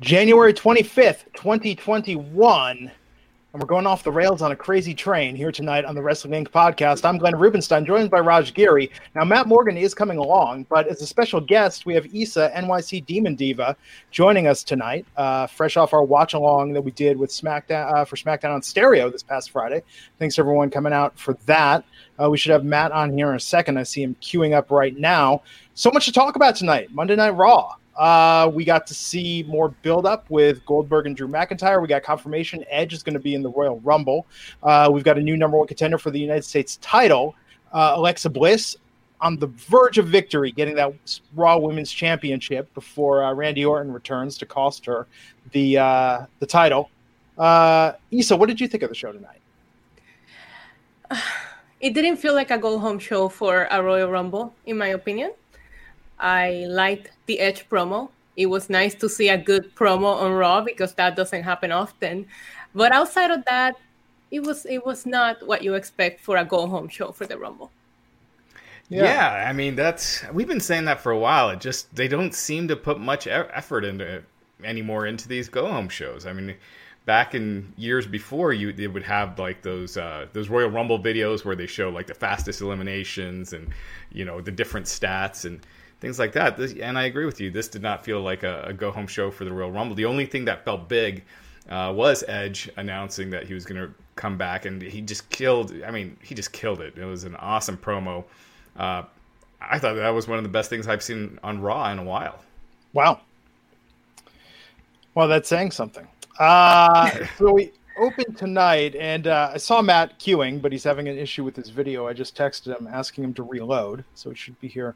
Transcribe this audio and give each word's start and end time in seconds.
January 0.00 0.52
25th, 0.52 1.24
2021. 1.32 2.78
And 2.80 3.62
we're 3.62 3.66
going 3.66 3.86
off 3.86 4.04
the 4.04 4.12
rails 4.12 4.42
on 4.42 4.52
a 4.52 4.56
crazy 4.56 4.92
train 4.92 5.34
here 5.34 5.50
tonight 5.50 5.86
on 5.86 5.94
the 5.94 6.02
Wrestling 6.02 6.44
Inc. 6.44 6.50
podcast. 6.50 7.02
I'm 7.06 7.16
Glenn 7.16 7.34
Rubenstein, 7.34 7.86
joined 7.86 8.10
by 8.10 8.20
Raj 8.20 8.52
Giri. 8.52 8.90
Now, 9.14 9.24
Matt 9.24 9.46
Morgan 9.48 9.78
is 9.78 9.94
coming 9.94 10.18
along, 10.18 10.66
but 10.68 10.86
as 10.86 11.00
a 11.00 11.06
special 11.06 11.40
guest, 11.40 11.86
we 11.86 11.94
have 11.94 12.14
Issa, 12.14 12.52
NYC 12.54 13.06
Demon 13.06 13.36
Diva, 13.36 13.74
joining 14.10 14.46
us 14.46 14.62
tonight, 14.62 15.06
uh, 15.16 15.46
fresh 15.46 15.78
off 15.78 15.94
our 15.94 16.04
watch 16.04 16.34
along 16.34 16.74
that 16.74 16.82
we 16.82 16.90
did 16.90 17.16
with 17.16 17.30
SmackDown 17.30 17.90
uh, 17.90 18.04
for 18.04 18.16
SmackDown 18.16 18.54
on 18.54 18.60
Stereo 18.60 19.08
this 19.08 19.22
past 19.22 19.50
Friday. 19.50 19.82
Thanks 20.18 20.38
everyone 20.38 20.68
coming 20.68 20.92
out 20.92 21.18
for 21.18 21.32
that. 21.46 21.86
Uh, 22.22 22.28
we 22.28 22.36
should 22.36 22.52
have 22.52 22.66
Matt 22.66 22.92
on 22.92 23.16
here 23.16 23.30
in 23.30 23.36
a 23.36 23.40
second. 23.40 23.78
I 23.78 23.84
see 23.84 24.02
him 24.02 24.14
queuing 24.20 24.52
up 24.52 24.70
right 24.70 24.94
now. 24.94 25.40
So 25.72 25.90
much 25.90 26.04
to 26.04 26.12
talk 26.12 26.36
about 26.36 26.54
tonight. 26.54 26.92
Monday 26.92 27.16
Night 27.16 27.30
Raw. 27.30 27.76
Uh, 27.96 28.50
we 28.52 28.64
got 28.64 28.86
to 28.86 28.94
see 28.94 29.44
more 29.48 29.70
build 29.82 30.06
up 30.06 30.28
with 30.28 30.64
Goldberg 30.66 31.06
and 31.06 31.16
Drew 31.16 31.28
McIntyre. 31.28 31.80
We 31.80 31.88
got 31.88 32.02
confirmation 32.02 32.64
Edge 32.68 32.92
is 32.92 33.02
going 33.02 33.14
to 33.14 33.20
be 33.20 33.34
in 33.34 33.42
the 33.42 33.50
Royal 33.50 33.80
Rumble. 33.80 34.26
Uh, 34.62 34.90
we've 34.92 35.04
got 35.04 35.18
a 35.18 35.22
new 35.22 35.36
number 35.36 35.56
one 35.56 35.66
contender 35.66 35.98
for 35.98 36.10
the 36.10 36.20
United 36.20 36.44
States 36.44 36.78
title, 36.82 37.34
uh, 37.72 37.94
Alexa 37.96 38.30
Bliss, 38.30 38.76
on 39.20 39.38
the 39.38 39.46
verge 39.46 39.98
of 39.98 40.08
victory, 40.08 40.52
getting 40.52 40.74
that 40.74 40.92
Raw 41.34 41.58
Women's 41.58 41.90
Championship 41.90 42.72
before 42.74 43.24
uh, 43.24 43.32
Randy 43.32 43.64
Orton 43.64 43.92
returns 43.92 44.36
to 44.38 44.46
cost 44.46 44.84
her 44.86 45.06
the 45.52 45.78
uh, 45.78 46.26
the 46.38 46.46
title. 46.46 46.90
Uh, 47.38 47.92
Issa, 48.10 48.36
what 48.36 48.46
did 48.46 48.60
you 48.60 48.68
think 48.68 48.82
of 48.82 48.88
the 48.88 48.94
show 48.94 49.12
tonight? 49.12 49.40
It 51.78 51.92
didn't 51.92 52.16
feel 52.16 52.32
like 52.32 52.50
a 52.50 52.56
go 52.56 52.78
home 52.78 52.98
show 52.98 53.28
for 53.28 53.68
a 53.70 53.82
Royal 53.82 54.10
Rumble, 54.10 54.54
in 54.64 54.78
my 54.78 54.88
opinion. 54.88 55.32
I 56.18 56.66
liked 56.68 57.10
the 57.26 57.40
Edge 57.40 57.68
promo. 57.68 58.10
It 58.36 58.46
was 58.46 58.68
nice 58.68 58.94
to 58.96 59.08
see 59.08 59.28
a 59.28 59.38
good 59.38 59.74
promo 59.74 60.14
on 60.16 60.32
Raw 60.32 60.60
because 60.60 60.94
that 60.94 61.16
doesn't 61.16 61.42
happen 61.42 61.72
often. 61.72 62.26
But 62.74 62.92
outside 62.92 63.30
of 63.30 63.44
that, 63.46 63.76
it 64.30 64.40
was 64.40 64.66
it 64.66 64.84
was 64.84 65.06
not 65.06 65.46
what 65.46 65.62
you 65.62 65.74
expect 65.74 66.20
for 66.20 66.36
a 66.36 66.44
go 66.44 66.66
home 66.66 66.88
show 66.88 67.12
for 67.12 67.26
the 67.26 67.38
Rumble. 67.38 67.70
Yeah. 68.88 69.04
yeah. 69.04 69.48
I 69.48 69.52
mean 69.52 69.76
that's 69.76 70.24
we've 70.32 70.48
been 70.48 70.60
saying 70.60 70.84
that 70.84 71.00
for 71.00 71.12
a 71.12 71.18
while. 71.18 71.50
It 71.50 71.60
just 71.60 71.94
they 71.94 72.08
don't 72.08 72.34
seem 72.34 72.68
to 72.68 72.76
put 72.76 73.00
much 73.00 73.26
effort 73.26 73.84
into 73.84 74.22
anymore 74.64 75.06
into 75.06 75.28
these 75.28 75.48
go 75.48 75.66
home 75.66 75.88
shows. 75.88 76.26
I 76.26 76.32
mean, 76.32 76.54
back 77.04 77.34
in 77.34 77.72
years 77.76 78.06
before, 78.06 78.52
you 78.52 78.72
they 78.72 78.88
would 78.88 79.02
have 79.04 79.38
like 79.38 79.62
those 79.62 79.96
uh, 79.96 80.26
those 80.32 80.48
Royal 80.48 80.70
Rumble 80.70 80.98
videos 80.98 81.44
where 81.44 81.56
they 81.56 81.66
show 81.66 81.88
like 81.88 82.06
the 82.06 82.14
fastest 82.14 82.60
eliminations 82.60 83.52
and 83.52 83.68
you 84.12 84.24
know 84.24 84.40
the 84.40 84.50
different 84.50 84.86
stats 84.86 85.44
and 85.44 85.60
things 86.06 86.20
like 86.20 86.32
that. 86.32 86.56
This, 86.56 86.72
and 86.74 86.96
I 86.96 87.06
agree 87.06 87.26
with 87.26 87.40
you. 87.40 87.50
This 87.50 87.66
did 87.66 87.82
not 87.82 88.04
feel 88.04 88.20
like 88.20 88.44
a, 88.44 88.62
a 88.68 88.72
go 88.72 88.92
home 88.92 89.08
show 89.08 89.28
for 89.28 89.44
the 89.44 89.52
Royal 89.52 89.72
Rumble. 89.72 89.96
The 89.96 90.04
only 90.04 90.24
thing 90.24 90.44
that 90.44 90.64
felt 90.64 90.88
big 90.88 91.24
uh, 91.68 91.92
was 91.94 92.22
Edge 92.28 92.70
announcing 92.76 93.28
that 93.30 93.44
he 93.44 93.54
was 93.54 93.64
going 93.64 93.80
to 93.80 93.92
come 94.14 94.38
back, 94.38 94.66
and 94.66 94.80
he 94.80 95.00
just 95.00 95.28
killed. 95.30 95.72
I 95.84 95.90
mean, 95.90 96.16
he 96.22 96.36
just 96.36 96.52
killed 96.52 96.80
it. 96.80 96.96
It 96.96 97.04
was 97.04 97.24
an 97.24 97.34
awesome 97.36 97.76
promo. 97.76 98.22
Uh, 98.76 99.02
I 99.60 99.80
thought 99.80 99.94
that 99.94 100.10
was 100.10 100.28
one 100.28 100.38
of 100.38 100.44
the 100.44 100.50
best 100.50 100.70
things 100.70 100.86
I've 100.86 101.02
seen 101.02 101.40
on 101.42 101.60
Raw 101.60 101.90
in 101.90 101.98
a 101.98 102.04
while. 102.04 102.38
Wow. 102.92 103.20
Well, 105.16 105.26
that's 105.26 105.48
saying 105.48 105.72
something. 105.72 106.06
Uh, 106.38 107.10
so 107.38 107.52
we 107.52 107.72
open 107.98 108.32
tonight, 108.34 108.94
and 108.94 109.26
uh, 109.26 109.50
I 109.54 109.56
saw 109.56 109.82
Matt 109.82 110.20
queuing, 110.20 110.62
but 110.62 110.70
he's 110.70 110.84
having 110.84 111.08
an 111.08 111.18
issue 111.18 111.42
with 111.42 111.56
his 111.56 111.70
video. 111.70 112.06
I 112.06 112.12
just 112.12 112.36
texted 112.36 112.78
him 112.78 112.86
asking 112.86 113.24
him 113.24 113.34
to 113.34 113.42
reload, 113.42 114.04
so 114.14 114.30
it 114.30 114.38
should 114.38 114.60
be 114.60 114.68
here 114.68 114.94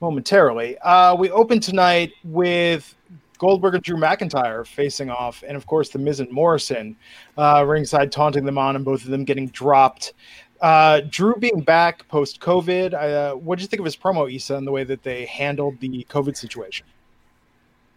momentarily. 0.00 0.78
Uh, 0.78 1.14
we 1.14 1.30
open 1.30 1.60
tonight 1.60 2.12
with 2.24 2.94
Goldberg 3.38 3.74
and 3.74 3.82
Drew 3.82 3.96
McIntyre 3.96 4.66
facing 4.66 5.10
off, 5.10 5.42
and 5.46 5.56
of 5.56 5.66
course, 5.66 5.90
The 5.90 5.98
Miz 5.98 6.20
and 6.20 6.30
Morrison 6.30 6.96
uh, 7.38 7.64
ringside 7.66 8.12
taunting 8.12 8.44
them 8.44 8.58
on, 8.58 8.76
and 8.76 8.84
both 8.84 9.04
of 9.04 9.10
them 9.10 9.24
getting 9.24 9.48
dropped. 9.48 10.14
Uh, 10.60 11.00
Drew 11.08 11.34
being 11.36 11.60
back 11.60 12.06
post 12.08 12.40
COVID, 12.40 12.92
uh, 12.92 13.34
what 13.36 13.58
did 13.58 13.62
you 13.62 13.68
think 13.68 13.80
of 13.80 13.86
his 13.86 13.96
promo, 13.96 14.32
Issa, 14.34 14.56
and 14.56 14.66
the 14.66 14.72
way 14.72 14.84
that 14.84 15.02
they 15.02 15.24
handled 15.26 15.80
the 15.80 16.06
COVID 16.10 16.36
situation? 16.36 16.86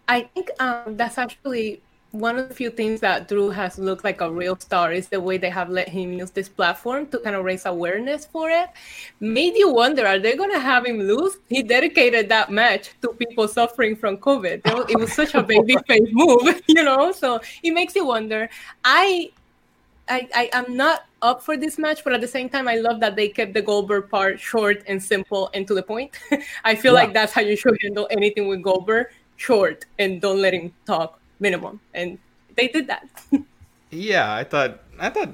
I 0.07 0.21
think 0.33 0.49
um, 0.59 0.95
that's 0.97 1.17
actually 1.17 1.81
one 2.13 2.37
of 2.37 2.47
the 2.47 2.53
few 2.53 2.69
things 2.69 2.99
that 2.99 3.27
Drew 3.27 3.49
has 3.49 3.79
looked 3.79 4.03
like 4.03 4.21
a 4.21 4.31
real 4.31 4.55
star 4.57 4.93
is 4.93 5.09
the 5.09 5.19
way 5.19 5.39
they 5.39 5.49
have 5.49 5.71
let 5.71 5.89
him 5.89 6.13
use 6.13 6.29
this 6.29 6.47
platform 6.47 7.07
to 7.07 7.17
kind 7.17 7.35
of 7.35 7.43
raise 7.43 7.65
awareness 7.65 8.23
for 8.23 8.51
it. 8.51 8.69
Made 9.19 9.55
you 9.55 9.73
wonder, 9.73 10.05
are 10.05 10.19
they 10.19 10.35
going 10.35 10.51
to 10.51 10.59
have 10.59 10.85
him 10.85 10.99
lose? 10.99 11.37
He 11.49 11.63
dedicated 11.63 12.29
that 12.29 12.51
match 12.51 12.91
to 13.01 13.09
people 13.09 13.47
suffering 13.47 13.95
from 13.95 14.17
COVID. 14.17 14.61
It 14.91 14.99
was 14.99 15.11
such 15.11 15.33
a 15.33 15.41
baby 15.53 15.75
face 15.87 16.07
move, 16.11 16.61
you 16.67 16.83
know? 16.83 17.11
So 17.11 17.41
it 17.63 17.71
makes 17.71 17.95
you 17.95 18.05
wonder. 18.05 18.47
I, 18.85 19.31
I, 20.07 20.29
I 20.35 20.49
am 20.53 20.77
not 20.77 21.05
up 21.23 21.41
for 21.41 21.57
this 21.57 21.79
match, 21.79 22.03
but 22.03 22.13
at 22.13 22.21
the 22.21 22.27
same 22.27 22.47
time, 22.47 22.67
I 22.67 22.75
love 22.75 22.99
that 22.99 23.15
they 23.15 23.27
kept 23.27 23.55
the 23.55 23.61
Goldberg 23.63 24.11
part 24.11 24.39
short 24.39 24.83
and 24.87 25.01
simple 25.01 25.49
and 25.55 25.67
to 25.67 25.73
the 25.73 25.81
point. 25.81 26.11
I 26.63 26.75
feel 26.75 26.93
yeah. 26.93 26.99
like 26.99 27.13
that's 27.13 27.33
how 27.33 27.41
you 27.41 27.55
should 27.55 27.75
handle 27.81 28.07
anything 28.11 28.47
with 28.47 28.61
Goldberg 28.61 29.07
short 29.35 29.85
and 29.97 30.21
don't 30.21 30.39
let 30.39 30.53
him 30.53 30.71
talk 30.85 31.19
minimum, 31.43 31.79
and 31.93 32.17
they 32.55 32.69
did 32.69 32.87
that. 32.87 33.07
yeah, 33.91 34.33
I 34.33 34.43
thought 34.43 34.79
I 34.97 35.11
thought 35.11 35.29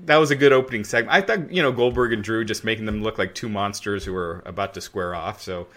that 0.00 0.16
was 0.16 0.30
a 0.30 0.36
good 0.36 0.52
opening 0.52 0.84
segment. 0.84 1.14
I 1.14 1.22
thought 1.22 1.50
you 1.50 1.62
know 1.62 1.72
Goldberg 1.72 2.12
and 2.12 2.22
Drew 2.22 2.44
just 2.44 2.64
making 2.64 2.84
them 2.84 3.02
look 3.02 3.16
like 3.16 3.34
two 3.34 3.48
monsters 3.48 4.04
who 4.04 4.12
were 4.12 4.42
about 4.44 4.74
to 4.74 4.82
square 4.82 5.14
off. 5.14 5.40
So 5.40 5.68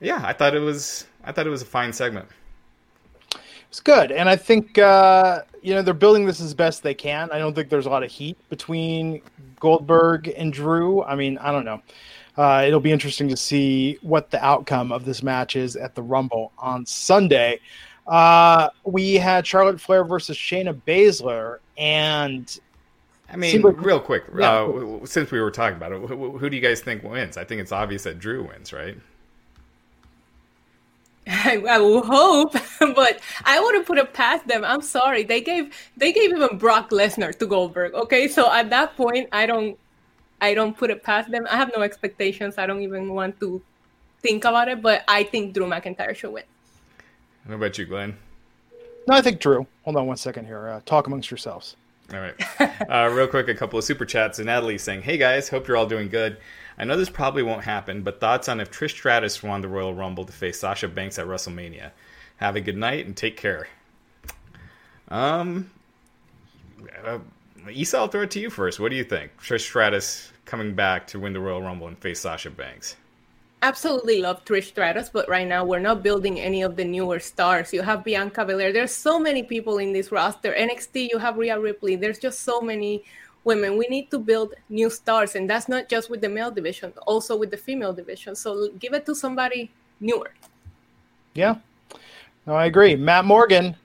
yeah, 0.00 0.20
I 0.22 0.34
thought 0.34 0.54
it 0.54 0.60
was 0.60 1.06
I 1.24 1.32
thought 1.32 1.46
it 1.46 1.50
was 1.50 1.62
a 1.62 1.66
fine 1.66 1.94
segment. 1.94 2.28
It's 3.70 3.80
good, 3.80 4.12
and 4.12 4.28
I 4.28 4.36
think 4.36 4.76
uh, 4.76 5.42
you 5.62 5.72
know 5.72 5.80
they're 5.80 5.94
building 5.94 6.26
this 6.26 6.42
as 6.42 6.52
best 6.52 6.82
they 6.82 6.92
can. 6.92 7.30
I 7.32 7.38
don't 7.38 7.54
think 7.54 7.70
there's 7.70 7.86
a 7.86 7.90
lot 7.90 8.02
of 8.02 8.10
heat 8.10 8.36
between 8.50 9.22
Goldberg 9.60 10.30
and 10.36 10.52
Drew. 10.52 11.02
I 11.04 11.14
mean, 11.14 11.38
I 11.38 11.52
don't 11.52 11.64
know. 11.64 11.80
Uh, 12.36 12.64
it'll 12.66 12.80
be 12.80 12.92
interesting 12.92 13.28
to 13.28 13.36
see 13.36 13.98
what 14.00 14.30
the 14.30 14.42
outcome 14.44 14.90
of 14.90 15.04
this 15.04 15.22
match 15.22 15.54
is 15.54 15.76
at 15.76 15.94
the 15.94 16.02
Rumble 16.02 16.52
on 16.58 16.84
Sunday. 16.86 17.60
Uh, 18.06 18.68
we 18.84 19.14
had 19.14 19.46
Charlotte 19.46 19.80
Flair 19.80 20.04
versus 20.04 20.36
Shayna 20.36 20.78
Baszler, 20.86 21.58
and 21.78 22.58
I 23.32 23.36
mean, 23.36 23.62
like, 23.62 23.80
real 23.80 24.00
quick, 24.00 24.24
yeah. 24.36 24.64
uh, 24.64 25.06
since 25.06 25.30
we 25.30 25.40
were 25.40 25.50
talking 25.50 25.76
about 25.76 25.92
it, 25.92 26.00
who, 26.08 26.36
who, 26.36 26.50
do 26.50 26.56
you 26.56 26.62
guys 26.62 26.80
think 26.80 27.02
wins? 27.02 27.36
I 27.36 27.44
think 27.44 27.60
it's 27.60 27.72
obvious 27.72 28.02
that 28.02 28.18
Drew 28.18 28.46
wins, 28.46 28.72
right? 28.72 28.98
I, 31.26 31.62
I 31.70 31.78
will 31.78 32.02
hope, 32.02 32.52
but 32.80 33.20
I 33.44 33.60
wouldn't 33.60 33.86
put 33.86 33.98
it 33.98 34.12
past 34.12 34.46
them. 34.46 34.64
I'm 34.64 34.82
sorry, 34.82 35.22
they 35.22 35.40
gave 35.40 35.72
they 35.96 36.12
gave 36.12 36.32
even 36.32 36.58
Brock 36.58 36.90
Lesnar 36.90 37.36
to 37.38 37.46
Goldberg. 37.46 37.94
Okay, 37.94 38.28
so 38.28 38.52
at 38.52 38.68
that 38.70 38.96
point, 38.96 39.28
I 39.32 39.46
don't 39.46 39.78
I 40.40 40.54
don't 40.54 40.76
put 40.76 40.90
it 40.90 41.02
past 41.02 41.30
them. 41.30 41.46
I 41.50 41.56
have 41.56 41.70
no 41.74 41.82
expectations. 41.82 42.58
I 42.58 42.66
don't 42.66 42.82
even 42.82 43.14
want 43.14 43.38
to 43.40 43.62
think 44.20 44.44
about 44.44 44.68
it. 44.68 44.82
But 44.82 45.04
I 45.08 45.22
think 45.22 45.54
Drew 45.54 45.66
McIntyre 45.66 46.14
should 46.14 46.32
win. 46.32 46.44
How 47.48 47.54
about 47.54 47.78
you, 47.78 47.86
Glenn? 47.86 48.16
No, 49.08 49.14
I 49.14 49.22
think 49.22 49.40
Drew. 49.40 49.66
Hold 49.84 49.96
on 49.96 50.06
one 50.06 50.16
second 50.16 50.46
here. 50.46 50.68
Uh, 50.68 50.80
talk 50.86 51.06
amongst 51.06 51.30
yourselves. 51.30 51.76
All 52.12 52.20
right. 52.20 52.34
Uh, 52.88 53.08
real 53.08 53.26
quick, 53.26 53.48
a 53.48 53.54
couple 53.54 53.78
of 53.78 53.84
super 53.84 54.04
chats. 54.04 54.38
And 54.38 54.46
Natalie 54.46 54.76
saying, 54.76 55.02
Hey 55.02 55.16
guys, 55.16 55.48
hope 55.48 55.66
you're 55.66 55.76
all 55.76 55.86
doing 55.86 56.08
good. 56.08 56.36
I 56.76 56.84
know 56.84 56.96
this 56.96 57.08
probably 57.08 57.42
won't 57.42 57.64
happen, 57.64 58.02
but 58.02 58.20
thoughts 58.20 58.48
on 58.48 58.60
if 58.60 58.70
Trish 58.70 58.90
Stratus 58.90 59.42
won 59.42 59.62
the 59.62 59.68
Royal 59.68 59.94
Rumble 59.94 60.24
to 60.24 60.32
face 60.32 60.60
Sasha 60.60 60.88
Banks 60.88 61.18
at 61.18 61.26
WrestleMania? 61.26 61.90
Have 62.36 62.56
a 62.56 62.60
good 62.60 62.76
night 62.76 63.06
and 63.06 63.16
take 63.16 63.36
care. 63.36 63.68
Um, 65.08 65.70
uh, 67.04 67.18
Isa, 67.70 67.98
I'll 67.98 68.08
throw 68.08 68.22
it 68.22 68.30
to 68.32 68.40
you 68.40 68.50
first. 68.50 68.80
What 68.80 68.90
do 68.90 68.96
you 68.96 69.04
think? 69.04 69.30
Trish 69.40 69.60
Stratus 69.60 70.32
coming 70.44 70.74
back 70.74 71.06
to 71.08 71.20
win 71.20 71.32
the 71.32 71.40
Royal 71.40 71.62
Rumble 71.62 71.86
and 71.86 71.96
face 71.98 72.20
Sasha 72.20 72.50
Banks. 72.50 72.96
Absolutely 73.62 74.20
love 74.20 74.44
Trish 74.44 74.64
Stratus, 74.64 75.08
but 75.08 75.28
right 75.28 75.46
now 75.46 75.64
we're 75.64 75.78
not 75.78 76.02
building 76.02 76.40
any 76.40 76.62
of 76.62 76.74
the 76.74 76.84
newer 76.84 77.20
stars. 77.20 77.72
You 77.72 77.82
have 77.82 78.02
Bianca 78.02 78.44
Belair. 78.44 78.72
There's 78.72 78.94
so 78.94 79.20
many 79.20 79.44
people 79.44 79.78
in 79.78 79.92
this 79.92 80.10
roster. 80.10 80.52
NXT, 80.52 81.10
you 81.12 81.18
have 81.18 81.36
Rhea 81.36 81.58
Ripley. 81.58 81.94
There's 81.94 82.18
just 82.18 82.40
so 82.40 82.60
many 82.60 83.04
women. 83.44 83.76
We 83.76 83.86
need 83.88 84.10
to 84.10 84.18
build 84.18 84.54
new 84.68 84.90
stars, 84.90 85.36
and 85.36 85.48
that's 85.48 85.68
not 85.68 85.88
just 85.88 86.10
with 86.10 86.20
the 86.20 86.28
male 86.28 86.50
division, 86.50 86.92
also 87.06 87.36
with 87.36 87.52
the 87.52 87.56
female 87.56 87.92
division. 87.92 88.34
So 88.34 88.68
give 88.80 88.94
it 88.94 89.06
to 89.06 89.14
somebody 89.14 89.70
newer. 90.00 90.32
Yeah, 91.34 91.56
no, 92.46 92.54
I 92.54 92.66
agree. 92.66 92.96
Matt 92.96 93.24
Morgan, 93.24 93.76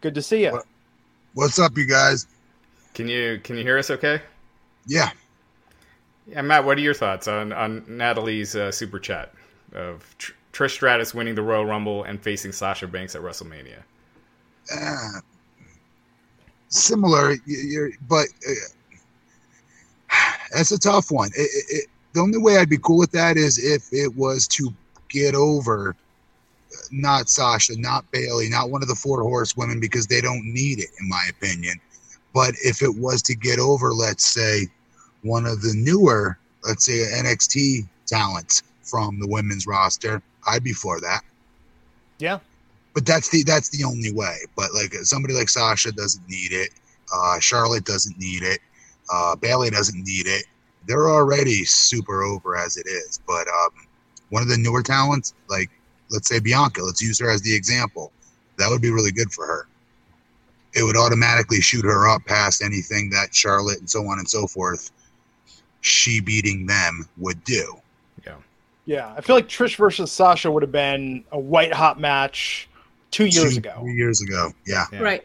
good 0.00 0.14
to 0.14 0.22
see 0.22 0.44
you. 0.44 0.60
What's 1.34 1.58
up, 1.58 1.76
you 1.76 1.86
guys? 1.86 2.26
Can 2.94 3.06
you 3.06 3.38
can 3.44 3.58
you 3.58 3.62
hear 3.62 3.76
us? 3.76 3.90
Okay. 3.90 4.22
Yeah. 4.86 5.10
Yeah, 6.26 6.42
Matt. 6.42 6.64
What 6.64 6.78
are 6.78 6.80
your 6.80 6.94
thoughts 6.94 7.28
on 7.28 7.52
on 7.52 7.84
Natalie's 7.88 8.56
uh, 8.56 8.72
super 8.72 8.98
chat 8.98 9.32
of 9.72 10.14
Tr- 10.18 10.32
Trish 10.52 10.72
Stratus 10.72 11.14
winning 11.14 11.34
the 11.34 11.42
Royal 11.42 11.64
Rumble 11.64 12.02
and 12.04 12.20
facing 12.20 12.52
Sasha 12.52 12.86
Banks 12.88 13.14
at 13.14 13.22
WrestleMania? 13.22 13.82
Uh, 14.74 15.20
similar, 16.68 17.36
but 18.08 18.26
uh, 18.48 18.52
that's 20.52 20.72
a 20.72 20.78
tough 20.78 21.10
one. 21.10 21.30
It, 21.36 21.42
it, 21.42 21.64
it, 21.68 21.86
the 22.12 22.20
only 22.20 22.38
way 22.38 22.56
I'd 22.56 22.68
be 22.68 22.78
cool 22.78 22.98
with 22.98 23.12
that 23.12 23.36
is 23.36 23.58
if 23.58 23.92
it 23.92 24.16
was 24.16 24.48
to 24.48 24.72
get 25.08 25.34
over 25.36 25.90
uh, 25.90 26.76
not 26.90 27.28
Sasha, 27.28 27.78
not 27.78 28.10
Bayley, 28.10 28.48
not 28.48 28.70
one 28.70 28.82
of 28.82 28.88
the 28.88 28.94
four 28.96 29.22
horsewomen 29.22 29.78
because 29.78 30.08
they 30.08 30.20
don't 30.20 30.44
need 30.44 30.80
it, 30.80 30.88
in 31.00 31.08
my 31.08 31.24
opinion. 31.30 31.78
But 32.34 32.54
if 32.64 32.82
it 32.82 32.96
was 32.96 33.22
to 33.22 33.36
get 33.36 33.60
over, 33.60 33.94
let's 33.94 34.26
say, 34.26 34.68
one 35.26 35.46
of 35.46 35.62
the 35.62 35.72
newer, 35.74 36.38
let's 36.64 36.86
say, 36.86 37.04
NXT 37.14 37.86
talents 38.06 38.62
from 38.82 39.18
the 39.18 39.26
women's 39.26 39.66
roster, 39.66 40.22
I'd 40.46 40.64
be 40.64 40.72
for 40.72 41.00
that. 41.00 41.22
Yeah. 42.18 42.38
But 42.94 43.04
that's 43.04 43.28
the 43.28 43.42
that's 43.42 43.68
the 43.68 43.84
only 43.84 44.12
way. 44.12 44.38
But 44.56 44.72
like 44.72 44.94
somebody 45.02 45.34
like 45.34 45.48
Sasha 45.48 45.92
doesn't 45.92 46.26
need 46.28 46.52
it. 46.52 46.70
Uh, 47.12 47.38
Charlotte 47.40 47.84
doesn't 47.84 48.18
need 48.18 48.42
it. 48.42 48.60
Uh, 49.12 49.36
Bayley 49.36 49.70
doesn't 49.70 50.02
need 50.02 50.26
it. 50.26 50.44
They're 50.86 51.10
already 51.10 51.64
super 51.64 52.22
over 52.22 52.56
as 52.56 52.76
it 52.76 52.86
is. 52.86 53.20
But 53.26 53.46
um, 53.48 53.86
one 54.30 54.42
of 54.42 54.48
the 54.48 54.56
newer 54.56 54.82
talents, 54.82 55.34
like 55.48 55.70
let's 56.10 56.28
say 56.28 56.38
Bianca, 56.40 56.82
let's 56.82 57.02
use 57.02 57.18
her 57.18 57.30
as 57.30 57.42
the 57.42 57.54
example. 57.54 58.12
That 58.58 58.70
would 58.70 58.80
be 58.80 58.90
really 58.90 59.12
good 59.12 59.32
for 59.32 59.46
her. 59.46 59.68
It 60.74 60.82
would 60.82 60.96
automatically 60.96 61.60
shoot 61.60 61.84
her 61.84 62.08
up 62.08 62.24
past 62.24 62.62
anything 62.62 63.10
that 63.10 63.34
Charlotte 63.34 63.78
and 63.78 63.88
so 63.88 64.06
on 64.08 64.18
and 64.18 64.28
so 64.28 64.46
forth, 64.46 64.90
she 65.80 66.20
beating 66.20 66.66
them 66.66 67.08
would 67.18 67.42
do. 67.44 67.80
Yeah. 68.26 68.36
Yeah. 68.84 69.14
I 69.16 69.20
feel 69.20 69.36
like 69.36 69.48
Trish 69.48 69.76
versus 69.76 70.10
Sasha 70.10 70.50
would 70.50 70.62
have 70.62 70.72
been 70.72 71.24
a 71.32 71.38
white 71.38 71.72
hot 71.72 72.00
match 72.00 72.68
two 73.10 73.26
years 73.26 73.52
Two, 73.52 73.58
ago. 73.58 73.78
Three 73.80 73.94
years 73.94 74.20
ago. 74.20 74.52
Yeah. 74.66 74.86
Yeah. 74.92 75.00
Right. 75.00 75.24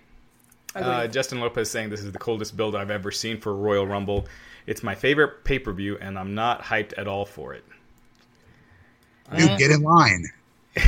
Uh, 0.73 1.07
Justin 1.07 1.39
Lopez 1.41 1.69
saying 1.69 1.89
this 1.89 2.01
is 2.01 2.11
the 2.11 2.19
coldest 2.19 2.55
build 2.55 2.75
I've 2.75 2.91
ever 2.91 3.11
seen 3.11 3.39
for 3.39 3.53
Royal 3.53 3.85
Rumble. 3.85 4.25
It's 4.67 4.83
my 4.83 4.95
favorite 4.95 5.43
pay 5.43 5.59
per 5.59 5.73
view, 5.73 5.97
and 5.99 6.17
I'm 6.17 6.33
not 6.33 6.61
hyped 6.61 6.93
at 6.97 7.07
all 7.07 7.25
for 7.25 7.53
it. 7.53 7.65
Dude, 9.37 9.57
get 9.57 9.71
in 9.71 9.81
line. 9.81 10.25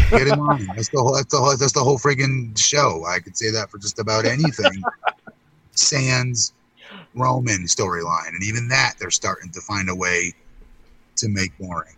Get 0.10 0.28
in 0.28 0.40
line. 0.40 0.68
That's 0.76 0.90
the 0.90 1.02
whole. 1.02 1.16
That's 1.16 1.32
the 1.32 1.38
whole. 1.38 1.58
That's 1.58 1.74
the 1.74 1.84
whole 1.84 1.98
friggin' 1.98 2.58
show. 2.58 3.04
I 3.06 3.20
could 3.20 3.38
say 3.38 3.52
that 3.52 3.70
for 3.70 3.78
just 3.78 4.00
about 4.00 4.26
anything. 4.26 4.84
Sans 5.72 6.54
Roman 7.16 7.64
storyline, 7.66 8.30
and 8.30 8.44
even 8.44 8.68
that 8.70 8.94
they're 9.00 9.12
starting 9.12 9.52
to 9.52 9.62
find 9.62 9.90
a 9.90 9.96
way 9.96 10.34
to 11.18 11.30
make 11.30 11.58
boring. 11.58 11.96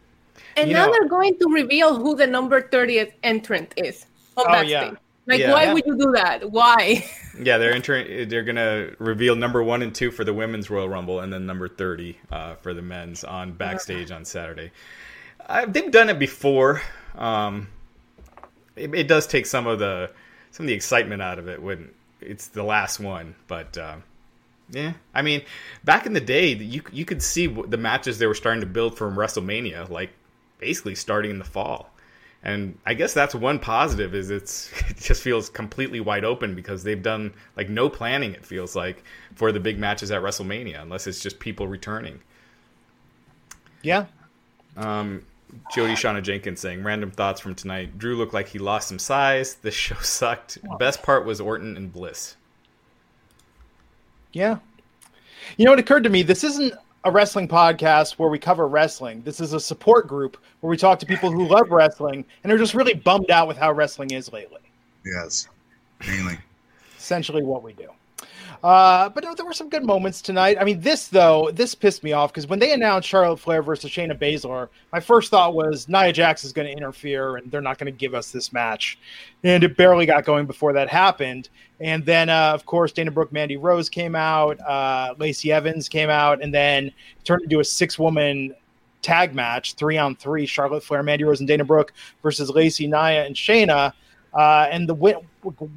And 0.58 0.70
You 0.70 0.74
now 0.76 0.86
know- 0.88 0.92
they're 0.94 1.08
going 1.10 1.38
to 1.40 1.48
reveal 1.50 1.96
who 1.98 2.16
the 2.16 2.28
number 2.28 2.62
30th 2.62 3.12
entrant 3.24 3.74
is 3.78 4.06
on 4.38 4.46
Oh, 4.48 4.52
backstage. 4.52 4.70
yeah. 4.72 4.92
Like, 5.28 5.40
Yeah. 5.40 5.52
why 5.54 5.64
Yeah. 5.64 5.74
would 5.74 5.86
you 5.86 5.98
do 5.98 6.12
that? 6.14 6.50
Why? 6.52 7.06
Yeah, 7.38 7.58
they're 7.58 7.74
entering. 7.74 8.30
They're 8.30 8.44
gonna 8.46 8.92
reveal 8.98 9.36
number 9.36 9.62
one 9.62 9.82
and 9.82 9.94
two 9.94 10.10
for 10.10 10.24
the 10.24 10.34
women's 10.34 10.70
Royal 10.70 10.88
Rumble, 10.88 11.20
and 11.20 11.34
then 11.34 11.46
number 11.46 11.68
thirty 11.68 12.18
uh, 12.32 12.56
for 12.56 12.74
the 12.74 12.82
men's 12.82 13.26
on 13.26 13.52
backstage 13.52 14.10
on 14.10 14.24
Saturday. 14.24 14.72
Uh, 15.46 15.66
they've 15.68 15.92
done 15.92 16.10
it 16.10 16.18
before. 16.18 16.82
Um, 17.14 17.68
it, 18.78 18.96
it 18.96 19.08
does 19.10 19.28
take 19.28 19.48
some 19.48 19.68
of 19.68 19.80
the 19.80 20.12
some 20.52 20.64
of 20.66 20.68
the 20.70 20.74
excitement 20.76 21.22
out 21.22 21.38
of 21.38 21.50
it 21.50 21.62
when 21.62 21.90
it's 22.22 22.48
the 22.48 22.64
last 22.64 23.02
one, 23.02 23.36
but. 23.48 23.78
Uh, 23.78 23.98
yeah, 24.70 24.94
I 25.14 25.22
mean, 25.22 25.44
back 25.84 26.06
in 26.06 26.14
the 26.14 26.22
day, 26.22 26.54
you 26.54 26.82
you 26.92 27.06
could 27.06 27.22
see 27.22 27.48
the 27.48 27.78
matches 27.78 28.18
they 28.18 28.28
were 28.28 28.34
starting 28.34 28.62
to 28.62 28.68
build 28.68 28.98
from 28.98 29.16
WrestleMania, 29.16 29.90
like 29.90 30.12
basically 30.60 30.96
starting 30.96 31.32
in 31.32 31.40
the 31.40 31.46
fall. 31.46 31.92
And 32.42 32.78
I 32.86 32.94
guess 32.94 33.14
that's 33.14 33.34
one 33.34 33.58
positive 33.58 34.14
is 34.14 34.30
it's 34.30 34.72
it 34.90 34.98
just 34.98 35.22
feels 35.22 35.50
completely 35.50 36.00
wide 36.00 36.24
open 36.24 36.56
because 36.56 36.84
they've 36.84 37.02
done 37.02 37.34
like 37.56 37.70
no 37.70 37.90
planning. 37.90 38.34
It 38.34 38.46
feels 38.46 38.76
like 38.76 39.04
for 39.36 39.52
the 39.52 39.60
big 39.60 39.78
matches 39.78 40.12
at 40.12 40.22
WrestleMania, 40.22 40.82
unless 40.82 41.08
it's 41.08 41.20
just 41.20 41.40
people 41.40 41.68
returning. 41.68 42.22
Yeah. 43.82 44.06
Um, 44.78 45.26
Jody 45.74 45.94
Shauna 45.94 46.24
Jenkins 46.24 46.60
saying 46.60 46.84
random 46.84 47.12
thoughts 47.12 47.40
from 47.40 47.56
tonight. 47.56 47.98
Drew 47.98 48.16
looked 48.16 48.34
like 48.34 48.48
he 48.48 48.60
lost 48.60 48.88
some 48.88 49.00
size. 49.00 49.56
The 49.56 49.72
show 49.72 49.96
sucked. 50.02 50.58
Best 50.80 51.04
part 51.04 51.26
was 51.26 51.40
Orton 51.40 51.78
and 51.78 51.94
Bliss. 51.94 52.36
Yeah. 54.36 54.58
You 55.56 55.64
know, 55.64 55.72
it 55.72 55.80
occurred 55.80 56.04
to 56.04 56.10
me 56.10 56.22
this 56.22 56.44
isn't 56.44 56.74
a 57.06 57.12
wrestling 57.12 57.48
podcast 57.48 58.20
where 58.20 58.28
we 58.28 58.38
cover 58.38 58.68
wrestling. 58.68 59.22
This 59.22 59.40
is 59.40 59.54
a 59.54 59.60
support 59.62 60.10
group 60.10 60.36
where 60.60 60.70
we 60.70 60.76
talk 60.76 61.00
to 61.00 61.06
people 61.06 61.32
who 61.32 61.48
love 61.48 61.72
wrestling 61.72 62.26
and 62.44 62.52
are 62.52 62.58
just 62.58 62.74
really 62.74 62.96
bummed 62.96 63.32
out 63.32 63.48
with 63.48 63.56
how 63.56 63.72
wrestling 63.72 64.12
is 64.12 64.34
lately. 64.34 64.60
Yes, 65.06 65.48
mainly. 66.06 66.38
Essentially, 66.98 67.44
what 67.44 67.64
we 67.64 67.72
do. 67.72 67.88
Uh, 68.64 69.10
but 69.10 69.24
no, 69.24 69.34
there 69.36 69.46
were 69.46 69.54
some 69.54 69.70
good 69.70 69.84
moments 69.84 70.22
tonight. 70.22 70.58
I 70.60 70.64
mean, 70.64 70.80
this 70.80 71.08
though, 71.08 71.52
this 71.54 71.76
pissed 71.76 72.04
me 72.04 72.14
off 72.14 72.32
because 72.32 72.48
when 72.48 72.60
they 72.60 72.74
announced 72.74 73.08
Charlotte 73.08 73.38
Flair 73.38 73.62
versus 73.62 73.92
Shayna 73.92 74.18
Baszler, 74.18 74.70
my 74.92 75.00
first 75.00 75.32
thought 75.32 75.54
was 75.54 75.88
Nia 75.88 76.12
Jax 76.12 76.44
is 76.44 76.52
going 76.54 76.68
to 76.68 76.74
interfere 76.74 77.38
and 77.38 77.52
they're 77.52 77.62
not 77.62 77.78
going 77.78 77.92
to 77.92 77.98
give 77.98 78.14
us 78.14 78.32
this 78.32 78.52
match, 78.52 78.98
and 79.44 79.64
it 79.64 79.78
barely 79.78 80.06
got 80.06 80.26
going 80.26 80.46
before 80.46 80.74
that 80.74 80.90
happened. 80.90 81.50
And 81.80 82.06
then, 82.06 82.30
uh, 82.30 82.52
of 82.54 82.66
course, 82.66 82.92
Dana 82.92 83.12
Brooke, 83.12 83.32
Mandy 83.32 83.58
Rose 83.58 83.90
came 83.90 84.16
out, 84.16 84.60
uh, 84.62 85.14
Lacey 85.18 85.52
Evans 85.52 85.90
came 85.90 86.10
out, 86.10 86.42
and 86.42 86.54
then 86.54 86.92
turned 87.24 87.44
into 87.44 87.60
a 87.60 87.64
six-woman 87.64 88.56
tag 89.02 89.36
match, 89.36 89.76
three 89.76 89.98
on 89.98 90.16
three: 90.16 90.46
Charlotte 90.46 90.84
Flair, 90.84 91.04
Mandy 91.04 91.24
Rose, 91.24 91.40
and 91.40 91.48
Dana 91.48 91.64
Brooke 91.66 91.94
versus 92.24 92.50
Lacey, 92.50 92.88
Nia, 92.88 93.26
and 93.26 93.36
Shayna. 93.36 93.94
Uh, 94.36 94.68
and 94.70 94.88
the 94.90 94.94
win 94.94 95.16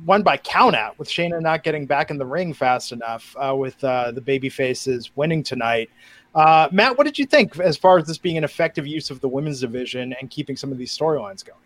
won 0.05 0.23
by 0.23 0.37
countout 0.37 0.99
with 0.99 1.09
Shayna 1.09 1.41
not 1.41 1.63
getting 1.63 1.87
back 1.87 2.11
in 2.11 2.19
the 2.19 2.27
ring 2.27 2.53
fast 2.53 2.91
enough 2.91 3.37
uh, 3.39 3.55
with 3.55 3.83
uh, 3.85 4.11
the 4.11 4.21
baby 4.21 4.49
faces 4.49 5.11
winning 5.15 5.45
tonight. 5.45 5.91
Uh, 6.35 6.69
Matt, 6.73 6.99
what 6.99 7.05
did 7.05 7.19
you 7.19 7.25
think 7.27 7.59
as 7.61 7.77
far 7.77 7.99
as 7.99 8.07
this 8.07 8.19
being 8.19 8.37
an 8.37 8.45
effective 8.45 8.87
use 8.87 9.11
of 9.11 9.21
the 9.21 9.29
women's 9.29 9.61
division 9.61 10.15
and 10.21 10.29
keeping 10.31 10.57
some 10.57 10.73
of 10.73 10.79
these 10.79 10.97
storylines 10.97 11.45
going? 11.45 11.59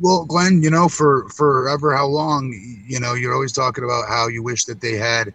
Well, 0.00 0.24
Glenn, 0.24 0.62
you 0.62 0.70
know, 0.70 0.88
for 0.88 1.28
forever 1.30 1.94
how 1.96 2.06
long, 2.06 2.52
you 2.86 3.00
know, 3.00 3.14
you're 3.14 3.34
always 3.34 3.52
talking 3.52 3.84
about 3.84 4.08
how 4.08 4.28
you 4.28 4.42
wish 4.42 4.64
that 4.66 4.80
they 4.80 4.96
had 4.96 5.34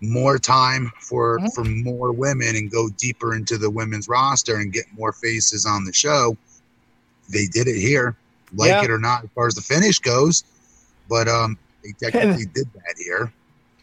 more 0.00 0.38
time 0.38 0.90
for 1.00 1.38
Mhm. 1.38 1.54
for 1.54 1.64
more 1.64 2.12
women 2.12 2.56
and 2.56 2.70
go 2.70 2.88
deeper 2.88 3.34
into 3.34 3.58
the 3.58 3.68
women's 3.68 4.08
roster 4.08 4.56
and 4.56 4.72
get 4.72 4.86
more 4.96 5.12
faces 5.12 5.66
on 5.66 5.84
the 5.84 5.92
show. 5.92 6.36
They 7.28 7.46
did 7.46 7.68
it 7.68 7.78
here, 7.78 8.16
like 8.54 8.68
Yeah. 8.68 8.84
it 8.84 8.90
or 8.90 8.98
not, 8.98 9.24
as 9.24 9.30
far 9.34 9.46
as 9.46 9.54
the 9.54 9.62
finish 9.62 9.98
goes. 9.98 10.44
But 11.08 11.28
um, 11.28 11.58
they 11.82 11.92
technically 11.92 12.44
did 12.54 12.68
that 12.74 12.94
here. 12.98 13.32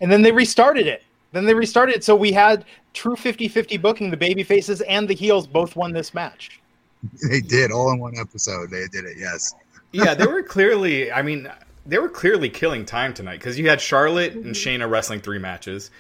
And 0.02 0.12
then 0.12 0.22
they 0.22 0.32
restarted 0.32 0.88
it. 0.88 1.04
Then 1.34 1.46
they 1.46 1.54
restarted 1.54 1.96
it. 1.96 2.04
So 2.04 2.16
we 2.16 2.32
had 2.32 2.64
true 2.94 3.16
50 3.16 3.48
50 3.48 3.78
booking. 3.78 4.10
The 4.12 4.18
baby 4.18 4.44
faces 4.44 4.82
and 4.82 5.08
the 5.08 5.14
heels 5.14 5.46
both 5.48 5.76
won 5.76 5.92
this 5.94 6.14
match. 6.14 6.60
They 7.30 7.42
did 7.42 7.72
all 7.72 7.92
in 7.92 8.00
one 8.00 8.18
episode. 8.18 8.72
They 8.72 8.88
did 8.92 9.06
it. 9.06 9.18
Yes. 9.20 9.54
yeah, 9.92 10.16
they 10.16 10.26
were 10.26 10.42
clearly. 10.42 11.12
I 11.12 11.22
mean, 11.22 11.48
they 11.86 12.00
were 12.00 12.10
clearly 12.10 12.50
killing 12.50 12.86
time 12.86 13.14
tonight 13.14 13.38
because 13.38 13.58
you 13.60 13.70
had 13.70 13.80
Charlotte 13.80 14.34
and 14.34 14.56
Shayna 14.56 14.90
wrestling 14.90 15.20
three 15.22 15.38
matches, 15.38 15.92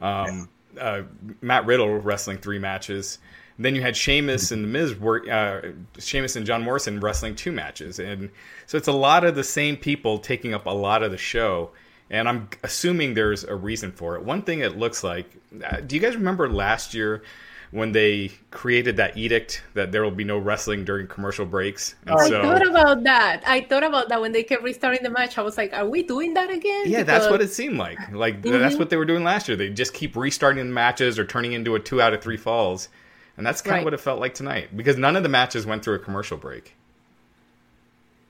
um, 0.00 0.48
uh, 0.80 1.02
Matt 1.42 1.66
Riddle 1.66 1.98
wrestling 1.98 2.38
three 2.38 2.58
matches. 2.58 3.18
Then 3.58 3.74
you 3.74 3.80
had 3.80 3.96
Sheamus 3.96 4.50
and 4.50 4.64
the 4.64 4.68
Miz. 4.68 4.92
Uh, 4.92 5.72
Sheamus 5.98 6.36
and 6.36 6.44
John 6.44 6.62
Morrison 6.62 7.00
wrestling 7.00 7.34
two 7.34 7.52
matches, 7.52 7.98
and 7.98 8.30
so 8.66 8.76
it's 8.76 8.88
a 8.88 8.92
lot 8.92 9.24
of 9.24 9.34
the 9.34 9.44
same 9.44 9.76
people 9.76 10.18
taking 10.18 10.52
up 10.52 10.66
a 10.66 10.70
lot 10.70 11.02
of 11.02 11.10
the 11.10 11.18
show. 11.18 11.70
And 12.08 12.28
I'm 12.28 12.48
assuming 12.62 13.14
there's 13.14 13.42
a 13.42 13.54
reason 13.54 13.90
for 13.90 14.14
it. 14.14 14.22
One 14.22 14.42
thing 14.42 14.60
it 14.60 14.78
looks 14.78 15.02
like. 15.02 15.28
Uh, 15.64 15.80
do 15.80 15.96
you 15.96 16.00
guys 16.00 16.14
remember 16.14 16.48
last 16.48 16.94
year 16.94 17.22
when 17.70 17.92
they 17.92 18.30
created 18.50 18.96
that 18.96 19.16
edict 19.16 19.62
that 19.74 19.92
there 19.92 20.02
will 20.02 20.10
be 20.10 20.24
no 20.24 20.38
wrestling 20.38 20.84
during 20.84 21.06
commercial 21.06 21.44
breaks. 21.44 21.94
And 22.06 22.18
I 22.18 22.28
so, 22.28 22.42
thought 22.42 22.66
about 22.66 23.02
that. 23.04 23.42
I 23.46 23.62
thought 23.62 23.82
about 23.82 24.08
that 24.08 24.20
when 24.20 24.32
they 24.32 24.42
kept 24.42 24.62
restarting 24.62 25.02
the 25.02 25.10
match. 25.10 25.36
I 25.36 25.42
was 25.42 25.56
like, 25.56 25.72
are 25.72 25.88
we 25.88 26.02
doing 26.02 26.34
that 26.34 26.50
again? 26.50 26.84
Yeah, 26.86 27.00
because... 27.00 27.06
that's 27.06 27.30
what 27.30 27.42
it 27.42 27.52
seemed 27.52 27.76
like. 27.76 27.98
Like 28.12 28.42
mm-hmm. 28.42 28.58
that's 28.58 28.76
what 28.76 28.90
they 28.90 28.96
were 28.96 29.04
doing 29.04 29.24
last 29.24 29.48
year. 29.48 29.56
They 29.56 29.70
just 29.70 29.94
keep 29.94 30.16
restarting 30.16 30.66
the 30.66 30.72
matches 30.72 31.18
or 31.18 31.24
turning 31.24 31.52
into 31.52 31.74
a 31.74 31.80
two 31.80 32.00
out 32.00 32.14
of 32.14 32.22
three 32.22 32.36
falls. 32.36 32.88
And 33.36 33.46
that's 33.46 33.60
kind 33.60 33.72
right. 33.72 33.78
of 33.80 33.84
what 33.84 33.94
it 33.94 34.00
felt 34.00 34.18
like 34.18 34.34
tonight 34.34 34.76
because 34.76 34.96
none 34.96 35.16
of 35.16 35.22
the 35.22 35.28
matches 35.28 35.66
went 35.66 35.84
through 35.84 35.94
a 35.94 35.98
commercial 35.98 36.36
break. 36.36 36.74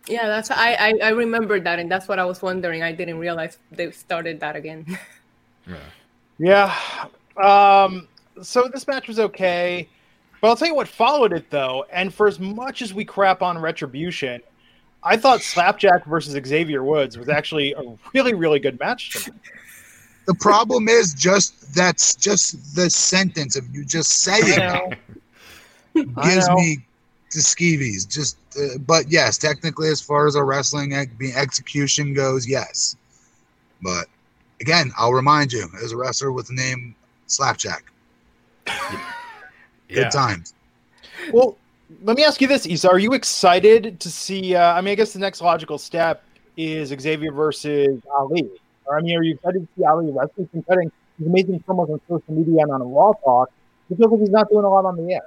Yeah, 0.08 0.26
that's 0.26 0.50
I, 0.50 0.74
I 0.74 0.98
I 1.02 1.08
remembered 1.10 1.64
that, 1.64 1.78
and 1.78 1.90
that's 1.90 2.06
what 2.06 2.18
I 2.18 2.24
was 2.24 2.40
wondering. 2.40 2.82
I 2.82 2.92
didn't 2.92 3.18
realize 3.18 3.58
they 3.72 3.90
started 3.90 4.40
that 4.40 4.54
again. 4.54 4.98
yeah. 5.66 5.76
Yeah. 6.38 7.42
Um, 7.42 8.08
so 8.42 8.68
this 8.72 8.86
match 8.86 9.08
was 9.08 9.18
okay, 9.18 9.88
but 10.40 10.48
I'll 10.48 10.56
tell 10.56 10.68
you 10.68 10.74
what 10.74 10.88
followed 10.88 11.32
it 11.32 11.50
though. 11.50 11.86
And 11.92 12.12
for 12.14 12.28
as 12.28 12.38
much 12.38 12.82
as 12.82 12.94
we 12.94 13.04
crap 13.04 13.42
on 13.42 13.58
Retribution, 13.58 14.42
I 15.02 15.16
thought 15.16 15.42
Slapjack 15.42 16.04
versus 16.06 16.38
Xavier 16.46 16.84
Woods 16.84 17.18
was 17.18 17.28
actually 17.28 17.72
a 17.72 17.82
really 18.14 18.34
really 18.34 18.60
good 18.60 18.78
match 18.78 19.24
tonight. 19.24 19.40
The 20.26 20.34
problem 20.34 20.88
is 20.88 21.14
just 21.14 21.74
that's 21.74 22.16
just 22.16 22.74
the 22.74 22.90
sentence 22.90 23.56
of 23.56 23.72
you 23.74 23.84
just 23.84 24.10
saying 24.10 24.96
it 25.94 26.14
gives 26.22 26.50
me 26.50 26.78
the 27.32 27.40
skeevies. 27.40 28.08
Just, 28.08 28.36
uh, 28.58 28.78
but 28.78 29.10
yes, 29.10 29.38
technically, 29.38 29.88
as 29.88 30.00
far 30.00 30.26
as 30.26 30.34
a 30.34 30.42
wrestling 30.42 30.94
execution 30.94 32.12
goes, 32.12 32.48
yes. 32.48 32.96
But 33.82 34.06
again, 34.60 34.90
I'll 34.98 35.12
remind 35.12 35.52
you, 35.52 35.68
as 35.82 35.92
a 35.92 35.96
wrestler 35.96 36.32
with 36.32 36.48
the 36.48 36.54
name 36.54 36.94
Slapjack, 37.26 37.84
yeah. 38.66 38.98
good 39.88 40.10
times. 40.10 40.54
Well, 41.32 41.56
let 42.02 42.16
me 42.16 42.24
ask 42.24 42.40
you 42.40 42.48
this, 42.48 42.66
Isa: 42.66 42.90
Are 42.90 42.98
you 42.98 43.12
excited 43.12 44.00
to 44.00 44.10
see? 44.10 44.54
Uh, 44.54 44.74
I 44.74 44.80
mean, 44.80 44.92
I 44.92 44.94
guess 44.96 45.12
the 45.12 45.18
next 45.18 45.40
logical 45.40 45.78
step 45.78 46.24
is 46.56 46.88
Xavier 46.88 47.32
versus 47.32 48.00
Ali. 48.12 48.48
Or, 48.86 48.98
I 48.98 49.02
mean, 49.02 49.16
are 49.18 49.22
you 49.22 49.34
excited 49.34 49.60
to 49.60 49.68
see 49.76 49.84
Ali 49.84 50.10
wrestle? 50.12 50.48
He's 50.52 50.64
cutting 50.68 50.90
these 51.18 51.28
amazing 51.28 51.60
promos 51.66 51.90
on 51.90 52.00
social 52.08 52.34
media 52.34 52.62
and 52.62 52.72
on 52.72 52.80
a 52.82 52.84
Raw 52.84 53.12
Talk. 53.24 53.50
It 53.90 53.96
feels 53.96 54.10
like 54.10 54.20
he's 54.20 54.30
not 54.30 54.48
doing 54.48 54.64
a 54.64 54.70
lot 54.70 54.84
on 54.84 54.96
the 54.96 55.12
air. 55.12 55.22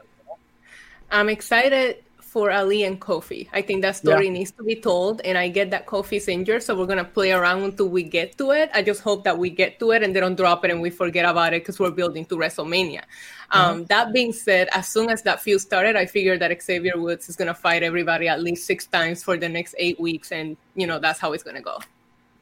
I'm 1.11 1.29
excited 1.29 2.03
for 2.29 2.51
Ali 2.51 2.83
and 2.83 3.01
Kofi. 3.01 3.49
I 3.51 3.61
think 3.63 3.81
that 3.81 3.95
story 3.95 4.25
yeah. 4.25 4.31
needs 4.31 4.51
to 4.51 4.63
be 4.63 4.75
told, 4.75 5.19
and 5.21 5.35
I 5.37 5.47
get 5.47 5.71
that 5.71 5.87
Kofi's 5.87 6.27
injured, 6.27 6.61
so 6.61 6.77
we're 6.77 6.85
gonna 6.85 7.03
play 7.03 7.31
around 7.31 7.63
until 7.63 7.89
we 7.89 8.03
get 8.03 8.37
to 8.37 8.51
it. 8.51 8.69
I 8.73 8.83
just 8.83 9.01
hope 9.01 9.23
that 9.23 9.37
we 9.37 9.49
get 9.49 9.79
to 9.79 9.91
it 9.91 10.03
and 10.03 10.15
they 10.15 10.19
don't 10.19 10.35
drop 10.35 10.63
it 10.63 10.69
and 10.69 10.79
we 10.79 10.91
forget 10.91 11.25
about 11.25 11.53
it 11.53 11.63
because 11.63 11.79
we're 11.79 11.91
building 11.91 12.25
to 12.25 12.35
WrestleMania. 12.35 13.03
Um, 13.51 13.61
mm-hmm. 13.61 13.83
that 13.85 14.13
being 14.13 14.31
said, 14.31 14.69
as 14.73 14.87
soon 14.87 15.09
as 15.09 15.23
that 15.23 15.41
feud 15.41 15.59
started, 15.59 15.95
I 15.95 16.05
figured 16.05 16.39
that 16.41 16.51
Xavier 16.61 16.97
Woods 16.97 17.29
is 17.29 17.35
gonna 17.35 17.55
fight 17.55 17.81
everybody 17.81 18.27
at 18.27 18.41
least 18.41 18.67
six 18.67 18.85
times 18.85 19.23
for 19.23 19.35
the 19.35 19.49
next 19.49 19.73
eight 19.79 19.99
weeks, 19.99 20.31
and 20.31 20.55
you 20.75 20.85
know 20.85 20.99
that's 20.99 21.19
how 21.19 21.33
it's 21.33 21.43
gonna 21.43 21.61
go. 21.61 21.79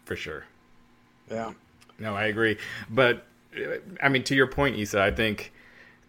For 0.04 0.18
sure. 0.18 0.44
Yeah. 1.30 1.54
No, 2.00 2.16
I 2.16 2.26
agree, 2.26 2.58
but 2.90 3.26
uh, 3.56 3.78
I 4.02 4.10
mean, 4.10 4.24
to 4.26 4.36
your 4.36 4.48
point, 4.48 4.76
Isa, 4.76 5.02
I 5.02 5.12
think 5.12 5.52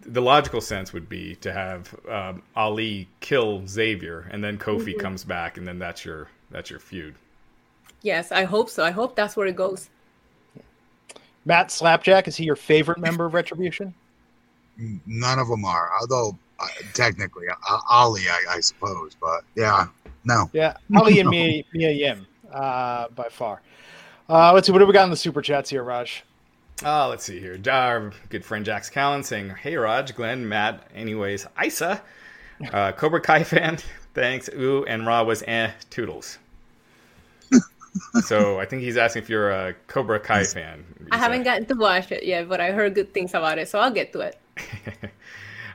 the 0.03 0.21
logical 0.21 0.61
sense 0.61 0.93
would 0.93 1.09
be 1.09 1.35
to 1.37 1.53
have 1.53 1.95
um, 2.09 2.43
Ali 2.55 3.09
kill 3.21 3.67
Xavier, 3.67 4.29
and 4.31 4.43
then 4.45 4.59
Kofi 4.59 4.89
mm-hmm. 4.89 5.01
comes 5.01 5.25
back, 5.25 5.57
and 5.57 5.67
then 5.67 5.79
that's 5.79 6.05
your 6.05 6.29
that's 6.51 6.71
your 6.71 6.81
feud. 6.81 7.15
Yes, 8.03 8.33
I 8.33 8.45
hope 8.45 8.71
so. 8.71 8.85
I 8.85 8.91
hope 8.91 9.17
that's 9.17 9.37
where 9.37 9.47
it 9.47 9.57
goes. 9.57 9.91
Matt 11.45 11.71
Slapjack 11.71 12.29
is 12.29 12.37
he 12.37 12.45
your 12.45 12.57
favorite 12.57 12.99
member 12.99 13.25
of 13.25 13.35
Retribution? 13.35 13.95
None 15.07 15.39
of 15.39 15.49
them 15.49 15.65
are, 15.65 15.91
although 16.01 16.39
uh, 16.61 16.67
technically 16.93 17.47
uh, 17.49 17.79
Ali, 17.91 18.23
I, 18.29 18.57
I, 18.57 18.61
suppose, 18.61 19.17
but 19.21 19.45
yeah, 19.57 19.87
no. 20.25 20.51
Yeah, 20.53 20.77
Ali 20.95 21.21
and 21.21 21.31
Mia, 21.31 21.65
Mia 21.73 21.91
Yim, 21.91 22.27
uh, 22.53 23.09
by 23.09 23.29
far. 23.29 23.63
Uh, 24.31 24.53
let's 24.53 24.67
see, 24.67 24.73
what 24.73 24.81
do 24.81 24.87
we 24.87 24.93
got 24.93 25.05
in 25.05 25.11
the 25.11 25.17
super 25.17 25.41
chats 25.41 25.71
here, 25.71 25.83
Raj? 25.83 26.23
Uh, 26.85 27.09
let's 27.09 27.25
see 27.25 27.41
here. 27.41 27.59
Our 27.71 28.13
good 28.29 28.45
friend 28.45 28.65
Jax 28.65 28.91
Callan 28.91 29.23
saying, 29.23 29.51
Hey 29.51 29.77
Raj, 29.77 30.15
Glenn, 30.15 30.47
Matt, 30.47 30.87
anyways, 30.95 31.47
Isa, 31.65 32.03
uh, 32.73 32.93
Cobra 32.97 33.23
Kai 33.23 33.43
fan, 33.43 33.79
thanks, 34.13 34.51
ooh, 34.55 34.85
and 34.85 35.07
Raw 35.07 35.25
was 35.25 35.43
eh, 35.47 35.71
toodles. 35.89 36.39
so 38.27 38.61
I 38.61 38.67
think 38.67 38.83
he's 38.83 38.99
asking 38.99 39.23
if 39.23 39.31
you're 39.31 39.51
a 39.51 39.73
Cobra 39.87 40.21
Kai 40.21 40.45
fan. 40.45 40.85
I 41.11 41.17
haven't 41.17 41.45
gotten 41.45 41.65
to 41.65 41.75
watch 41.75 42.13
it 42.13 42.25
yet, 42.25 42.51
but 42.51 42.61
I 42.61 42.71
heard 42.73 42.95
good 42.95 43.15
things 43.15 43.33
about 43.33 43.57
it, 43.57 43.69
so 43.69 43.79
I'll 43.79 43.91
get 43.91 44.13
to 44.13 44.21
it. 44.21 44.39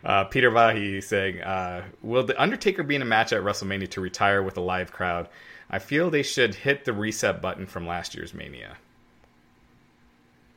uh, 0.06 0.26
Peter 0.26 0.52
Vahi 0.52 1.04
saying, 1.04 1.42
uh, 1.42 1.86
Will 2.04 2.24
The 2.24 2.40
Undertaker 2.40 2.84
be 2.84 2.96
in 2.96 3.02
a 3.02 3.06
match 3.06 3.34
at 3.34 3.42
WrestleMania 3.42 3.90
to 3.90 4.00
retire 4.00 4.44
with 4.44 4.58
a 4.58 4.62
live 4.62 4.92
crowd? 4.92 5.28
I 5.74 5.80
feel 5.80 6.12
they 6.12 6.22
should 6.22 6.53
hit 6.53 6.86
the 6.86 6.94
reset 6.94 7.42
button 7.42 7.65
from 7.65 7.88
last 7.88 8.13
year's 8.13 8.32
Mania. 8.32 8.77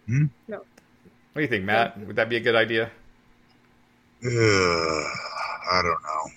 Hmm? 0.06 0.26
No. 0.46 0.58
What 0.58 0.66
do 1.36 1.40
you 1.40 1.48
think, 1.48 1.64
Matt? 1.64 1.98
Would 2.06 2.16
that 2.16 2.28
be 2.28 2.36
a 2.36 2.40
good 2.40 2.54
idea? 2.54 2.90
Uh, 4.22 4.28
I 4.28 5.80
don't 5.82 6.02
know. 6.02 6.30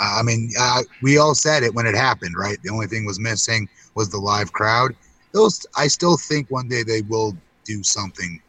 I 0.00 0.24
mean, 0.24 0.50
uh, 0.58 0.82
we 1.02 1.18
all 1.18 1.36
said 1.36 1.62
it 1.62 1.72
when 1.72 1.86
it 1.86 1.94
happened, 1.94 2.34
right? 2.36 2.60
The 2.64 2.70
only 2.70 2.88
thing 2.88 3.04
was 3.04 3.20
missing 3.20 3.68
was 3.94 4.08
the 4.08 4.18
live 4.18 4.52
crowd. 4.52 4.96
Those, 5.30 5.64
I 5.76 5.86
still 5.86 6.16
think 6.16 6.50
one 6.50 6.68
day 6.68 6.82
they 6.82 7.02
will 7.02 7.36
do 7.62 7.84
something 7.84 8.42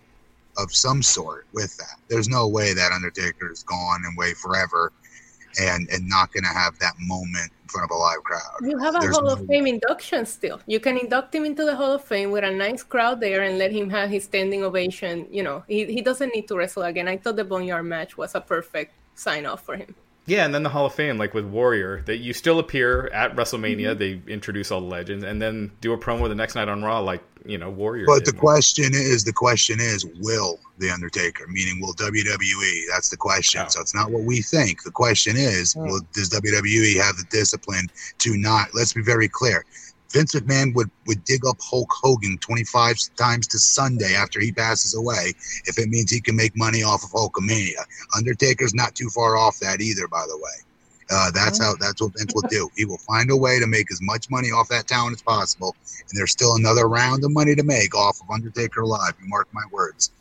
of 0.58 0.74
some 0.74 1.04
sort 1.04 1.46
with 1.54 1.78
that. 1.78 2.00
There's 2.08 2.28
no 2.28 2.48
way 2.48 2.74
that 2.74 2.92
Undertaker 2.92 3.52
is 3.52 3.62
gone 3.62 4.02
and 4.08 4.18
way 4.18 4.34
forever, 4.34 4.92
and 5.60 5.90
and 5.90 6.08
not 6.08 6.32
going 6.34 6.44
to 6.44 6.50
have 6.50 6.78
that 6.80 6.94
moment 7.00 7.52
in 7.64 7.70
front 7.70 7.90
of 7.90 7.96
a 7.96 8.00
live 8.00 8.24
crowd. 8.24 8.42
You 8.62 8.78
have 8.78 8.96
a 8.96 9.00
There's 9.00 9.16
Hall 9.16 9.26
no... 9.26 9.34
of 9.34 9.46
Fame 9.48 9.68
induction 9.68 10.26
still. 10.26 10.60
You 10.68 10.80
can 10.80 10.98
induct 10.98 11.34
him 11.34 11.46
into 11.46 11.66
the 11.66 11.76
Hall 11.76 11.94
of 11.94 12.04
Fame 12.04 12.32
with 12.32 12.44
a 12.44 12.52
nice 12.52 12.84
crowd 12.84 13.20
there 13.20 13.44
and 13.44 13.58
let 13.58 13.72
him 13.72 13.90
have 13.90 14.10
his 14.10 14.24
standing 14.24 14.64
ovation. 14.64 15.28
You 15.32 15.44
know, 15.44 15.64
he, 15.68 15.86
he 15.86 16.02
doesn't 16.02 16.34
need 16.34 16.48
to 16.50 16.56
wrestle 16.56 16.84
again. 16.84 17.08
I 17.08 17.18
thought 17.18 17.36
the 17.36 17.44
Boneyard 17.44 17.86
match 17.86 18.18
was 18.18 18.36
a 18.36 18.42
perfect 18.42 18.94
sign 19.16 19.46
off 19.46 19.66
for 19.66 19.76
him. 19.76 19.96
Yeah, 20.28 20.44
and 20.44 20.56
then 20.56 20.64
the 20.64 20.70
Hall 20.70 20.88
of 20.88 20.94
Fame, 20.96 21.18
like 21.18 21.36
with 21.36 21.46
Warrior, 21.46 22.02
that 22.06 22.18
you 22.18 22.34
still 22.34 22.58
appear 22.58 23.08
at 23.08 23.36
WrestleMania. 23.36 23.96
Mm-hmm. 23.96 24.00
They 24.26 24.34
introduce 24.34 24.72
all 24.72 24.82
the 24.82 24.88
legends, 24.88 25.24
and 25.24 25.40
then 25.40 25.72
do 25.82 25.94
a 25.94 25.98
promo 25.98 26.28
the 26.28 26.36
next 26.36 26.56
night 26.56 26.68
on 26.68 26.84
Raw, 26.84 27.00
like 27.00 27.24
you 27.46 27.60
know 27.60 27.70
Warrior. 27.70 28.06
But 28.08 28.26
the 28.26 28.34
question 28.34 28.94
is, 28.94 29.24
the 29.24 29.34
question 29.34 29.80
is, 29.80 30.04
will 30.20 30.60
the 30.80 30.90
Undertaker, 30.90 31.46
meaning 31.48 31.80
will 31.80 31.94
WWE? 31.94 32.82
That's 32.92 33.10
the 33.10 33.18
question. 33.18 33.62
Oh. 33.66 33.70
So 33.70 33.82
it's 33.82 33.94
not 33.94 34.12
what 34.12 34.24
we 34.24 34.42
think. 34.42 34.84
The 34.84 34.92
question 34.92 35.38
is, 35.38 35.76
oh. 35.78 35.84
will, 35.84 36.02
does 36.14 36.30
WWE 36.32 36.98
have 37.02 37.18
the 37.18 37.26
discipline 37.30 37.88
to 38.20 38.36
not? 38.36 38.70
Let's 38.74 38.94
be 38.94 39.04
very 39.04 39.28
clear. 39.28 39.64
Vince 40.16 40.34
McMahon 40.34 40.74
would, 40.76 40.90
would 41.08 41.26
dig 41.26 41.46
up 41.46 41.58
Hulk 41.62 41.90
Hogan 41.92 42.38
25 42.38 42.96
times 43.18 43.48
to 43.48 43.60
Sunday 43.60 44.16
after 44.16 44.40
he 44.40 44.50
passes 44.50 44.96
away 44.96 45.34
if 45.66 45.78
it 45.78 45.90
means 45.90 46.10
he 46.10 46.22
can 46.22 46.38
make 46.38 46.56
money 46.56 46.84
off 46.84 47.04
of 47.04 47.12
Hulkamania. 47.12 47.84
Undertaker's 48.16 48.74
not 48.74 48.96
too 48.96 49.10
far 49.10 49.36
off 49.36 49.60
that 49.60 49.82
either, 49.82 50.08
by 50.08 50.24
the 50.30 50.38
way. 50.38 50.52
Uh, 51.12 51.32
that's 51.32 51.62
how 51.62 51.76
that's 51.80 52.02
what 52.02 52.14
Vince 52.18 52.34
will 52.34 52.50
do. 52.50 52.68
He 52.76 52.86
will 52.86 52.98
find 52.98 53.30
a 53.30 53.36
way 53.36 53.60
to 53.60 53.68
make 53.68 53.92
as 53.92 54.02
much 54.02 54.30
money 54.32 54.48
off 54.48 54.70
that 54.70 54.88
talent 54.88 55.14
as 55.14 55.22
possible, 55.22 55.76
and 56.10 56.18
there's 56.18 56.32
still 56.32 56.56
another 56.56 56.88
round 56.88 57.24
of 57.24 57.32
money 57.32 57.54
to 57.54 57.64
make 57.64 57.94
off 57.94 58.20
of 58.22 58.32
Undertaker 58.32 58.84
Live. 58.84 59.14
You 59.22 59.28
mark 59.28 59.48
my 59.52 59.62
words. 59.72 60.12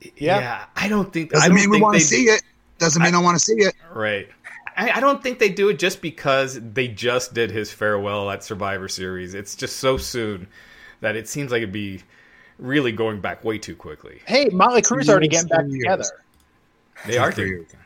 Yeah, 0.00 0.40
yeah 0.40 0.64
I 0.74 0.88
don't 0.88 1.12
think. 1.12 1.30
Doesn't 1.30 1.44
I 1.44 1.48
don't 1.48 1.56
mean 1.56 1.70
we 1.70 1.80
want 1.80 2.00
to 2.00 2.04
see 2.04 2.24
it. 2.24 2.42
Doesn't 2.78 3.00
mean 3.00 3.14
I, 3.14 3.18
I 3.18 3.22
want 3.22 3.38
to 3.38 3.44
see 3.44 3.52
it. 3.52 3.74
Right. 3.92 4.28
I, 4.76 4.92
I 4.92 5.00
don't 5.00 5.22
think 5.22 5.38
they 5.38 5.48
do 5.48 5.68
it 5.68 5.78
just 5.78 6.02
because 6.02 6.58
they 6.60 6.88
just 6.88 7.34
did 7.34 7.50
his 7.50 7.72
farewell 7.72 8.30
at 8.30 8.42
Survivor 8.42 8.88
Series. 8.88 9.34
It's 9.34 9.54
just 9.54 9.76
so 9.76 9.96
soon 9.96 10.48
that 11.00 11.16
it 11.16 11.28
seems 11.28 11.52
like 11.52 11.58
it'd 11.58 11.72
be 11.72 12.02
really 12.58 12.92
going 12.92 13.20
back 13.20 13.44
way 13.44 13.58
too 13.58 13.76
quickly. 13.76 14.20
Hey, 14.26 14.48
Motley 14.52 14.82
Crue's 14.82 15.08
already 15.08 15.28
getting 15.28 15.48
back 15.48 15.66
together. 15.68 16.04
They 17.06 17.18
are 17.18 17.30
getting. 17.30 17.66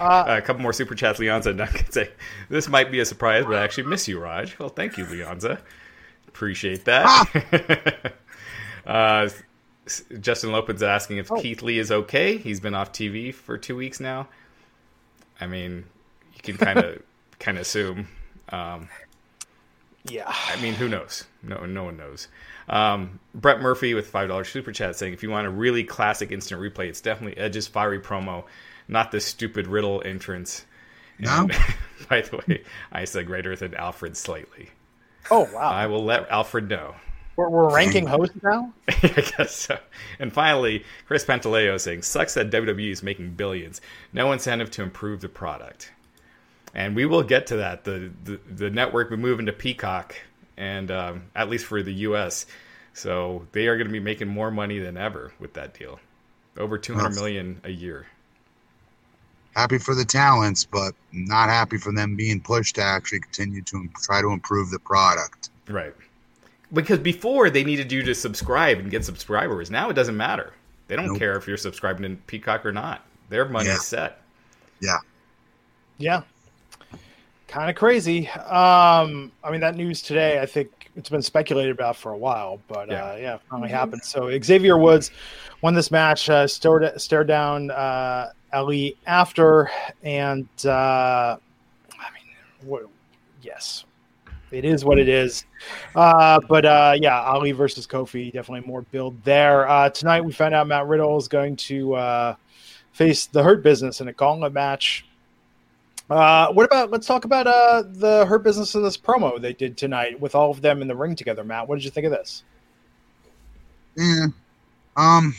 Uh, 0.00 0.24
a 0.28 0.40
couple 0.40 0.62
more 0.62 0.72
super 0.72 0.94
chats. 0.94 1.18
Leonza 1.18 1.54
Duncan 1.54 1.92
say, 1.92 2.10
"This 2.48 2.66
might 2.66 2.90
be 2.90 3.00
a 3.00 3.04
surprise, 3.04 3.44
but 3.44 3.56
I 3.56 3.62
actually 3.62 3.84
miss 3.84 4.08
you, 4.08 4.18
Raj." 4.18 4.58
Well, 4.58 4.70
thank 4.70 4.96
you, 4.96 5.04
Leonza. 5.04 5.60
Appreciate 6.28 6.86
that. 6.86 8.14
uh, 8.86 9.28
Justin 10.18 10.52
Lopez 10.52 10.82
asking 10.82 11.18
if 11.18 11.30
oh. 11.30 11.38
Keith 11.38 11.60
Lee 11.60 11.78
is 11.78 11.92
okay. 11.92 12.38
He's 12.38 12.58
been 12.58 12.74
off 12.74 12.90
TV 12.90 13.34
for 13.34 13.58
two 13.58 13.76
weeks 13.76 14.00
now. 14.00 14.28
I 15.40 15.46
mean, 15.46 15.84
you 16.34 16.40
can 16.42 16.56
kind 16.56 16.78
of 16.78 17.02
kind 17.38 17.58
of 17.58 17.62
assume. 17.62 18.08
Um, 18.50 18.88
yeah. 20.04 20.24
I 20.26 20.60
mean, 20.60 20.74
who 20.74 20.88
knows? 20.88 21.24
No, 21.42 21.66
no 21.66 21.84
one 21.84 21.96
knows. 21.96 22.28
Um, 22.68 23.20
Brett 23.34 23.60
Murphy 23.60 23.94
with 23.94 24.08
five 24.08 24.28
dollars 24.28 24.48
super 24.48 24.72
chat 24.72 24.96
saying, 24.96 25.12
if 25.12 25.22
you 25.22 25.30
want 25.30 25.46
a 25.46 25.50
really 25.50 25.84
classic 25.84 26.32
instant 26.32 26.60
replay, 26.60 26.88
it's 26.88 27.00
definitely 27.00 27.38
Edge's 27.38 27.66
fiery 27.66 28.00
promo, 28.00 28.44
not 28.88 29.10
this 29.10 29.24
stupid 29.24 29.66
riddle 29.66 30.02
entrance. 30.04 30.64
No. 31.18 31.30
And, 31.42 31.52
by 32.08 32.22
the 32.22 32.42
way, 32.48 32.62
I 32.92 33.04
said 33.04 33.26
greater 33.26 33.56
than 33.56 33.74
Alfred 33.74 34.16
slightly. 34.16 34.70
Oh 35.30 35.48
wow! 35.52 35.70
I 35.70 35.86
will 35.86 36.04
let 36.04 36.28
Alfred 36.30 36.68
know. 36.68 36.94
We're, 37.36 37.48
we're 37.48 37.70
ranking 37.74 38.06
hosts 38.06 38.36
now. 38.42 38.72
I 38.88 39.32
guess 39.36 39.54
so. 39.54 39.78
And 40.18 40.32
finally, 40.32 40.84
Chris 41.06 41.24
Pantaleo 41.24 41.78
saying, 41.78 42.02
"Sucks 42.02 42.34
that 42.34 42.50
WWE 42.50 42.90
is 42.90 43.02
making 43.02 43.34
billions. 43.34 43.80
No 44.12 44.32
incentive 44.32 44.70
to 44.72 44.82
improve 44.82 45.20
the 45.20 45.28
product." 45.28 45.92
And 46.74 46.94
we 46.94 47.06
will 47.06 47.22
get 47.22 47.46
to 47.48 47.56
that. 47.56 47.84
The 47.84 48.10
the, 48.24 48.40
the 48.50 48.70
network 48.70 49.10
will 49.10 49.18
move 49.18 49.38
into 49.38 49.52
Peacock, 49.52 50.16
and 50.56 50.90
um, 50.90 51.24
at 51.34 51.48
least 51.48 51.66
for 51.66 51.82
the 51.82 51.92
U.S. 51.92 52.46
So 52.94 53.46
they 53.52 53.66
are 53.66 53.76
going 53.76 53.88
to 53.88 53.92
be 53.92 54.00
making 54.00 54.28
more 54.28 54.50
money 54.50 54.78
than 54.78 54.96
ever 54.96 55.32
with 55.38 55.54
that 55.54 55.74
deal, 55.78 56.00
over 56.56 56.78
two 56.78 56.94
hundred 56.94 57.14
million 57.14 57.60
a 57.64 57.70
year. 57.70 58.06
Happy 59.54 59.78
for 59.78 59.94
the 59.94 60.04
talents, 60.04 60.66
but 60.66 60.94
not 61.12 61.48
happy 61.48 61.78
for 61.78 61.90
them 61.90 62.14
being 62.14 62.42
pushed 62.42 62.74
to 62.74 62.82
actually 62.82 63.20
continue 63.20 63.62
to 63.62 63.88
try 64.02 64.20
to 64.20 64.28
improve 64.28 64.70
the 64.70 64.78
product. 64.78 65.48
Right. 65.66 65.94
Because 66.76 67.00
before 67.00 67.50
they 67.50 67.64
needed 67.64 67.90
you 67.90 68.02
to 68.04 68.14
subscribe 68.14 68.78
and 68.78 68.90
get 68.90 69.04
subscribers. 69.04 69.70
Now 69.70 69.90
it 69.90 69.94
doesn't 69.94 70.16
matter. 70.16 70.52
They 70.88 70.94
don't 70.94 71.08
nope. 71.08 71.18
care 71.18 71.36
if 71.36 71.48
you're 71.48 71.56
subscribing 71.56 72.02
to 72.08 72.22
Peacock 72.26 72.64
or 72.64 72.72
not. 72.72 73.04
Their 73.28 73.46
money 73.46 73.70
yeah. 73.70 73.78
set. 73.78 74.20
Yeah. 74.80 74.98
Yeah. 75.98 76.22
Kind 77.48 77.70
of 77.70 77.76
crazy. 77.76 78.28
Um, 78.28 79.32
I 79.42 79.50
mean, 79.50 79.60
that 79.60 79.74
news 79.74 80.02
today, 80.02 80.40
I 80.40 80.46
think 80.46 80.90
it's 80.94 81.08
been 81.08 81.22
speculated 81.22 81.72
about 81.72 81.96
for 81.96 82.12
a 82.12 82.16
while, 82.16 82.60
but 82.68 82.88
yeah, 82.88 83.04
uh, 83.04 83.16
yeah 83.16 83.38
finally 83.48 83.68
mm-hmm. 83.68 83.76
happened. 83.76 84.04
So 84.04 84.30
Xavier 84.42 84.78
Woods 84.78 85.10
won 85.62 85.74
this 85.74 85.90
match, 85.90 86.28
uh, 86.28 86.46
stared, 86.46 87.00
stared 87.00 87.26
down 87.26 87.70
uh, 87.70 88.32
Ali 88.52 88.96
after, 89.06 89.70
and 90.02 90.48
uh, 90.64 91.36
I 91.98 92.10
mean, 92.12 92.34
what, 92.62 92.86
yes, 93.42 93.85
it 94.56 94.64
is 94.64 94.84
what 94.84 94.98
it 94.98 95.08
is. 95.08 95.44
Uh, 95.94 96.40
but 96.48 96.64
uh, 96.64 96.94
yeah, 97.00 97.20
Ali 97.20 97.52
versus 97.52 97.86
Kofi, 97.86 98.32
definitely 98.32 98.66
more 98.66 98.82
build 98.82 99.22
there. 99.24 99.68
Uh, 99.68 99.90
tonight, 99.90 100.22
we 100.22 100.32
found 100.32 100.54
out 100.54 100.66
Matt 100.66 100.86
Riddle 100.86 101.16
is 101.16 101.28
going 101.28 101.56
to 101.56 101.94
uh, 101.94 102.34
face 102.92 103.26
the 103.26 103.42
Hurt 103.42 103.62
Business 103.62 104.00
in 104.00 104.08
a 104.08 104.12
gauntlet 104.12 104.52
match. 104.52 105.06
Uh, 106.08 106.52
what 106.52 106.64
about? 106.64 106.90
Let's 106.90 107.06
talk 107.06 107.24
about 107.24 107.46
uh, 107.46 107.82
the 107.86 108.24
Hurt 108.26 108.42
Business 108.42 108.74
in 108.74 108.82
this 108.82 108.96
promo 108.96 109.40
they 109.40 109.52
did 109.52 109.76
tonight 109.76 110.18
with 110.20 110.34
all 110.34 110.50
of 110.50 110.62
them 110.62 110.80
in 110.80 110.88
the 110.88 110.96
ring 110.96 111.14
together. 111.16 111.44
Matt, 111.44 111.68
what 111.68 111.76
did 111.76 111.84
you 111.84 111.90
think 111.90 112.06
of 112.06 112.12
this? 112.12 112.44
Yeah, 113.96 114.26
um, 114.96 115.34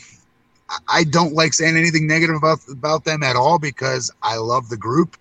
I 0.88 1.04
don't 1.04 1.32
like 1.32 1.54
saying 1.54 1.76
anything 1.76 2.06
negative 2.06 2.36
about 2.36 2.60
about 2.70 3.04
them 3.04 3.22
at 3.22 3.34
all 3.34 3.58
because 3.58 4.10
I 4.22 4.36
love 4.36 4.68
the 4.68 4.76
group. 4.76 5.16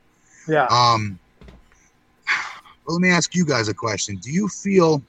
Yeah. 0.48 0.68
Um, 0.70 1.20
but 2.88 2.94
let 2.94 3.02
me 3.02 3.10
ask 3.10 3.36
you 3.36 3.46
guys 3.46 3.68
a 3.68 3.74
question. 3.74 4.16
Do 4.16 4.32
you 4.32 4.48
feel 4.48 5.04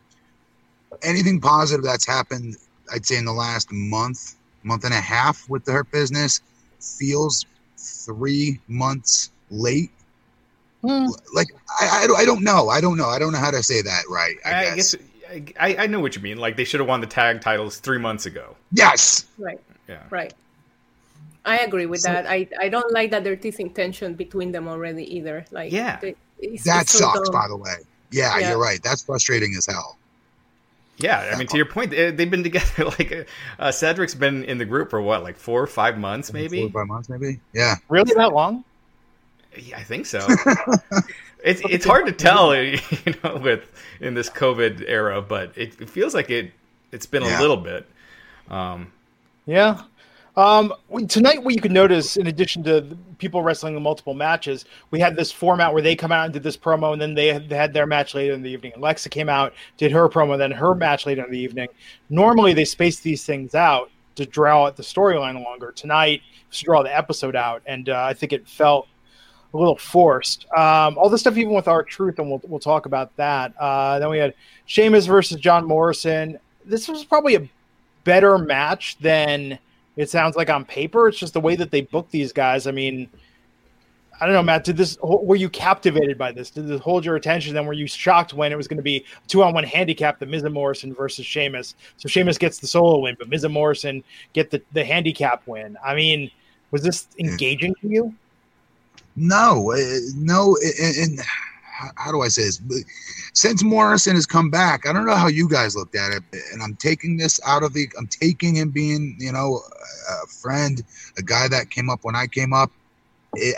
anything 1.03 1.41
positive 1.41 1.85
that's 1.85 2.05
happened, 2.05 2.57
I'd 2.93 3.07
say 3.07 3.17
in 3.17 3.25
the 3.25 3.33
last 3.33 3.71
month, 3.71 4.35
month 4.65 4.85
and 4.85 4.93
a 4.93 5.01
half 5.01 5.49
with 5.49 5.65
the 5.65 5.73
Hurt 5.73 5.91
Business 5.93 6.43
feels 6.81 7.47
three 7.77 8.61
months 8.67 9.31
late? 9.51 9.93
Hmm. 10.83 11.07
Like, 11.33 11.47
I, 11.81 12.07
I, 12.09 12.21
I, 12.23 12.25
don't 12.25 12.43
know. 12.43 12.69
I 12.69 12.81
don't 12.81 12.97
know. 12.97 13.09
I 13.09 13.21
don't 13.21 13.33
know 13.33 13.39
how 13.39 13.53
to 13.53 13.63
say 13.63 13.81
that 13.81 14.03
right. 14.11 14.37
I, 14.45 14.51
I 14.51 14.75
guess. 14.75 14.95
guess 14.95 15.53
I, 15.61 15.77
I 15.85 15.87
know 15.87 16.01
what 16.01 16.17
you 16.17 16.23
mean. 16.23 16.39
Like, 16.39 16.57
they 16.57 16.65
should 16.65 16.81
have 16.81 16.89
won 16.89 17.01
the 17.01 17.07
tag 17.07 17.41
titles 17.41 17.79
three 17.79 17.99
months 17.99 18.27
ago. 18.27 18.57
Yes. 18.73 19.27
Right. 19.39 19.61
Yeah. 19.89 20.03
Right. 20.11 20.35
I 21.45 21.59
agree 21.59 21.87
with 21.87 22.01
so, 22.01 22.13
that. 22.13 22.27
I, 22.27 22.49
I 22.61 22.69
don't 22.69 22.93
like 22.93 23.13
that 23.13 23.23
there's 23.25 23.41
this 23.41 23.61
tension 23.75 24.15
between 24.15 24.51
them 24.51 24.67
already 24.67 25.17
either. 25.17 25.45
Like, 25.51 25.73
yeah. 25.73 25.99
They, 26.01 26.15
it's, 26.39 26.65
that 26.65 26.83
it's 26.83 26.99
sucks, 26.99 27.27
so 27.27 27.33
by 27.33 27.47
the 27.49 27.57
way. 27.57 27.77
Yeah, 28.11 28.39
yeah, 28.39 28.51
you're 28.51 28.59
right. 28.59 28.83
That's 28.83 29.03
frustrating 29.03 29.55
as 29.57 29.67
hell. 29.67 29.99
Yeah, 30.99 31.31
I 31.33 31.39
mean, 31.39 31.47
to 31.49 31.57
your 31.57 31.67
point, 31.67 31.91
they've 31.91 32.31
been 32.31 32.43
together. 32.51 32.87
Like 32.87 33.29
uh, 33.59 33.71
Cedric's 33.71 34.15
been 34.15 34.45
in 34.45 34.59
the 34.59 34.65
group 34.65 34.91
for 34.91 35.01
what, 35.01 35.23
like 35.23 35.37
four 35.37 35.63
or 35.63 35.67
five 35.67 35.99
months, 35.99 36.33
maybe. 36.33 36.61
Four 36.61 36.69
or 36.69 36.85
five 36.85 36.89
months, 36.89 37.09
maybe. 37.09 37.41
Yeah. 37.53 37.77
Really 37.89 38.15
that 38.15 38.33
long? 38.33 38.65
Yeah, 39.57 39.79
I 39.79 39.83
think 39.83 40.07
so. 40.07 40.27
it's 41.45 41.63
it's 41.65 41.85
hard 41.85 42.07
to 42.07 42.13
tell, 42.13 42.55
you 42.55 42.79
know, 43.23 43.37
with 43.37 43.71
in 44.01 44.15
this 44.15 44.29
COVID 44.29 44.85
era, 44.87 45.23
but 45.23 45.57
it, 45.57 45.81
it 45.81 45.91
feels 45.91 46.15
like 46.15 46.31
it. 46.31 46.53
It's 46.91 47.07
been 47.07 47.23
yeah. 47.23 47.39
a 47.39 47.41
little 47.41 47.57
bit. 47.57 47.87
Um, 48.49 48.93
yeah, 49.47 49.83
um, 50.39 50.73
tonight, 51.09 51.43
what 51.43 51.53
you 51.53 51.61
can 51.61 51.73
notice, 51.73 52.17
in 52.17 52.29
addition 52.29 52.63
to 52.63 52.97
people 53.19 53.43
wrestling 53.43 53.77
in 53.77 53.83
multiple 53.83 54.15
matches, 54.15 54.67
we 54.93 55.01
had 55.01 55.17
this 55.17 55.33
format 55.33 55.73
where 55.73 55.83
they 55.83 55.97
come 55.97 56.13
out 56.13 56.27
and 56.27 56.33
did 56.33 56.45
this 56.45 56.57
promo, 56.57 56.93
and 56.93 57.03
then 57.03 57.13
they 57.13 57.27
had, 57.27 57.73
their 57.73 57.87
match 57.87 58.15
later 58.15 58.35
in 58.35 58.43
the 58.43 58.51
evening. 58.51 58.73
Alexa 58.77 59.09
came 59.09 59.29
out, 59.29 59.53
did 59.79 59.91
her 59.91 60.09
promo, 60.09 60.39
then 60.39 60.53
her 60.53 60.77
match 60.77 61.07
later 61.07 61.25
in 61.25 61.33
the 61.33 61.39
evening. 61.41 61.67
Normally, 62.09 62.55
they 62.55 62.65
space 62.65 63.01
these 63.01 63.25
things 63.25 63.57
out 63.57 63.91
to 64.15 64.25
draw 64.25 64.67
out 64.67 64.77
the 64.77 64.83
storyline 64.85 65.43
longer. 65.43 65.73
Tonight, 65.73 66.23
to 66.53 66.65
draw 66.65 66.85
the 66.85 66.97
episode 66.97 67.35
out, 67.35 67.61
and 67.67 67.89
uh, 67.89 68.05
I 68.05 68.15
think 68.15 68.33
it 68.33 68.49
felt 68.49 68.87
a 69.55 69.57
little 69.57 69.77
forced. 69.77 70.47
Um, 70.57 70.97
all 70.99 71.11
this 71.11 71.23
stuff, 71.23 71.37
even 71.37 71.53
with 71.53 71.67
R-Truth, 71.67 72.21
and 72.21 72.31
we'll 72.31 72.41
we'll 72.45 72.61
talk 72.61 72.87
about 72.87 73.17
that. 73.17 73.55
Uh, 73.59 73.99
then 73.99 74.09
we 74.09 74.19
had 74.19 74.35
Sheamus 74.67 75.07
versus 75.07 75.41
John 75.41 75.67
Morrison. 75.67 76.39
This 76.65 76.87
was 76.87 77.05
probably 77.05 77.35
a 77.35 77.49
better 78.05 78.39
match 78.39 78.99
than 79.01 79.59
it 79.99 80.09
sounds 80.09 80.37
like 80.37 80.49
on 80.49 80.65
paper. 80.65 81.09
It's 81.09 81.19
just 81.19 81.35
the 81.35 81.41
way 81.41 81.57
that 81.57 81.73
they 81.73 81.81
book 81.81 82.09
these 82.11 82.33
guys. 82.33 82.69
I 82.69 82.71
mean, 82.71 83.11
I 84.21 84.27
don't 84.27 84.35
know, 84.35 84.43
Matt. 84.43 84.63
Did 84.63 84.77
this? 84.77 84.97
Were 85.03 85.35
you 85.35 85.49
captivated 85.49 86.17
by 86.17 86.31
this? 86.31 86.51
Did 86.51 86.69
this 86.69 86.81
hold 86.81 87.05
your 87.05 87.17
attention? 87.17 87.53
Then 87.53 87.67
were 87.67 87.73
you 87.73 87.89
shocked 87.89 88.33
when 88.33 88.53
it 88.53 88.57
was 88.57 88.69
going 88.69 88.77
to 88.77 88.83
be 88.83 89.05
two 89.27 89.43
on 89.43 89.55
one 89.55 89.65
handicap, 89.65 90.21
the 90.21 90.27
Miz 90.27 90.45
and 90.45 90.55
Morrison 90.55 90.95
versus 90.95 91.27
Sheamus? 91.27 91.75
So 91.97 92.09
Sheamus 92.09 92.39
gets 92.39 92.59
the 92.59 92.69
solo 92.69 93.01
win, 93.01 93.17
but 93.19 93.29
Miz 93.29 93.43
and 93.43 93.53
Morrison 93.53 94.05
get 94.35 94.51
the 94.51 94.63
the 94.73 94.85
handicap 94.85 95.43
win. 95.47 95.77
I 95.85 95.97
mean, 95.97 96.31
was 96.71 96.83
this 96.83 97.09
engaging 97.19 97.75
to 97.81 97.89
you? 97.89 98.15
No, 99.17 99.73
uh, 99.73 99.79
no, 100.15 100.57
and 100.81 101.19
how 101.97 102.11
do 102.11 102.23
I 102.23 102.29
say 102.29 102.43
this? 102.43 102.61
Since 103.35 103.63
Morrison 103.63 104.15
has 104.15 104.27
come 104.27 104.51
back, 104.51 104.87
I 104.87 104.93
don't 104.93 105.07
know 105.07 105.15
how 105.15 105.29
you 105.29 105.49
guys 105.49 105.77
looked 105.77 105.95
at 105.95 106.13
it, 106.13 106.23
and 106.53 106.63
I'm 106.63 106.75
taking 106.77 107.17
this 107.17 107.41
out 107.47 107.63
of 107.63 107.73
the. 107.73 107.89
I'm 107.97 108.09
taking 108.09 108.57
him 108.57 108.71
being, 108.71 109.17
you 109.19 109.33
know, 109.33 109.61
a 110.11 110.27
friend, 110.27 110.83
a 111.17 111.23
guy 111.23 111.49
that 111.49 111.71
came 111.71 111.89
up 111.89 112.01
when 112.03 112.17
I 112.17 112.27
came 112.27 112.53
up. 112.53 112.71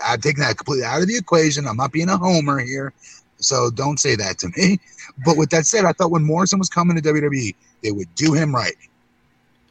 I'm 0.04 0.20
taking 0.20 0.42
that 0.42 0.56
completely 0.59 0.85
out 0.85 1.00
of 1.00 1.09
the 1.09 1.16
equation. 1.16 1.66
I'm 1.66 1.76
not 1.76 1.92
being 1.92 2.09
a 2.09 2.16
homer 2.16 2.59
here, 2.59 2.92
so 3.37 3.70
don't 3.70 3.98
say 3.98 4.16
that 4.16 4.38
to 4.40 4.48
me. 4.56 4.78
But 5.24 5.37
with 5.37 5.50
that 5.50 5.66
said, 5.66 5.85
I 5.85 5.92
thought 5.92 6.11
when 6.11 6.24
Morrison 6.24 6.59
was 6.59 6.68
coming 6.68 7.00
to 7.00 7.02
WWE, 7.02 7.54
they 7.83 7.92
would 7.92 8.14
do 8.14 8.33
him 8.33 8.54
right. 8.54 8.74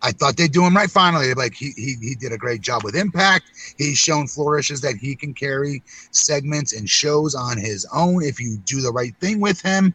I 0.02 0.12
thought 0.12 0.38
they'd 0.38 0.52
do 0.52 0.66
him 0.66 0.76
right 0.76 0.90
finally. 0.90 1.34
Like 1.34 1.54
he, 1.54 1.72
he 1.76 1.96
he 2.02 2.16
did 2.16 2.32
a 2.32 2.38
great 2.38 2.62
job 2.62 2.84
with 2.84 2.96
Impact. 2.96 3.52
He's 3.78 3.98
shown 3.98 4.28
flourishes 4.28 4.82
that 4.82 4.96
he 4.96 5.16
can 5.16 5.34
carry 5.34 5.84
segments 6.12 6.74
and 6.74 6.90
shows 6.90 7.36
on 7.36 7.58
his 7.58 7.86
own 7.94 8.24
if 8.24 8.40
you 8.40 8.58
do 8.66 8.82
the 8.82 8.92
right 8.92 9.16
thing 9.18 9.40
with 9.40 9.62
him. 9.62 9.94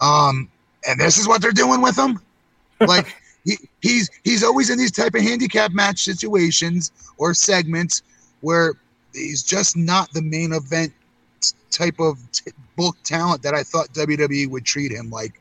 Um, 0.00 0.48
and 0.88 0.98
this 0.98 1.18
is 1.18 1.28
what 1.28 1.42
they're 1.42 1.52
doing 1.52 1.82
with 1.82 1.98
him. 1.98 2.20
Like 2.80 3.14
he, 3.44 3.56
he's 3.82 4.10
he's 4.24 4.42
always 4.42 4.70
in 4.70 4.78
these 4.78 4.92
type 4.92 5.14
of 5.14 5.22
handicap 5.22 5.72
match 5.72 6.02
situations 6.02 6.90
or 7.18 7.34
segments 7.34 8.02
where 8.40 8.74
he's 9.12 9.42
just 9.42 9.76
not 9.76 10.12
the 10.12 10.22
main 10.22 10.52
event 10.52 10.92
type 11.70 11.98
of 12.00 12.18
t- 12.32 12.50
book 12.76 12.96
talent 13.04 13.42
that 13.42 13.54
I 13.54 13.62
thought 13.62 13.88
WWE 13.92 14.48
would 14.48 14.64
treat 14.64 14.92
him 14.92 15.10
like 15.10 15.40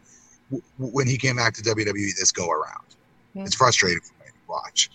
w- 0.51 0.63
when 0.93 1.07
he 1.07 1.17
came 1.17 1.37
back 1.37 1.53
to 1.55 1.61
WWE 1.61 2.15
this 2.17 2.31
go 2.31 2.49
around. 2.49 2.82
Yeah. 3.33 3.43
It's 3.43 3.55
frustrating 3.55 4.01
for 4.01 4.13
me 4.23 4.29
to 4.31 4.33
watch. 4.47 4.89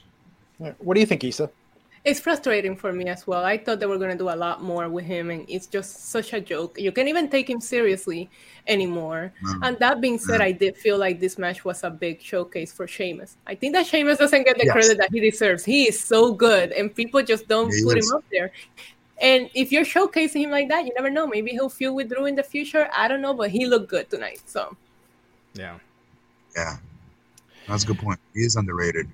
What 0.78 0.94
do 0.94 1.00
you 1.00 1.06
think, 1.06 1.24
Isa? 1.24 1.50
It's 2.04 2.20
frustrating 2.20 2.74
for 2.76 2.92
me 2.92 3.06
as 3.08 3.26
well. 3.26 3.44
I 3.44 3.58
thought 3.58 3.80
they 3.80 3.86
were 3.86 3.98
going 3.98 4.12
to 4.12 4.16
do 4.16 4.30
a 4.30 4.34
lot 4.34 4.62
more 4.62 4.88
with 4.88 5.04
him, 5.04 5.30
and 5.30 5.44
it's 5.48 5.66
just 5.66 6.10
such 6.10 6.32
a 6.32 6.40
joke. 6.40 6.78
You 6.78 6.90
can't 6.90 7.08
even 7.08 7.28
take 7.28 7.50
him 7.50 7.60
seriously 7.60 8.30
anymore. 8.66 9.32
Mm. 9.44 9.58
And 9.62 9.78
that 9.80 10.00
being 10.00 10.18
said, 10.18 10.40
mm. 10.40 10.44
I 10.44 10.52
did 10.52 10.76
feel 10.76 10.96
like 10.96 11.20
this 11.20 11.36
match 11.38 11.64
was 11.64 11.84
a 11.84 11.90
big 11.90 12.22
showcase 12.22 12.72
for 12.72 12.86
Sheamus. 12.86 13.36
I 13.46 13.54
think 13.54 13.74
that 13.74 13.86
Sheamus 13.86 14.18
doesn't 14.18 14.44
get 14.44 14.56
the 14.58 14.66
yes. 14.66 14.72
credit 14.72 14.98
that 14.98 15.10
he 15.12 15.20
deserves. 15.20 15.64
He 15.64 15.88
is 15.88 16.00
so 16.00 16.32
good, 16.32 16.72
and 16.72 16.94
people 16.94 17.22
just 17.22 17.46
don't 17.48 17.70
he 17.74 17.82
put 17.82 17.98
is. 17.98 18.10
him 18.10 18.18
up 18.18 18.24
there. 18.30 18.52
And 19.20 19.50
if 19.52 19.72
you're 19.72 19.84
showcasing 19.84 20.42
him 20.42 20.50
like 20.50 20.68
that, 20.68 20.86
you 20.86 20.92
never 20.94 21.10
know. 21.10 21.26
Maybe 21.26 21.50
he'll 21.50 21.68
feud 21.68 21.94
with 21.94 22.08
Drew 22.08 22.26
in 22.26 22.36
the 22.36 22.42
future. 22.44 22.88
I 22.96 23.08
don't 23.08 23.20
know, 23.20 23.34
but 23.34 23.50
he 23.50 23.66
looked 23.66 23.88
good 23.90 24.08
tonight. 24.08 24.40
So, 24.46 24.76
yeah, 25.54 25.78
yeah, 26.56 26.76
that's 27.68 27.84
a 27.84 27.86
good 27.86 27.98
point. 27.98 28.18
He 28.34 28.40
is 28.40 28.56
underrated. 28.56 29.06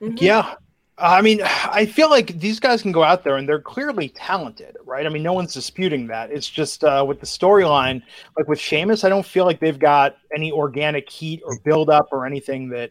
Mm-hmm. 0.00 0.16
Yeah. 0.18 0.54
I 1.00 1.22
mean, 1.22 1.40
I 1.44 1.86
feel 1.86 2.10
like 2.10 2.38
these 2.40 2.58
guys 2.58 2.82
can 2.82 2.90
go 2.90 3.04
out 3.04 3.22
there 3.22 3.36
and 3.36 3.48
they're 3.48 3.60
clearly 3.60 4.08
talented, 4.08 4.76
right? 4.84 5.06
I 5.06 5.08
mean, 5.08 5.22
no 5.22 5.32
one's 5.32 5.54
disputing 5.54 6.08
that. 6.08 6.32
It's 6.32 6.48
just 6.48 6.82
uh, 6.82 7.04
with 7.06 7.20
the 7.20 7.26
storyline, 7.26 8.02
like 8.36 8.48
with 8.48 8.58
Sheamus, 8.58 9.04
I 9.04 9.08
don't 9.08 9.24
feel 9.24 9.44
like 9.44 9.60
they've 9.60 9.78
got 9.78 10.16
any 10.34 10.50
organic 10.50 11.08
heat 11.08 11.40
or 11.44 11.58
build 11.64 11.88
up 11.88 12.08
or 12.10 12.26
anything 12.26 12.68
that 12.70 12.90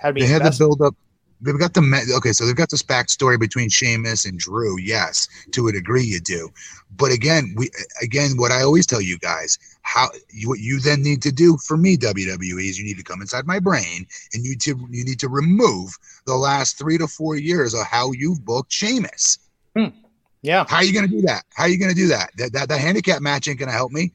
had 0.00 0.14
to. 0.14 0.22
They 0.22 0.26
had 0.26 0.42
the 0.42 0.56
build 0.58 0.80
up. 0.80 0.94
They've 1.40 1.58
got 1.58 1.74
the 1.74 2.12
okay, 2.16 2.32
so 2.32 2.46
they've 2.46 2.56
got 2.56 2.70
this 2.70 2.82
backstory 2.82 3.38
between 3.38 3.68
Sheamus 3.68 4.24
and 4.24 4.38
Drew. 4.38 4.78
Yes, 4.78 5.28
to 5.52 5.68
a 5.68 5.72
degree, 5.72 6.04
you 6.04 6.20
do. 6.20 6.50
But 6.96 7.12
again, 7.12 7.54
we 7.56 7.70
again, 8.02 8.32
what 8.36 8.52
I 8.52 8.62
always 8.62 8.86
tell 8.86 9.00
you 9.00 9.18
guys, 9.18 9.58
how 9.82 10.08
what 10.44 10.58
you 10.58 10.80
then 10.80 11.02
need 11.02 11.22
to 11.22 11.32
do 11.32 11.56
for 11.58 11.76
me, 11.76 11.96
WWE, 11.96 12.68
is 12.68 12.78
you 12.78 12.84
need 12.84 12.98
to 12.98 13.04
come 13.04 13.20
inside 13.20 13.46
my 13.46 13.58
brain 13.58 14.06
and 14.34 14.44
you 14.44 14.56
to 14.56 14.76
you 14.90 15.04
need 15.04 15.20
to 15.20 15.28
remove 15.28 15.96
the 16.26 16.34
last 16.34 16.78
three 16.78 16.98
to 16.98 17.06
four 17.06 17.36
years 17.36 17.74
of 17.74 17.86
how 17.86 18.12
you've 18.12 18.44
booked 18.44 18.72
Sheamus. 18.72 19.38
Hmm. 19.76 19.86
Yeah. 20.42 20.64
How 20.68 20.76
are 20.76 20.84
you 20.84 20.92
going 20.92 21.08
to 21.08 21.10
do 21.10 21.22
that? 21.22 21.44
How 21.54 21.64
are 21.64 21.68
you 21.68 21.78
going 21.78 21.90
to 21.90 21.96
do 21.96 22.08
that? 22.08 22.30
That 22.36 22.52
that, 22.52 22.68
that 22.68 22.80
handicap 22.80 23.20
match 23.20 23.48
ain't 23.48 23.58
going 23.58 23.68
to 23.68 23.74
help 23.74 23.92
me. 23.92 24.12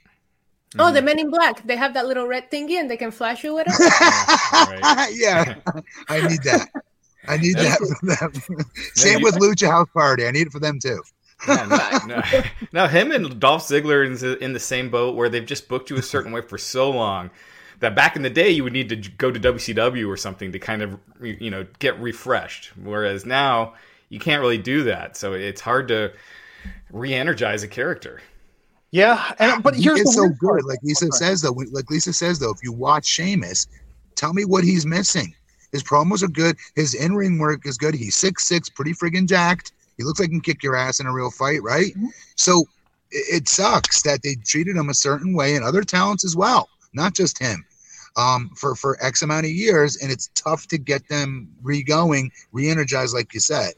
Oh, 0.79 0.91
the 0.91 1.01
Men 1.01 1.19
in 1.19 1.29
Black. 1.29 1.65
They 1.67 1.75
have 1.75 1.93
that 1.93 2.07
little 2.07 2.25
red 2.25 2.49
thingy 2.49 2.79
and 2.79 2.89
they 2.89 2.97
can 2.97 3.11
flash 3.11 3.43
you 3.43 3.53
with 3.53 3.67
it. 3.67 3.73
yeah, 5.15 5.55
I 6.09 6.27
need 6.27 6.41
that. 6.43 6.69
I 7.27 7.37
need 7.37 7.55
that 7.57 7.77
for 7.77 8.05
them. 8.05 8.65
Same 8.93 9.21
with 9.21 9.35
Lucha 9.35 9.69
House 9.69 9.89
Party. 9.93 10.25
I 10.25 10.31
need 10.31 10.47
it 10.47 10.51
for 10.51 10.59
them 10.59 10.79
too. 10.79 11.01
Yeah, 11.47 11.99
no, 12.07 12.15
no. 12.15 12.43
now 12.71 12.87
him 12.87 13.11
and 13.11 13.39
Dolph 13.39 13.63
Ziggler 13.63 14.09
is 14.09 14.23
in 14.23 14.53
the 14.53 14.59
same 14.59 14.89
boat 14.89 15.15
where 15.15 15.27
they've 15.27 15.45
just 15.45 15.67
booked 15.67 15.89
you 15.89 15.97
a 15.97 16.01
certain 16.01 16.31
way 16.31 16.41
for 16.41 16.57
so 16.57 16.89
long 16.89 17.31
that 17.79 17.95
back 17.95 18.15
in 18.15 18.21
the 18.21 18.29
day 18.29 18.49
you 18.49 18.63
would 18.63 18.71
need 18.71 18.89
to 18.89 18.95
go 18.95 19.29
to 19.29 19.39
WCW 19.39 20.07
or 20.07 20.15
something 20.15 20.53
to 20.53 20.59
kind 20.59 20.81
of 20.81 20.97
you 21.21 21.49
know 21.49 21.65
get 21.79 21.99
refreshed. 21.99 22.71
Whereas 22.81 23.25
now 23.25 23.73
you 24.09 24.19
can't 24.19 24.41
really 24.41 24.57
do 24.57 24.83
that, 24.83 25.17
so 25.17 25.33
it's 25.33 25.61
hard 25.61 25.89
to 25.89 26.13
re-energize 26.91 27.63
a 27.63 27.67
character. 27.67 28.21
Yeah, 28.91 29.33
and 29.39 29.51
ah, 29.53 29.59
but 29.61 29.75
here's 29.75 30.01
it's 30.01 30.15
so 30.15 30.29
good. 30.29 30.39
Part. 30.39 30.65
Like 30.65 30.79
Isa 30.85 31.11
says 31.11 31.41
though, 31.41 31.55
like 31.71 31.91
Isa 31.91 32.13
says 32.13 32.39
though, 32.39 32.51
if 32.51 32.63
you 32.63 32.71
watch 32.71 33.05
Sheamus, 33.05 33.67
tell 34.15 34.33
me 34.33 34.45
what 34.45 34.63
he's 34.63 34.85
missing. 34.85 35.35
His 35.73 35.83
promos 35.83 36.23
are 36.23 36.29
good. 36.29 36.55
His 36.75 36.93
in 36.93 37.15
ring 37.15 37.39
work 37.39 37.65
is 37.65 37.77
good. 37.77 37.95
He's 37.95 38.15
six 38.15 38.45
six, 38.45 38.69
pretty 38.69 38.93
friggin' 38.93 39.27
jacked. 39.27 39.73
He 39.97 40.03
looks 40.03 40.19
like 40.19 40.29
he 40.29 40.35
can 40.35 40.41
kick 40.41 40.63
your 40.63 40.75
ass 40.75 41.01
in 41.01 41.07
a 41.07 41.11
real 41.11 41.31
fight, 41.31 41.61
right? 41.61 41.91
Mm-hmm. 41.93 42.07
So 42.37 42.61
it, 43.11 43.41
it, 43.41 43.47
sucks 43.49 44.01
that 44.03 44.21
they 44.23 44.35
treated 44.35 44.77
him 44.77 44.89
a 44.89 44.93
certain 44.93 45.33
way 45.33 45.55
and 45.55 45.65
other 45.65 45.83
talents 45.83 46.23
as 46.23 46.35
well, 46.35 46.69
not 46.93 47.13
just 47.13 47.37
him, 47.37 47.65
um, 48.15 48.51
for 48.55 48.75
for 48.75 49.03
X 49.03 49.23
amount 49.23 49.45
of 49.45 49.51
years, 49.51 49.97
and 49.97 50.11
it's 50.11 50.29
tough 50.35 50.67
to 50.67 50.77
get 50.77 51.07
them 51.09 51.49
re-going, 51.61 52.31
re-energized, 52.53 53.13
like 53.13 53.33
you 53.33 53.39
said. 53.39 53.73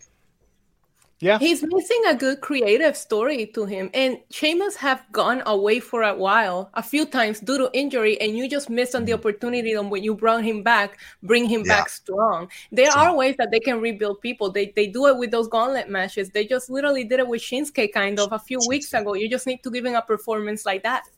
Yeah. 1.25 1.39
He's 1.39 1.63
missing 1.63 2.03
a 2.07 2.13
good 2.13 2.41
creative 2.41 2.95
story 2.95 3.47
to 3.47 3.65
him. 3.65 3.89
And 3.95 4.19
Sheamus 4.29 4.75
have 4.75 5.01
gone 5.11 5.41
away 5.47 5.79
for 5.79 6.03
a 6.03 6.13
while, 6.13 6.69
a 6.75 6.83
few 6.83 7.03
times 7.03 7.39
due 7.39 7.57
to 7.57 7.69
injury, 7.73 8.21
and 8.21 8.37
you 8.37 8.47
just 8.47 8.69
missed 8.69 8.93
on 8.93 9.05
the 9.05 9.13
mm. 9.13 9.15
opportunity 9.15 9.75
on 9.75 9.89
when 9.89 10.03
you 10.03 10.13
brought 10.13 10.43
him 10.43 10.61
back, 10.61 10.99
bring 11.23 11.49
him 11.49 11.63
yeah. 11.65 11.77
back 11.77 11.89
strong. 11.89 12.47
There 12.71 12.91
so, 12.91 12.99
are 12.99 13.15
ways 13.15 13.35
that 13.39 13.49
they 13.49 13.59
can 13.59 13.81
rebuild 13.81 14.21
people. 14.21 14.51
They 14.51 14.71
they 14.75 14.85
do 14.85 15.07
it 15.07 15.17
with 15.17 15.31
those 15.31 15.47
gauntlet 15.47 15.89
matches. 15.89 16.29
They 16.29 16.45
just 16.45 16.69
literally 16.69 17.03
did 17.03 17.19
it 17.19 17.27
with 17.27 17.41
Shinsuke 17.41 17.91
kind 17.91 18.19
of 18.19 18.31
a 18.31 18.37
few 18.37 18.59
weeks 18.67 18.93
ago. 18.93 19.15
You 19.15 19.27
just 19.27 19.47
need 19.47 19.63
to 19.63 19.71
give 19.71 19.83
him 19.83 19.95
a 19.95 20.03
performance 20.03 20.63
like 20.63 20.83
that. 20.83 21.09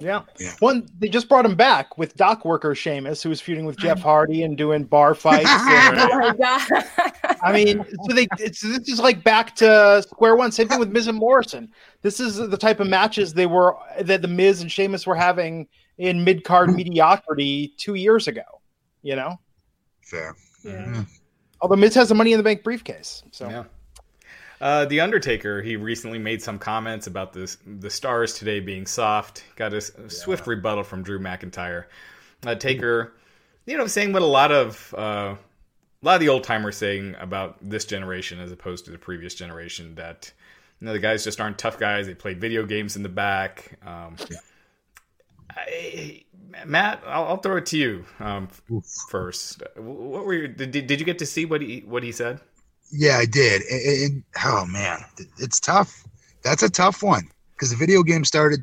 Yeah. 0.00 0.22
yeah. 0.38 0.52
One, 0.60 0.86
they 0.98 1.08
just 1.08 1.28
brought 1.28 1.44
him 1.44 1.54
back 1.54 1.98
with 1.98 2.16
dock 2.16 2.44
worker 2.44 2.74
Sheamus, 2.74 3.22
who 3.22 3.28
was 3.28 3.40
feuding 3.40 3.66
with 3.66 3.76
Jeff 3.78 4.00
Hardy 4.00 4.42
and 4.42 4.56
doing 4.56 4.84
bar 4.84 5.14
fights. 5.14 5.48
and, 5.50 5.98
oh 5.98 6.18
my 6.18 6.34
god! 6.34 6.84
I 7.42 7.52
mean, 7.52 7.84
so 8.06 8.14
they 8.14 8.28
it's 8.38 8.60
this 8.60 8.88
is 8.88 9.00
like 9.00 9.24
back 9.24 9.56
to 9.56 10.02
square 10.02 10.36
one. 10.36 10.52
Same 10.52 10.68
thing 10.68 10.78
with 10.78 10.90
Miz 10.90 11.08
and 11.08 11.18
Morrison. 11.18 11.72
This 12.02 12.20
is 12.20 12.36
the 12.36 12.56
type 12.56 12.80
of 12.80 12.86
matches 12.86 13.34
they 13.34 13.46
were 13.46 13.76
that 14.00 14.22
the 14.22 14.28
Miz 14.28 14.60
and 14.60 14.70
Sheamus 14.70 15.06
were 15.06 15.16
having 15.16 15.66
in 15.98 16.22
mid 16.22 16.44
card 16.44 16.74
mediocrity 16.74 17.74
two 17.76 17.94
years 17.94 18.28
ago. 18.28 18.42
You 19.02 19.16
know. 19.16 19.40
Fair. 20.02 20.36
Yeah. 20.64 20.72
Mm-hmm. 20.72 21.02
Although 21.60 21.76
Miz 21.76 21.94
has 21.94 22.08
the 22.08 22.14
Money 22.14 22.32
in 22.32 22.38
the 22.38 22.44
Bank 22.44 22.62
briefcase, 22.62 23.24
so. 23.32 23.48
Yeah. 23.48 23.64
Uh, 24.60 24.84
the 24.86 25.00
Undertaker, 25.00 25.62
he 25.62 25.76
recently 25.76 26.18
made 26.18 26.42
some 26.42 26.58
comments 26.58 27.06
about 27.06 27.32
this, 27.32 27.58
the 27.64 27.90
stars 27.90 28.34
today 28.34 28.58
being 28.60 28.86
soft. 28.86 29.44
Got 29.56 29.72
a, 29.72 29.76
yeah. 29.76 30.08
swift 30.08 30.46
rebuttal 30.46 30.82
from 30.82 31.02
Drew 31.02 31.20
McIntyre. 31.20 31.84
Uh, 32.44 32.54
Taker, 32.54 33.14
you 33.66 33.76
know, 33.76 33.86
saying 33.86 34.12
what 34.12 34.22
a 34.22 34.26
lot 34.26 34.50
of 34.50 34.94
uh, 34.96 35.34
a 36.02 36.06
lot 36.06 36.14
of 36.14 36.20
the 36.20 36.28
old 36.28 36.44
timers 36.44 36.76
saying 36.76 37.16
about 37.18 37.56
this 37.60 37.84
generation 37.84 38.40
as 38.40 38.52
opposed 38.52 38.84
to 38.84 38.90
the 38.90 38.98
previous 38.98 39.34
generation 39.34 39.94
that 39.96 40.32
you 40.80 40.86
know 40.86 40.92
the 40.92 40.98
guys 40.98 41.24
just 41.24 41.40
aren't 41.40 41.58
tough 41.58 41.78
guys. 41.78 42.06
They 42.06 42.14
played 42.14 42.40
video 42.40 42.64
games 42.64 42.96
in 42.96 43.02
the 43.02 43.08
back. 43.08 43.78
Um, 43.84 44.16
yeah. 44.30 44.36
I, 45.50 46.24
Matt, 46.64 47.02
I'll, 47.06 47.24
I'll, 47.24 47.36
throw 47.36 47.56
it 47.56 47.66
to 47.66 47.78
you 47.78 48.04
um, 48.20 48.48
first. 49.10 49.62
What 49.76 50.24
were 50.24 50.34
you, 50.34 50.48
did, 50.48 50.70
did 50.70 51.00
you 51.00 51.06
get 51.06 51.18
to 51.18 51.26
see 51.26 51.44
what 51.44 51.60
he 51.60 51.80
what 51.80 52.02
he 52.02 52.12
said? 52.12 52.40
Yeah, 52.90 53.18
I 53.18 53.26
did. 53.26 53.62
And, 53.62 54.22
oh 54.44 54.64
man, 54.66 55.04
it's 55.38 55.60
tough. 55.60 56.04
That's 56.42 56.62
a 56.62 56.70
tough 56.70 57.02
one 57.02 57.28
because 57.52 57.70
the 57.70 57.76
video 57.76 58.02
game 58.02 58.24
started 58.24 58.60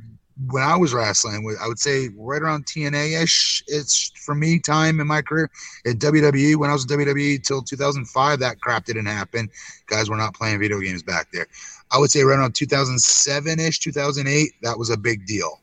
when 0.50 0.64
I 0.64 0.76
was 0.76 0.94
wrestling. 0.94 1.56
I 1.62 1.68
would 1.68 1.80
say 1.80 2.10
right 2.18 2.42
around 2.42 2.66
TNA 2.66 3.22
ish. 3.22 3.64
It's 3.68 4.12
for 4.26 4.36
me 4.36 4.60
time 4.60 5.00
in 5.00 5.08
my 5.08 5.22
career 5.22 5.50
at 5.86 5.98
WWE. 5.98 6.56
When 6.56 6.70
I 6.70 6.74
was 6.74 6.90
in 6.90 6.98
WWE 6.98 7.44
till 7.44 7.62
2005, 7.62 8.40
that 8.40 8.60
crap 8.60 8.86
didn't 8.86 9.06
happen. 9.06 9.50
Guys 9.88 10.10
were 10.10 10.18
not 10.18 10.34
playing 10.34 10.60
video 10.60 10.80
games 10.80 11.04
back 11.04 11.32
there. 11.32 11.48
I 11.92 12.00
would 12.00 12.10
say 12.10 12.24
right 12.24 12.40
around 12.40 12.56
2007 12.56 13.60
ish, 13.60 13.80
2008. 13.80 14.54
That 14.64 14.78
was 14.78 14.90
a 14.90 14.98
big 14.98 15.26
deal, 15.26 15.62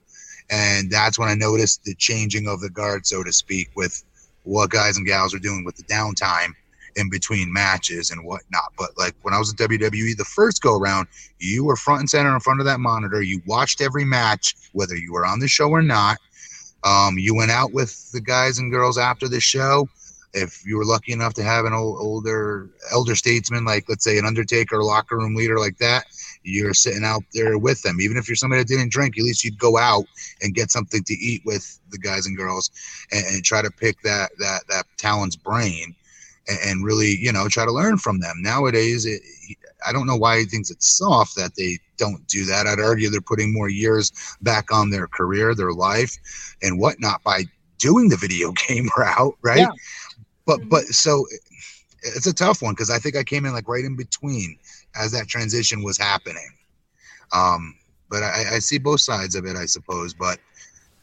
and 0.51 0.90
that's 0.90 1.18
when 1.18 1.29
I 1.29 1.35
noticed 1.35 1.85
the 1.85 1.94
changing 1.96 2.46
of 2.46 2.61
the 2.61 2.70
guard, 2.70 3.07
so 3.07 3.25
to 3.25 3.33
speak, 3.33 3.70
with 3.75 4.03
what 4.44 4.70
guys 4.70 4.96
and 4.96 5.07
gals 5.07 5.35
are 5.35 5.38
doing 5.38 5.64
with 5.64 5.77
the 5.77 5.83
downtime 5.85 6.53
in 6.97 7.11
between 7.11 7.53
matches 7.53 8.11
and 8.11 8.25
whatnot. 8.25 8.73
But 8.79 8.97
like 8.99 9.15
when 9.23 9.35
I 9.35 9.39
was 9.39 9.53
at 9.53 9.59
WWE 9.59 10.17
the 10.17 10.25
first 10.25 10.63
go 10.63 10.77
around, 10.79 11.09
you 11.39 11.65
were 11.65 11.77
front 11.77 12.01
and 12.01 12.11
center 12.11 12.33
in 12.33 12.41
front 12.41 12.61
of 12.61 12.67
that 12.67 12.81
monitor. 12.81 13.23
You 13.23 13.41
watched 13.47 13.81
every 13.81 14.05
match, 14.05 14.55
whether 14.73 14.97
you 14.97 15.13
were 15.13 15.27
on 15.27 15.41
the 15.41 15.49
show 15.49 15.71
or 15.71 15.83
not. 15.83 16.19
Um, 16.85 17.19
you 17.19 17.35
went 17.35 17.51
out 17.51 17.73
with 17.73 18.11
the 18.13 18.21
guys 18.21 18.59
and 18.59 18.71
girls 18.71 18.99
after 18.99 19.29
the 19.29 19.41
show. 19.41 19.89
If 20.35 20.65
you 20.67 20.79
were 20.79 20.85
lucky 20.85 21.13
enough 21.13 21.35
to 21.35 21.43
have 21.43 21.67
an 21.67 21.75
old, 21.75 21.99
older 22.01 22.71
elder 22.91 23.15
statesman, 23.15 23.67
like 23.67 23.85
let's 23.89 24.03
say 24.03 24.19
an 24.19 24.25
Undertaker, 24.25 24.83
locker 24.83 25.19
room 25.19 25.35
leader 25.35 25.59
like 25.59 25.77
that, 25.79 26.07
you're 26.43 26.73
sitting 26.73 27.05
out 27.05 27.23
there 27.35 27.59
with 27.59 27.83
them. 27.83 28.01
Even 28.01 28.17
if 28.17 28.29
you're 28.29 28.37
somebody 28.37 28.63
that 28.63 28.69
didn't 28.69 28.91
drink, 28.91 29.19
at 29.19 29.25
least 29.25 29.45
you'd 29.45 29.59
go 29.59 29.77
out 29.77 30.07
and 30.41 30.55
get 30.55 30.71
something 30.71 31.05
to 31.05 31.15
eat 31.15 31.43
with 31.45 31.79
the 31.91 31.99
guys 31.99 32.27
and 32.27 32.37
girls, 32.37 32.71
and, 33.13 33.25
and 33.27 33.45
try 33.45 33.61
to 33.61 33.71
pick 33.71 34.01
that 34.03 34.31
that 34.39 34.63
that 34.69 34.87
talent's 34.97 35.37
brain 35.37 35.95
and, 36.49 36.59
and 36.65 36.85
really, 36.85 37.17
you 37.17 37.33
know, 37.33 37.49
try 37.49 37.65
to 37.65 37.73
learn 37.73 37.99
from 37.99 38.21
them. 38.21 38.37
Nowadays, 38.41 39.07
it, 39.07 39.23
I 39.87 39.93
don't 39.93 40.07
know 40.07 40.17
why 40.17 40.39
he 40.39 40.45
thinks 40.45 40.71
it's 40.71 40.97
soft 40.97 41.37
that 41.37 41.55
they 41.57 41.79
don't 41.97 42.27
do 42.29 42.45
that. 42.47 42.67
I'd 42.67 42.81
argue 42.81 43.11
they're 43.11 43.21
putting 43.21 43.53
more 43.53 43.69
years 43.69 44.13
back 44.43 44.73
on 44.73 44.91
their 44.91 45.07
career, 45.07 45.55
their 45.55 45.73
life, 45.73 46.17
and 46.63 46.79
whatnot 46.79 47.23
by 47.23 47.45
doing 47.79 48.09
the 48.09 48.17
video 48.17 48.53
game 48.69 48.89
route, 48.97 49.37
right? 49.43 49.59
Yeah. 49.59 49.71
But 50.47 50.61
mm-hmm. 50.61 50.69
but 50.69 50.85
so 50.85 51.27
it's 52.03 52.27
a 52.27 52.35
tough 52.35 52.63
one 52.63 52.75
because 52.75 52.91
I 52.91 52.99
think 52.99 53.17
I 53.17 53.23
came 53.23 53.45
in 53.47 53.53
like 53.53 53.69
right 53.69 53.85
in 53.85 53.97
between 53.97 54.59
as 54.95 55.13
that 55.13 55.29
transition 55.29 55.83
was 55.83 55.97
happening. 55.97 56.51
Um, 57.33 57.77
but 58.11 58.23
I, 58.23 58.57
I 58.57 58.59
see 58.59 58.79
both 58.79 59.01
sides 59.01 59.35
of 59.35 59.47
it, 59.47 59.57
I 59.57 59.67
suppose. 59.67 60.13
But 60.13 60.39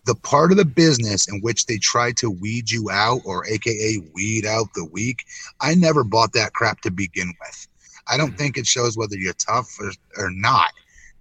the 0.06 0.16
part 0.16 0.52
of 0.52 0.58
the 0.58 0.66
business 0.66 1.28
in 1.28 1.40
which 1.42 1.66
they 1.66 1.78
try 1.78 2.12
to 2.14 2.32
weed 2.32 2.70
you 2.72 2.90
out 2.90 3.22
or 3.26 3.46
aka 3.48 3.98
weed 4.14 4.46
out 4.46 4.68
the 4.74 4.86
weak 4.86 5.26
i 5.62 5.76
never 5.76 6.04
bought 6.04 6.34
that 6.34 6.54
crap 6.54 6.82
to 6.82 6.92
begin 6.92 7.34
with. 7.40 7.68
I 8.10 8.18
don't 8.18 8.30
mm-hmm. 8.30 8.38
think 8.38 8.58
it 8.58 8.66
shows 8.66 8.98
whether 8.98 9.16
you're 9.16 9.34
tough 9.34 9.78
or, 9.80 9.92
or 10.18 10.32
not 10.32 10.72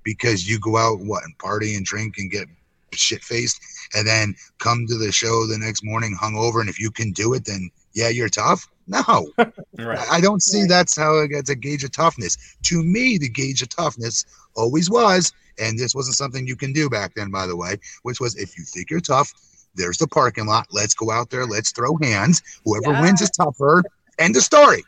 because 0.03 0.49
you 0.49 0.59
go 0.59 0.77
out 0.77 1.01
what 1.01 1.25
and 1.25 1.37
party 1.39 1.75
and 1.75 1.85
drink 1.85 2.15
and 2.19 2.31
get 2.31 2.49
shit 2.93 3.23
faced 3.23 3.61
and 3.95 4.07
then 4.07 4.35
come 4.59 4.87
to 4.87 4.97
the 4.97 5.13
show 5.13 5.47
the 5.47 5.59
next 5.59 5.85
morning 5.85 6.17
hungover 6.19 6.61
and 6.61 6.71
if 6.71 6.81
you 6.81 6.91
can 6.91 7.13
do 7.13 7.35
it 7.35 7.45
then 7.45 7.71
yeah 7.93 8.09
you're 8.09 8.29
tough? 8.29 8.67
No. 8.87 9.31
Right. 9.79 10.11
i 10.11 10.21
don't 10.21 10.43
see 10.43 10.65
that's 10.65 10.97
how 10.97 11.19
it 11.19 11.29
gets 11.29 11.51
a 11.51 11.55
gauge 11.55 11.85
of 11.85 11.93
toughness. 11.93 12.57
To 12.65 12.83
me 12.83 13.19
the 13.19 13.29
gauge 13.29 13.63
of 13.63 13.69
toughness 13.69 14.25
always 14.57 14.91
was 14.91 15.33
and 15.59 15.79
this 15.79 15.95
wasn't 15.95 16.17
something 16.17 16.47
you 16.47 16.57
can 16.57 16.73
do 16.73 16.89
back 16.89 17.15
then, 17.15 17.31
by 17.31 17.47
the 17.47 17.57
way, 17.57 17.77
which 18.03 18.21
was 18.21 18.37
if 18.37 18.57
you 18.59 18.65
think 18.65 18.91
you're 18.91 19.01
tough, 19.01 19.33
there's 19.75 19.99
the 19.99 20.07
parking 20.07 20.47
lot. 20.47 20.67
Let's 20.73 20.95
go 20.95 21.11
out 21.11 21.31
there. 21.31 21.47
Let's 21.47 21.73
throw 21.73 21.97
hands. 22.03 22.43
Whoever 22.65 22.93
yeah. 22.93 23.03
wins 23.03 23.21
is 23.21 23.31
tougher. 23.31 23.83
End 24.19 24.37
of 24.37 24.43
story. 24.43 24.85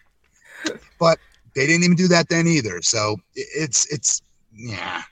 But 0.99 1.19
they 1.55 1.67
didn't 1.67 1.85
even 1.85 1.97
do 1.97 2.09
that 2.09 2.29
then 2.29 2.47
either. 2.47 2.83
So 2.83 3.17
it's 3.35 3.87
it's 3.93 4.23
yeah. 4.55 5.03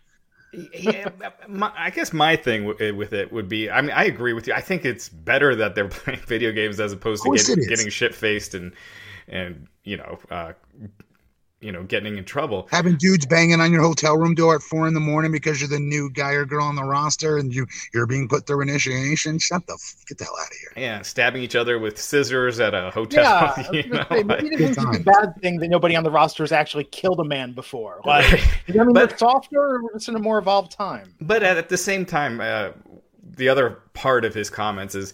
yeah, 0.73 1.11
my, 1.47 1.71
I 1.77 1.91
guess 1.91 2.13
my 2.13 2.35
thing 2.37 2.65
with 2.65 3.13
it 3.13 3.33
would 3.33 3.49
be. 3.49 3.71
I 3.71 3.81
mean, 3.81 3.91
I 3.91 4.05
agree 4.05 4.33
with 4.33 4.47
you. 4.47 4.55
I 4.55 4.61
think 4.61 4.85
it's 4.85 5.09
better 5.09 5.55
that 5.57 5.75
they're 5.75 5.89
playing 5.89 6.21
video 6.21 6.53
games 6.53 6.81
as 6.81 6.93
opposed 6.93 7.23
to 7.23 7.31
getting, 7.31 7.69
getting 7.69 7.89
shit 7.89 8.15
faced 8.15 8.55
and 8.55 8.73
and 9.29 9.67
you 9.85 9.97
know 9.97 10.19
uh, 10.31 10.53
you 11.61 11.73
know, 11.73 11.83
getting 11.83 12.17
in 12.17 12.25
trouble. 12.25 12.69
Having 12.71 12.97
dudes 12.97 13.27
banging 13.27 13.61
on 13.61 13.73
your 13.73 13.83
hotel 13.83 14.17
room 14.17 14.35
door 14.35 14.55
at 14.55 14.63
four 14.63 14.87
in 14.87 14.95
the 14.95 15.01
morning 15.01 15.33
because 15.33 15.61
you're 15.61 15.69
the 15.69 15.81
new 15.81 16.09
guy 16.11 16.33
or 16.33 16.45
girl 16.45 16.65
on 16.65 16.77
the 16.77 16.85
roster 16.85 17.37
and 17.37 17.53
you 17.53 17.67
you're 17.93 18.07
being 18.07 18.29
put 18.29 18.47
through 18.47 18.61
initiation. 18.61 19.39
Shut 19.39 19.67
the 19.67 19.75
f- 19.75 19.97
get 20.07 20.19
the 20.19 20.25
hell 20.25 20.37
out 20.41 20.47
of 20.47 20.57
here. 20.57 20.73
Yeah, 20.77 21.03
stabbing 21.03 21.43
each 21.43 21.57
other 21.57 21.79
with 21.79 22.01
scissors 22.01 22.61
at 22.61 22.75
a 22.75 22.91
hotel. 22.93 23.25
Yeah, 23.25 23.71
you 23.73 23.89
know, 23.89 24.07
say, 24.09 24.23
maybe 24.23 24.65
it's 24.65 24.79
a 24.79 25.01
bad 25.01 25.35
thing 25.41 25.59
that 25.59 25.69
nobody 25.69 25.97
on 25.97 26.05
the 26.05 26.11
roster 26.11 26.45
has 26.45 26.53
actually 26.53 26.85
killed 26.85 27.19
a 27.21 27.25
man 27.25 27.53
before. 27.53 28.01
Like, 28.09 28.43
I 28.69 28.73
mean, 28.73 28.95
but, 28.95 29.19
softer 29.19 29.61
or 29.61 29.81
it's 29.95 30.09
in 30.09 30.17
a 30.17 30.19
more 30.19 30.39
evolved 30.39 30.73
time. 30.73 31.15
But 31.21 31.43
at, 31.43 31.59
at 31.59 31.69
the 31.69 31.77
same 31.77 32.07
time, 32.07 32.41
uh, 32.41 32.71
the 33.37 33.51
other 33.51 33.83
part 33.93 34.25
of 34.25 34.33
his 34.33 34.49
comments 34.49 34.95
is 34.95 35.13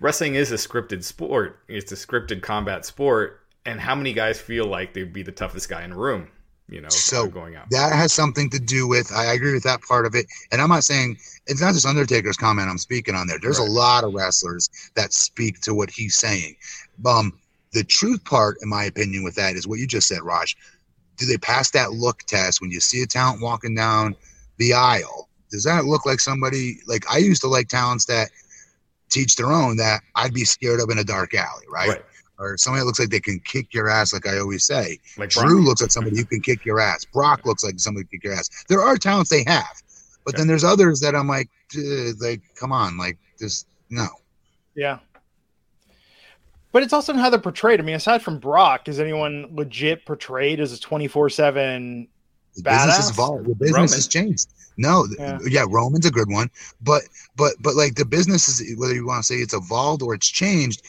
wrestling 0.00 0.34
is 0.34 0.50
a 0.50 0.56
scripted 0.56 1.04
sport. 1.04 1.60
It's 1.68 1.92
a 1.92 1.94
scripted 1.94 2.42
combat 2.42 2.84
sport 2.84 3.41
and 3.64 3.80
how 3.80 3.94
many 3.94 4.12
guys 4.12 4.40
feel 4.40 4.66
like 4.66 4.92
they'd 4.92 5.12
be 5.12 5.22
the 5.22 5.32
toughest 5.32 5.68
guy 5.68 5.84
in 5.84 5.90
the 5.90 5.96
room 5.96 6.28
you 6.68 6.80
know 6.80 6.88
so 6.88 7.26
going 7.26 7.56
out. 7.56 7.68
that 7.70 7.92
has 7.92 8.12
something 8.12 8.48
to 8.48 8.58
do 8.58 8.86
with 8.86 9.12
i 9.12 9.32
agree 9.34 9.52
with 9.52 9.62
that 9.64 9.80
part 9.82 10.06
of 10.06 10.14
it 10.14 10.26
and 10.52 10.60
i'm 10.60 10.68
not 10.68 10.84
saying 10.84 11.16
it's 11.46 11.60
not 11.60 11.74
just 11.74 11.86
undertaker's 11.86 12.36
comment 12.36 12.68
i'm 12.68 12.78
speaking 12.78 13.14
on 13.14 13.26
there. 13.26 13.38
There's 13.40 13.58
right. 13.58 13.68
a 13.68 13.72
lot 13.72 14.04
of 14.04 14.14
wrestlers 14.14 14.70
that 14.94 15.12
speak 15.12 15.60
to 15.62 15.74
what 15.74 15.90
he's 15.90 16.16
saying. 16.16 16.56
Um 17.04 17.38
the 17.72 17.84
truth 17.84 18.22
part 18.24 18.58
in 18.62 18.68
my 18.68 18.84
opinion 18.84 19.24
with 19.24 19.34
that 19.36 19.56
is 19.56 19.66
what 19.66 19.78
you 19.78 19.86
just 19.86 20.08
said 20.08 20.22
raj. 20.22 20.56
Do 21.16 21.26
they 21.26 21.38
pass 21.38 21.70
that 21.72 21.92
look 21.92 22.20
test 22.24 22.60
when 22.60 22.70
you 22.70 22.80
see 22.80 23.02
a 23.02 23.06
talent 23.06 23.42
walking 23.42 23.74
down 23.74 24.14
the 24.58 24.72
aisle? 24.72 25.28
Does 25.50 25.64
that 25.64 25.84
look 25.84 26.06
like 26.06 26.20
somebody 26.20 26.78
like 26.86 27.04
i 27.10 27.18
used 27.18 27.42
to 27.42 27.48
like 27.48 27.68
talents 27.68 28.06
that 28.06 28.30
teach 29.10 29.36
their 29.36 29.52
own 29.52 29.76
that 29.76 30.00
i'd 30.16 30.32
be 30.32 30.44
scared 30.44 30.80
of 30.80 30.88
in 30.88 30.98
a 30.98 31.04
dark 31.04 31.34
alley 31.34 31.66
right. 31.70 31.88
right 31.88 32.02
or 32.42 32.58
somebody 32.58 32.80
that 32.80 32.86
looks 32.86 32.98
like 32.98 33.10
they 33.10 33.20
can 33.20 33.38
kick 33.40 33.72
your 33.72 33.88
ass, 33.88 34.12
like 34.12 34.26
I 34.26 34.38
always 34.38 34.66
say. 34.66 34.98
Like 35.16 35.30
Drew 35.30 35.56
Brock. 35.56 35.66
looks 35.66 35.82
like 35.82 35.92
somebody 35.92 36.16
who 36.16 36.24
can 36.24 36.40
kick 36.40 36.64
your 36.64 36.80
ass. 36.80 37.04
Brock 37.04 37.46
looks 37.46 37.62
like 37.62 37.78
somebody 37.78 38.02
who 38.02 38.08
can 38.08 38.18
kick 38.18 38.24
your 38.24 38.34
ass. 38.34 38.50
There 38.68 38.82
are 38.82 38.96
talents 38.96 39.30
they 39.30 39.44
have, 39.46 39.82
but 40.24 40.36
then 40.36 40.48
there's 40.48 40.64
others 40.64 40.98
that 41.00 41.14
I'm 41.14 41.28
like, 41.28 41.48
like, 42.20 42.40
come 42.56 42.72
on, 42.72 42.98
like, 42.98 43.16
just 43.38 43.68
no. 43.90 44.08
Yeah. 44.74 44.98
But 46.72 46.82
it's 46.82 46.92
also 46.92 47.12
how 47.14 47.30
they're 47.30 47.38
portrayed. 47.38 47.80
I 47.80 47.82
mean, 47.84 47.94
aside 47.94 48.22
from 48.22 48.38
Brock, 48.38 48.88
is 48.88 48.98
anyone 48.98 49.48
legit 49.52 50.04
portrayed 50.04 50.58
as 50.58 50.72
a 50.72 50.80
24 50.80 51.30
7 51.30 52.08
badass? 52.58 52.64
Business 52.64 52.96
has 52.96 53.10
evolved. 53.10 53.46
The 53.46 53.54
business 53.54 53.74
Roman. 53.74 53.88
has 53.88 54.08
changed. 54.08 54.48
No, 54.78 55.06
yeah. 55.18 55.38
yeah, 55.46 55.64
Roman's 55.68 56.06
a 56.06 56.10
good 56.10 56.30
one, 56.30 56.50
but 56.80 57.02
but 57.36 57.52
but 57.60 57.74
like 57.74 57.94
the 57.94 58.06
business 58.06 58.48
is 58.48 58.78
whether 58.78 58.94
you 58.94 59.06
want 59.06 59.22
to 59.22 59.26
say 59.26 59.34
it's 59.40 59.52
evolved 59.52 60.02
or 60.02 60.14
it's 60.14 60.28
changed 60.28 60.82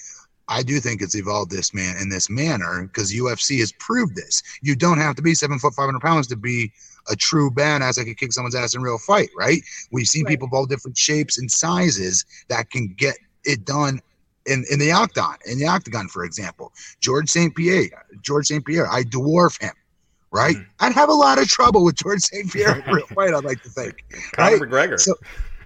I 0.47 0.61
do 0.63 0.79
think 0.79 1.01
it's 1.01 1.15
evolved 1.15 1.51
this 1.51 1.73
man 1.73 1.95
in 2.01 2.09
this 2.09 2.29
manner 2.29 2.83
because 2.83 3.13
UFC 3.13 3.59
has 3.59 3.71
proved 3.73 4.15
this. 4.15 4.43
You 4.61 4.75
don't 4.75 4.97
have 4.97 5.15
to 5.15 5.21
be 5.21 5.33
seven 5.33 5.59
foot 5.59 5.73
five 5.73 5.85
hundred 5.85 6.01
pounds 6.01 6.27
to 6.27 6.35
be 6.35 6.71
a 7.09 7.15
true 7.15 7.49
badass 7.49 7.95
that 7.95 8.05
can 8.05 8.15
kick 8.15 8.33
someone's 8.33 8.55
ass 8.55 8.75
in 8.75 8.81
real 8.81 8.97
fight, 8.97 9.29
right? 9.37 9.61
We've 9.91 10.07
seen 10.07 10.25
right. 10.25 10.31
people 10.31 10.47
of 10.47 10.53
all 10.53 10.65
different 10.65 10.97
shapes 10.97 11.37
and 11.37 11.49
sizes 11.51 12.25
that 12.47 12.69
can 12.69 12.93
get 12.97 13.15
it 13.43 13.65
done 13.65 13.99
in, 14.45 14.65
in 14.69 14.79
the 14.79 14.91
octagon, 14.91 15.35
in 15.45 15.59
the 15.59 15.67
octagon, 15.67 16.07
for 16.07 16.23
example. 16.23 16.71
George 16.99 17.29
St. 17.29 17.55
Pierre, 17.55 18.05
George 18.21 18.47
St. 18.47 18.65
Pierre, 18.65 18.87
I 18.89 19.03
dwarf 19.03 19.61
him, 19.61 19.73
right? 20.31 20.55
Mm. 20.55 20.65
I'd 20.79 20.93
have 20.93 21.09
a 21.09 21.13
lot 21.13 21.39
of 21.39 21.47
trouble 21.47 21.83
with 21.83 21.95
George 21.95 22.21
St. 22.21 22.51
Pierre 22.51 22.79
in 22.79 22.93
real 22.93 23.07
fight, 23.07 23.33
I'd 23.33 23.45
like 23.45 23.61
to 23.63 23.69
think. 23.69 24.03
Conor 24.33 24.57
right? 24.57 24.61
McGregor. 24.61 24.99
So, 24.99 25.15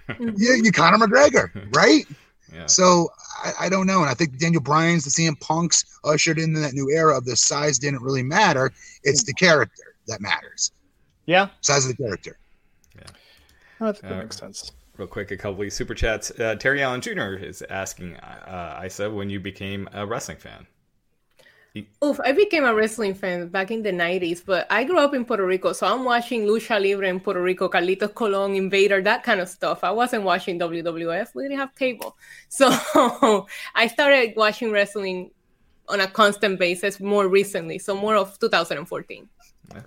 yeah, 0.18 0.54
you 0.54 0.72
Conor 0.72 0.98
McGregor, 0.98 1.74
right? 1.74 2.06
Yeah. 2.52 2.66
So 2.66 3.10
I, 3.44 3.66
I, 3.66 3.68
don't 3.68 3.86
know. 3.86 4.00
And 4.00 4.10
I 4.10 4.14
think 4.14 4.38
Daniel 4.38 4.62
Bryan's, 4.62 5.04
the 5.04 5.10
CM 5.10 5.38
Punks 5.40 5.84
ushered 6.04 6.38
in 6.38 6.52
that 6.54 6.72
new 6.72 6.90
era 6.90 7.16
of 7.16 7.24
the 7.24 7.36
size 7.36 7.78
didn't 7.78 8.02
really 8.02 8.22
matter. 8.22 8.72
It's 9.02 9.22
the 9.24 9.34
character 9.34 9.96
that 10.06 10.20
matters. 10.20 10.72
Yeah. 11.26 11.48
Size 11.60 11.84
of 11.84 11.96
the 11.96 12.02
character. 12.02 12.38
Yeah. 12.96 13.02
Oh, 13.80 13.92
that 13.92 14.04
uh, 14.04 14.22
makes 14.22 14.38
sense. 14.38 14.72
Real 14.96 15.08
quick, 15.08 15.30
a 15.30 15.36
couple 15.36 15.62
of 15.62 15.72
super 15.72 15.94
chats. 15.94 16.30
Uh, 16.32 16.56
Terry 16.56 16.82
Allen 16.82 17.00
Jr. 17.00 17.34
is 17.34 17.62
asking 17.70 18.16
uh, 18.16 18.82
Isa 18.84 19.10
when 19.10 19.30
you 19.30 19.38
became 19.38 19.88
a 19.92 20.04
wrestling 20.04 20.38
fan. 20.38 20.66
Oof, 22.04 22.18
I 22.24 22.32
became 22.32 22.64
a 22.64 22.74
wrestling 22.74 23.14
fan 23.14 23.48
back 23.48 23.70
in 23.70 23.82
the 23.82 23.90
90s, 23.90 24.42
but 24.44 24.66
I 24.70 24.84
grew 24.84 24.98
up 24.98 25.14
in 25.14 25.24
Puerto 25.24 25.44
Rico, 25.44 25.72
so 25.72 25.86
I'm 25.86 26.04
watching 26.04 26.42
Lucha 26.42 26.80
Libre 26.80 27.08
in 27.08 27.20
Puerto 27.20 27.42
Rico, 27.42 27.68
Carlitos 27.68 28.14
Colon, 28.14 28.54
Invader, 28.54 29.02
that 29.02 29.22
kind 29.22 29.40
of 29.40 29.48
stuff. 29.48 29.84
I 29.84 29.90
wasn't 29.90 30.24
watching 30.24 30.58
WWF, 30.58 31.34
we 31.34 31.44
didn't 31.44 31.58
have 31.58 31.74
cable. 31.74 32.16
So 32.50 33.46
I 33.74 33.86
started 33.88 34.34
watching 34.36 34.72
wrestling 34.72 35.30
on 35.88 36.00
a 36.00 36.06
constant 36.06 36.58
basis 36.58 36.98
more 37.00 37.28
recently, 37.28 37.78
so 37.78 37.94
more 37.94 38.16
of 38.16 38.38
2014. 38.38 39.28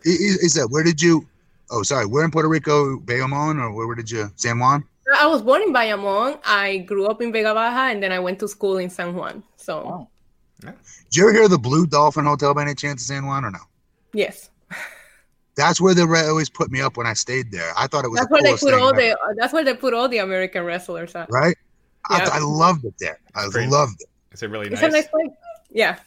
Is 0.04 0.54
that 0.54 0.68
where 0.70 0.84
did 0.84 1.02
you? 1.02 1.28
Oh, 1.72 1.84
sorry, 1.84 2.06
where 2.06 2.24
in 2.24 2.32
Puerto 2.32 2.50
Rico, 2.50 2.98
Bayamon, 3.00 3.60
or 3.60 3.74
where, 3.74 3.88
where 3.88 3.96
did 3.96 4.12
you, 4.12 4.32
San 4.36 4.60
Juan? 4.60 4.84
I 5.18 5.26
was 5.28 5.42
born 5.42 5.62
in 5.64 5.74
Bayamon. 5.74 6.40
I 6.46 6.80
grew 6.80 7.08
up 7.08 7.22
in 7.22 7.32
Vega 7.32 7.54
Baja, 7.54 7.90
and 7.92 8.02
then 8.04 8.12
I 8.12 8.20
went 8.20 8.40
to 8.40 8.48
school 8.48 8.78
in 8.78 8.90
San 8.90 9.16
Juan. 9.16 9.44
So. 9.58 9.80
Oh. 9.80 10.08
Yeah. 10.64 10.72
Did 11.10 11.16
you 11.16 11.24
ever 11.24 11.34
hear 11.34 11.44
of 11.46 11.52
the 11.52 11.58
Blue 11.58 11.86
Dolphin 11.88 12.26
Hotel 12.26 12.54
by 12.54 12.64
any 12.64 12.76
chance 12.76 13.02
in 13.02 13.16
San 13.16 13.26
Juan 13.26 13.46
or 13.46 13.52
no? 13.52 13.60
Yes. 14.14 14.50
That's 15.56 15.82
where 15.82 15.94
they 15.94 16.04
always 16.04 16.50
put 16.50 16.72
me 16.72 16.82
up 16.82 16.98
when 16.98 17.06
I 17.06 17.14
stayed 17.14 17.52
there. 17.52 17.72
I 17.78 17.88
thought 17.88 18.06
it 18.06 18.10
was. 18.10 18.20
That's 18.20 18.32
where 18.32 18.42
they 18.42 18.56
put 18.56 18.74
all 18.74 18.94
the. 18.94 19.18
That's 19.38 19.54
where 19.54 19.64
they 19.64 19.74
put 19.74 19.94
all 19.94 20.08
the 20.08 20.20
American 20.20 20.64
wrestlers 20.64 21.14
at. 21.16 21.30
Right. 21.30 21.58
Yeah. 22.10 22.30
I, 22.32 22.38
I, 22.38 22.40
loved 22.40 22.86
it 22.86 22.96
there. 23.00 23.20
I 23.36 23.48
Great. 23.50 23.70
loved 23.70 24.02
it. 24.02 24.08
Is 24.32 24.42
it 24.42 24.50
really 24.50 24.70
nice? 24.70 24.82
it's? 24.82 24.94
A 24.94 24.98
nice 24.98 25.08
place. 25.08 25.30
Yeah. 25.70 26.00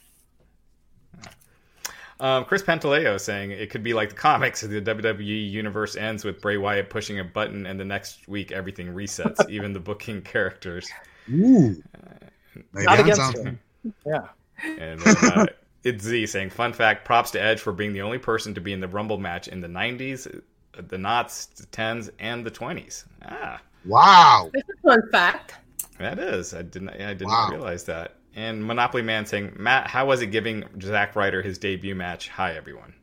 Um, 2.20 2.44
Chris 2.44 2.62
Pantaleo 2.62 3.20
saying 3.20 3.50
it 3.50 3.70
could 3.70 3.82
be 3.82 3.92
like 3.92 4.10
the 4.10 4.14
comics. 4.14 4.62
The 4.62 4.80
WWE 4.80 5.50
universe 5.50 5.96
ends 5.96 6.24
with 6.24 6.40
Bray 6.40 6.56
Wyatt 6.56 6.88
pushing 6.88 7.18
a 7.18 7.24
button, 7.24 7.66
and 7.66 7.78
the 7.78 7.84
next 7.84 8.26
week 8.28 8.52
everything 8.52 8.88
resets, 8.88 9.48
even 9.50 9.72
the 9.72 9.80
booking 9.80 10.22
characters. 10.22 10.88
Ooh. 11.30 11.82
Uh, 11.94 12.82
Not 12.82 13.00
against 13.00 13.36
him. 13.36 13.58
Yeah. 14.06 14.28
And 14.64 15.00
then, 15.00 15.16
uh, 15.22 15.46
it's 15.82 16.04
Z 16.04 16.26
saying, 16.26 16.50
"Fun 16.50 16.72
fact: 16.72 17.04
Props 17.04 17.30
to 17.32 17.42
Edge 17.42 17.60
for 17.60 17.72
being 17.72 17.92
the 17.92 18.02
only 18.02 18.18
person 18.18 18.54
to 18.54 18.60
be 18.60 18.72
in 18.72 18.80
the 18.80 18.88
Rumble 18.88 19.18
match 19.18 19.48
in 19.48 19.60
the 19.60 19.68
'90s, 19.68 20.42
the 20.88 20.98
knots, 20.98 21.46
the 21.46 21.66
tens, 21.66 22.10
and 22.18 22.44
the 22.44 22.50
twenties. 22.50 23.04
Ah, 23.24 23.60
wow! 23.84 24.50
That's 24.52 24.68
a 24.68 24.88
fun 24.88 25.02
fact. 25.10 25.54
That 25.98 26.18
is. 26.18 26.54
I 26.54 26.62
didn't. 26.62 26.90
I 26.90 27.14
didn't 27.14 27.28
wow. 27.28 27.48
realize 27.50 27.84
that. 27.84 28.16
And 28.36 28.64
Monopoly 28.64 29.02
Man 29.02 29.26
saying, 29.26 29.54
Matt, 29.56 29.86
how 29.86 30.06
was 30.06 30.20
it 30.20 30.28
giving 30.28 30.64
Zack 30.82 31.14
Ryder 31.14 31.40
his 31.40 31.56
debut 31.58 31.94
match? 31.94 32.28
Hi, 32.30 32.54
everyone. 32.54 32.94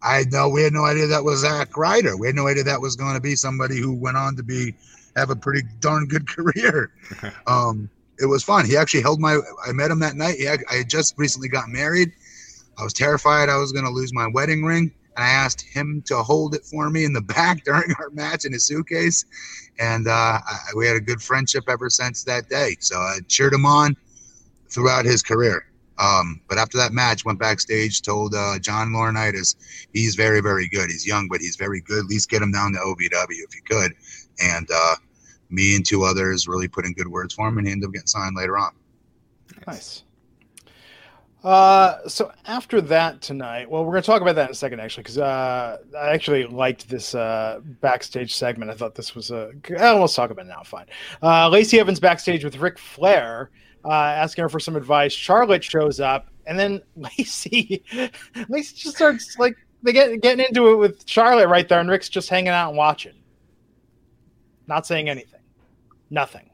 I 0.00 0.24
know 0.30 0.48
we 0.48 0.62
had 0.62 0.72
no 0.72 0.84
idea 0.84 1.08
that 1.08 1.24
was 1.24 1.40
Zack 1.40 1.76
Ryder. 1.76 2.16
We 2.16 2.28
had 2.28 2.36
no 2.36 2.46
idea 2.46 2.62
that 2.64 2.80
was 2.80 2.94
going 2.94 3.14
to 3.14 3.20
be 3.20 3.34
somebody 3.34 3.80
who 3.80 3.92
went 3.92 4.16
on 4.16 4.36
to 4.36 4.44
be 4.44 4.76
have 5.16 5.30
a 5.30 5.36
pretty 5.36 5.66
darn 5.80 6.06
good 6.06 6.28
career. 6.36 6.92
um, 7.48 7.90
it 8.20 8.26
was 8.26 8.42
fun. 8.42 8.66
He 8.66 8.76
actually 8.76 9.02
held 9.02 9.20
my. 9.20 9.38
I 9.66 9.72
met 9.72 9.90
him 9.90 10.00
that 10.00 10.16
night. 10.16 10.40
Had, 10.40 10.60
I 10.70 10.76
had 10.76 10.90
just 10.90 11.14
recently 11.16 11.48
got 11.48 11.68
married. 11.68 12.12
I 12.78 12.84
was 12.84 12.92
terrified 12.92 13.48
I 13.48 13.56
was 13.56 13.72
going 13.72 13.84
to 13.84 13.90
lose 13.90 14.12
my 14.12 14.28
wedding 14.28 14.62
ring, 14.62 14.92
and 15.16 15.24
I 15.24 15.28
asked 15.28 15.62
him 15.62 16.02
to 16.06 16.18
hold 16.18 16.54
it 16.54 16.64
for 16.64 16.90
me 16.90 17.04
in 17.04 17.12
the 17.12 17.20
back 17.36 17.64
during 17.64 17.92
our 17.98 18.10
match 18.10 18.44
in 18.44 18.52
his 18.52 18.64
suitcase. 18.64 19.24
And 19.78 20.08
uh, 20.08 20.38
I, 20.44 20.58
we 20.76 20.86
had 20.86 20.96
a 20.96 21.00
good 21.00 21.22
friendship 21.22 21.64
ever 21.68 21.90
since 21.90 22.24
that 22.24 22.48
day. 22.48 22.76
So 22.80 22.96
I 22.96 23.18
cheered 23.28 23.52
him 23.52 23.66
on 23.66 23.96
throughout 24.68 25.04
his 25.04 25.22
career. 25.22 25.64
Um, 25.98 26.40
but 26.48 26.58
after 26.58 26.78
that 26.78 26.92
match, 26.92 27.24
went 27.24 27.40
backstage, 27.40 28.02
told 28.02 28.34
uh, 28.34 28.58
John 28.60 28.90
Laurinaitis 28.90 29.56
he's 29.92 30.14
very, 30.14 30.40
very 30.40 30.68
good. 30.68 30.90
He's 30.90 31.06
young, 31.06 31.26
but 31.28 31.40
he's 31.40 31.56
very 31.56 31.80
good. 31.80 32.00
At 32.00 32.04
least 32.04 32.30
get 32.30 32.42
him 32.42 32.52
down 32.52 32.72
to 32.72 32.78
OVW 32.78 33.30
if 33.30 33.54
you 33.54 33.62
could. 33.68 33.94
And 34.40 34.68
uh, 34.72 34.94
me 35.50 35.76
and 35.76 35.84
two 35.84 36.04
others 36.04 36.46
really 36.48 36.68
put 36.68 36.84
in 36.84 36.92
good 36.92 37.08
words 37.08 37.34
for 37.34 37.48
him, 37.48 37.58
and 37.58 37.66
he 37.66 37.72
ended 37.72 37.88
up 37.88 37.92
getting 37.92 38.06
signed 38.06 38.36
later 38.36 38.58
on. 38.58 38.72
Nice. 39.66 40.04
Uh, 41.44 42.06
so 42.08 42.32
after 42.46 42.80
that 42.80 43.22
tonight, 43.22 43.70
well, 43.70 43.84
we're 43.84 43.92
going 43.92 44.02
to 44.02 44.06
talk 44.06 44.22
about 44.22 44.34
that 44.34 44.46
in 44.46 44.50
a 44.50 44.54
second, 44.54 44.80
actually, 44.80 45.04
because 45.04 45.18
uh, 45.18 45.78
I 45.96 46.10
actually 46.10 46.44
liked 46.46 46.88
this 46.88 47.14
uh, 47.14 47.60
backstage 47.80 48.34
segment. 48.34 48.70
I 48.70 48.74
thought 48.74 48.94
this 48.94 49.14
was 49.14 49.30
a. 49.30 49.52
Oh, 49.78 50.00
let's 50.00 50.14
talk 50.14 50.30
about 50.30 50.46
it 50.46 50.48
now. 50.48 50.62
Fine. 50.64 50.86
Uh, 51.22 51.48
Lacey 51.48 51.78
Evans 51.78 52.00
backstage 52.00 52.44
with 52.44 52.56
Ric 52.56 52.76
Flair, 52.76 53.50
uh, 53.84 53.92
asking 53.92 54.42
her 54.42 54.48
for 54.48 54.58
some 54.58 54.74
advice. 54.74 55.12
Charlotte 55.12 55.62
shows 55.62 56.00
up, 56.00 56.28
and 56.46 56.58
then 56.58 56.82
Lacey, 56.96 57.84
Lacey 58.48 58.76
just 58.76 58.96
starts 58.96 59.38
like 59.38 59.56
they 59.84 59.92
get 59.92 60.20
getting 60.20 60.44
into 60.44 60.72
it 60.72 60.76
with 60.76 61.08
Charlotte 61.08 61.48
right 61.48 61.68
there, 61.68 61.78
and 61.78 61.88
Ric's 61.88 62.08
just 62.08 62.28
hanging 62.28 62.48
out 62.48 62.70
and 62.70 62.76
watching, 62.76 63.14
not 64.66 64.86
saying 64.86 65.08
anything. 65.08 65.37
Nothing. 66.10 66.48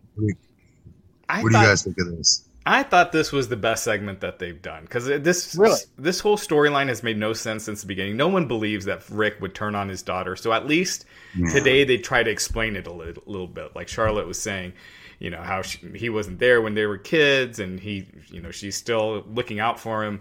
I 1.29 1.43
what 1.43 1.53
thought, 1.53 1.61
do 1.61 1.65
you 1.65 1.71
guys 1.71 1.83
think 1.83 1.99
of 1.99 2.17
this? 2.17 2.49
I 2.67 2.83
thought 2.83 3.13
this 3.13 3.33
was 3.33 3.49
the 3.49 3.57
best 3.57 3.85
segment 3.85 4.21
that 4.21 4.39
they've 4.39 4.61
done 4.61 4.85
because 4.85 5.07
this 5.07 5.55
really? 5.55 5.79
this 5.99 6.21
whole 6.21 6.37
storyline 6.37 6.89
has 6.89 7.03
made 7.03 7.19
no 7.19 7.33
sense 7.33 7.65
since 7.65 7.83
the 7.83 7.87
beginning. 7.87 8.17
No 8.17 8.29
one 8.29 8.47
believes 8.47 8.85
that 8.87 9.09
Ric 9.11 9.41
would 9.41 9.55
turn 9.55 9.75
on 9.75 9.89
his 9.89 10.03
daughter, 10.03 10.37
so 10.37 10.53
at 10.53 10.67
least 10.67 11.05
yeah. 11.37 11.53
today 11.53 11.85
they 11.85 11.99
try 11.99 12.23
to 12.23 12.31
explain 12.31 12.77
it 12.77 12.87
a 12.87 12.93
little, 12.93 13.23
little 13.27 13.47
bit. 13.47 13.75
Like 13.75 13.89
Charlotte 13.89 14.27
was 14.27 14.41
saying, 14.41 14.73
you 15.19 15.31
know 15.31 15.43
how 15.43 15.63
she, 15.63 15.79
he 15.95 16.09
wasn't 16.09 16.39
there 16.39 16.63
when 16.63 16.75
they 16.75 16.87
were 16.87 16.99
kids, 16.99 17.59
and 17.59 17.81
he, 17.81 18.07
you 18.29 18.41
know, 18.41 18.51
she's 18.51 18.77
still 18.77 19.25
looking 19.29 19.61
out 19.61 19.79
for 19.79 20.05
him 20.05 20.21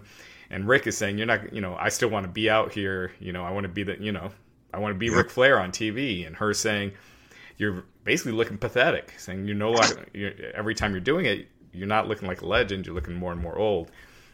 and 0.54 0.68
Ric 0.68 0.86
is 0.86 0.96
saying, 0.96 1.18
"You're 1.18 1.26
not, 1.26 1.52
you 1.52 1.60
know, 1.60 1.76
I 1.76 1.88
still 1.88 2.08
want 2.08 2.24
to 2.24 2.30
be 2.30 2.48
out 2.48 2.72
here. 2.72 3.12
You 3.18 3.32
know, 3.32 3.44
I 3.44 3.50
want 3.50 3.64
to 3.64 3.68
be 3.68 3.82
the, 3.82 3.96
you 4.00 4.12
know, 4.12 4.30
I 4.72 4.78
want 4.78 4.94
to 4.94 4.98
be 4.98 5.10
Ric 5.10 5.30
Flair 5.30 5.58
on 5.58 5.72
TV." 5.72 6.26
And 6.26 6.36
her 6.36 6.54
saying, 6.54 6.92
"You're 7.56 7.84
basically 8.04 8.32
looking 8.32 8.58
pathetic," 8.58 9.14
saying, 9.18 9.46
"You 9.46 9.54
know, 9.54 9.74
every 10.54 10.74
time 10.74 10.92
you're 10.92 11.00
doing 11.00 11.26
it, 11.26 11.48
you're 11.72 11.88
not 11.88 12.08
looking 12.08 12.28
like 12.28 12.42
a 12.42 12.46
legend. 12.46 12.86
You're 12.86 12.94
looking 12.94 13.14
more 13.14 13.32
and 13.32 13.40
more 13.40 13.58
old." 13.58 13.90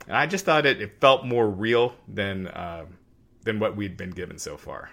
And 0.07 0.17
I 0.17 0.27
just 0.27 0.45
thought 0.45 0.67
it, 0.67 0.81
it 0.81 1.01
felt 1.01 1.25
more 1.25 1.49
real 1.49 1.95
than 2.09 2.49
uh, 2.49 2.87
than 3.45 3.59
what 3.59 3.77
we'd 3.77 3.97
been 3.97 4.11
given 4.11 4.39
so 4.39 4.57
far. 4.57 4.91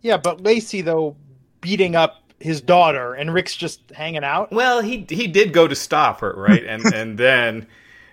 Yeah, 0.00 0.16
but 0.16 0.40
Lacey 0.42 0.80
though 0.80 1.16
beating 1.60 1.94
up 1.96 2.22
his 2.40 2.60
daughter 2.60 3.14
and 3.14 3.32
Ric's 3.32 3.56
just 3.56 3.80
hanging 3.90 4.24
out. 4.24 4.52
Well, 4.52 4.80
he 4.80 5.06
he 5.08 5.26
did 5.26 5.52
go 5.52 5.68
to 5.68 5.74
stop 5.74 6.20
her, 6.20 6.32
right? 6.36 6.64
and 6.64 6.84
and 6.92 7.18
then 7.18 7.66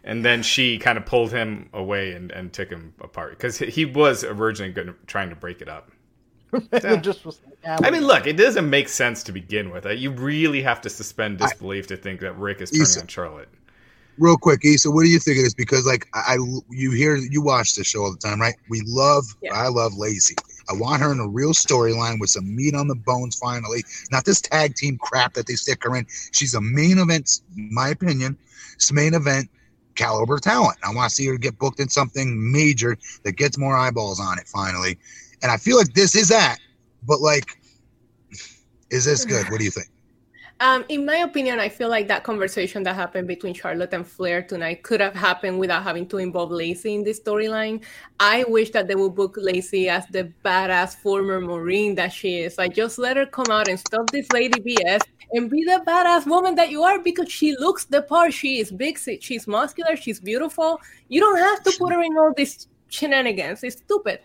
and 0.03 0.23
then 0.23 0.43
she 0.43 0.77
kind 0.79 0.97
of 0.97 1.05
pulled 1.05 1.31
him 1.31 1.69
away 1.73 2.13
and, 2.13 2.31
and 2.31 2.53
took 2.53 2.69
him 2.69 2.93
apart 3.01 3.31
because 3.31 3.57
he 3.57 3.85
was 3.85 4.23
originally 4.23 4.93
trying 5.07 5.29
to 5.29 5.35
break 5.35 5.61
it 5.61 5.67
up. 5.67 5.91
Yeah. 6.51 6.95
just 6.97 7.25
was, 7.25 7.39
yeah, 7.63 7.77
I 7.83 7.91
mean, 7.91 8.05
look, 8.05 8.25
it 8.25 8.33
doesn't 8.33 8.69
make 8.69 8.89
sense 8.89 9.23
to 9.23 9.31
begin 9.31 9.69
with. 9.69 9.85
Uh, 9.85 9.89
you 9.89 10.11
really 10.11 10.61
have 10.61 10.81
to 10.81 10.89
suspend 10.89 11.37
disbelief 11.37 11.85
I, 11.85 11.87
to 11.89 11.97
think 11.97 12.19
that 12.21 12.33
Ric 12.33 12.61
is 12.61 12.71
turning 12.71 12.83
Issa, 12.83 13.01
on 13.01 13.07
Charlotte. 13.07 13.49
Real 14.17 14.37
quick, 14.37 14.65
Issa, 14.65 14.89
what 14.89 15.03
do 15.03 15.09
you 15.09 15.19
think 15.19 15.37
of 15.37 15.43
this? 15.43 15.53
Because 15.53 15.85
like 15.85 16.07
I, 16.13 16.37
you 16.69 16.91
hear, 16.91 17.15
you 17.15 17.41
watch 17.41 17.75
this 17.75 17.87
show 17.87 18.03
all 18.03 18.11
the 18.11 18.17
time, 18.17 18.41
right? 18.41 18.55
We 18.69 18.81
love, 18.85 19.25
yeah. 19.41 19.53
I 19.53 19.67
love 19.67 19.95
Lacey. 19.95 20.35
I 20.69 20.73
want 20.73 21.01
her 21.01 21.11
in 21.11 21.19
a 21.19 21.27
real 21.27 21.53
storyline 21.53 22.19
with 22.19 22.29
some 22.29 22.55
meat 22.55 22.75
on 22.75 22.87
the 22.87 22.95
bones. 22.95 23.37
Finally, 23.37 23.83
not 24.11 24.25
this 24.25 24.41
tag 24.41 24.75
team 24.75 24.97
crap 24.97 25.33
that 25.33 25.47
they 25.47 25.55
stick 25.55 25.83
her 25.83 25.95
in. 25.95 26.05
She's 26.31 26.53
a 26.53 26.61
main 26.61 26.99
event, 26.99 27.41
my 27.55 27.89
opinion. 27.89 28.37
It's 28.75 28.91
main 28.91 29.13
event 29.13 29.49
caliber 29.95 30.37
talent. 30.39 30.77
I 30.83 30.93
want 30.93 31.09
to 31.09 31.15
see 31.15 31.27
her 31.27 31.37
get 31.37 31.57
booked 31.59 31.79
in 31.79 31.89
something 31.89 32.51
major 32.51 32.97
that 33.23 33.33
gets 33.33 33.57
more 33.57 33.75
eyeballs 33.75 34.19
on 34.19 34.39
it 34.39 34.47
finally. 34.47 34.97
And 35.41 35.51
I 35.51 35.57
feel 35.57 35.77
like 35.77 35.93
this 35.93 36.15
is 36.15 36.29
that. 36.29 36.57
But 37.07 37.21
like, 37.21 37.45
is 38.89 39.05
this 39.05 39.25
good? 39.25 39.49
What 39.49 39.59
do 39.59 39.65
you 39.65 39.71
think? 39.71 39.87
Um, 40.61 40.83
in 40.89 41.05
my 41.05 41.17
opinion, 41.17 41.57
I 41.61 41.69
feel 41.69 41.87
like 41.87 42.09
that 42.09 42.25
conversation 42.25 42.83
that 42.83 42.93
happened 42.93 43.29
between 43.29 43.53
Charlotte 43.53 43.93
and 43.93 44.05
Flair 44.05 44.41
tonight 44.43 44.83
could 44.83 44.99
have 44.99 45.15
happened 45.15 45.57
without 45.57 45.83
having 45.83 46.05
to 46.09 46.17
involve 46.17 46.51
Lacey 46.51 46.95
in 46.95 47.03
this 47.03 47.21
storyline. 47.21 47.81
I 48.19 48.43
wish 48.43 48.71
that 48.71 48.89
they 48.89 48.95
would 48.95 49.15
book 49.15 49.35
Lacey 49.37 49.87
as 49.87 50.05
the 50.07 50.33
badass 50.43 50.97
former 50.97 51.39
Marine 51.39 51.95
that 51.95 52.11
she 52.11 52.39
is. 52.39 52.57
Like, 52.57 52.75
just 52.75 52.99
let 52.99 53.15
her 53.15 53.25
come 53.25 53.49
out 53.49 53.69
and 53.69 53.79
stop 53.79 54.09
this 54.09 54.29
lady 54.33 54.59
BS 54.59 55.01
and 55.31 55.49
be 55.49 55.63
the 55.63 55.81
badass 55.87 56.25
woman 56.25 56.55
that 56.55 56.69
you 56.69 56.83
are 56.83 56.99
because 56.99 57.31
she 57.31 57.55
looks 57.55 57.85
the 57.85 58.01
part. 58.01 58.33
She 58.33 58.59
is 58.59 58.69
big, 58.69 58.99
she's 59.21 59.47
muscular, 59.47 59.95
she's 59.95 60.19
beautiful. 60.19 60.81
You 61.07 61.21
don't 61.21 61.37
have 61.37 61.63
to 61.63 61.73
put 61.79 61.93
her 61.93 62.01
in 62.01 62.17
all 62.17 62.33
these 62.35 62.67
shenanigans. 62.89 63.63
It's 63.63 63.77
stupid. 63.77 64.19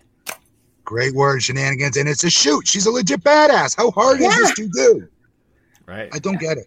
Great 0.85 1.15
word, 1.15 1.43
shenanigans, 1.43 1.97
and 1.97 2.09
it's 2.09 2.25
a 2.25 2.31
shoot. 2.31 2.69
She's 2.69 2.87
a 2.87 2.91
legit 2.91 3.23
badass. 3.25 3.77
How 3.77 3.91
hard 3.91 4.21
yeah. 4.21 4.29
is 4.29 4.37
this 4.37 4.55
to 4.55 4.69
do? 4.69 5.09
Right. 5.87 6.11
I 6.13 6.19
don't 6.19 6.39
get 6.39 6.59
it. 6.59 6.67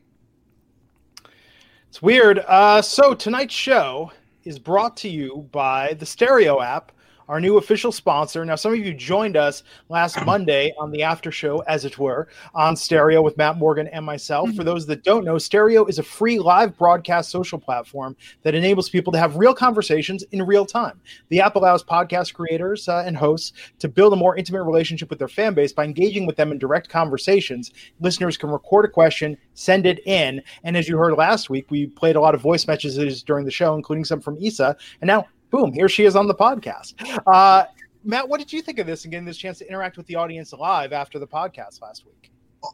It's 1.90 2.02
weird. 2.02 2.40
Uh, 2.40 2.82
so 2.82 3.14
tonight's 3.14 3.54
show 3.54 4.12
is 4.44 4.60
brought 4.60 4.98
to 4.98 5.10
you 5.10 5.48
by 5.52 5.94
the 5.94 6.06
Stereo 6.06 6.62
app 6.62 6.92
our 7.28 7.40
new 7.40 7.58
official 7.58 7.92
sponsor. 7.92 8.46
Now, 8.46 8.56
some 8.56 8.74
of 8.74 8.80
you 8.80 8.94
joined 8.94 9.38
us 9.38 9.64
last 9.90 10.18
Monday 10.26 10.74
on 10.80 10.92
the 10.92 11.04
after 11.04 11.32
show, 11.32 11.60
as 11.60 11.86
it 11.86 11.98
were, 11.98 12.28
on 12.54 12.76
Stereo 12.76 13.22
with 13.22 13.38
Matt 13.38 13.58
Morgan 13.58 13.88
and 13.88 14.06
myself. 14.06 14.54
For 14.54 14.64
those 14.64 14.86
that 14.88 15.04
don't 15.04 15.26
know, 15.26 15.38
Stereo 15.38 15.86
is 15.86 16.00
a 16.00 16.04
free 16.04 16.40
live 16.40 16.78
broadcast 16.78 17.30
social 17.30 17.60
platform 17.60 18.16
that 18.44 18.56
enables 18.56 18.90
people 18.90 19.12
to 19.14 19.20
have 19.20 19.38
real 19.38 19.54
conversations 19.54 20.24
in 20.32 20.42
real 20.44 20.66
time. 20.66 21.00
The 21.30 21.42
app 21.42 21.56
allows 21.56 21.84
podcast 21.84 22.34
creators 22.34 22.88
uh, 22.88 23.04
and 23.06 23.18
hosts 23.18 23.54
to 23.80 23.88
build 23.88 24.14
a 24.14 24.18
more 24.18 24.38
intimate 24.38 24.64
relationship 24.64 25.10
with 25.10 25.20
their 25.20 25.28
fan 25.28 25.54
base 25.54 25.74
by 25.74 25.84
engaging 25.84 26.26
with 26.26 26.36
them 26.36 26.52
in 26.52 26.58
direct 26.58 26.90
conversations. 26.90 27.72
Listeners 28.00 28.38
can 28.38 28.50
record 28.50 28.86
a 28.86 28.90
question, 28.90 29.38
send 29.54 29.86
it 29.86 30.00
in, 30.06 30.42
and 30.64 30.78
as 30.78 30.88
you 30.88 30.98
heard 30.98 31.14
last 31.14 31.50
week, 31.50 31.70
we 31.70 31.88
played 31.88 32.16
a 32.16 32.22
lot 32.22 32.36
of 32.36 32.42
voice 32.42 32.68
messages 32.68 33.24
during 33.24 33.46
the 33.46 33.52
show, 33.52 33.76
including 33.76 34.06
some 34.06 34.22
from 34.22 34.38
Isa. 34.40 34.76
And 35.02 35.08
now 35.08 35.28
boom, 35.50 35.74
here 35.74 35.90
she 35.90 36.06
is 36.06 36.16
on 36.16 36.28
the 36.28 36.36
podcast. 36.36 36.94
Uh, 37.26 37.66
Matt, 38.04 38.28
what 38.28 38.40
did 38.40 38.54
you 38.54 38.62
think 38.62 38.80
of 38.80 38.88
this 38.88 39.04
and 39.04 39.12
getting 39.12 39.26
this 39.26 39.38
chance 39.38 39.58
to 39.60 39.68
interact 39.68 39.98
with 39.98 40.06
the 40.08 40.16
audience 40.16 40.54
live 40.54 40.94
after 40.94 41.20
the 41.20 41.28
podcast 41.28 41.82
last 41.82 42.06
week? 42.06 42.32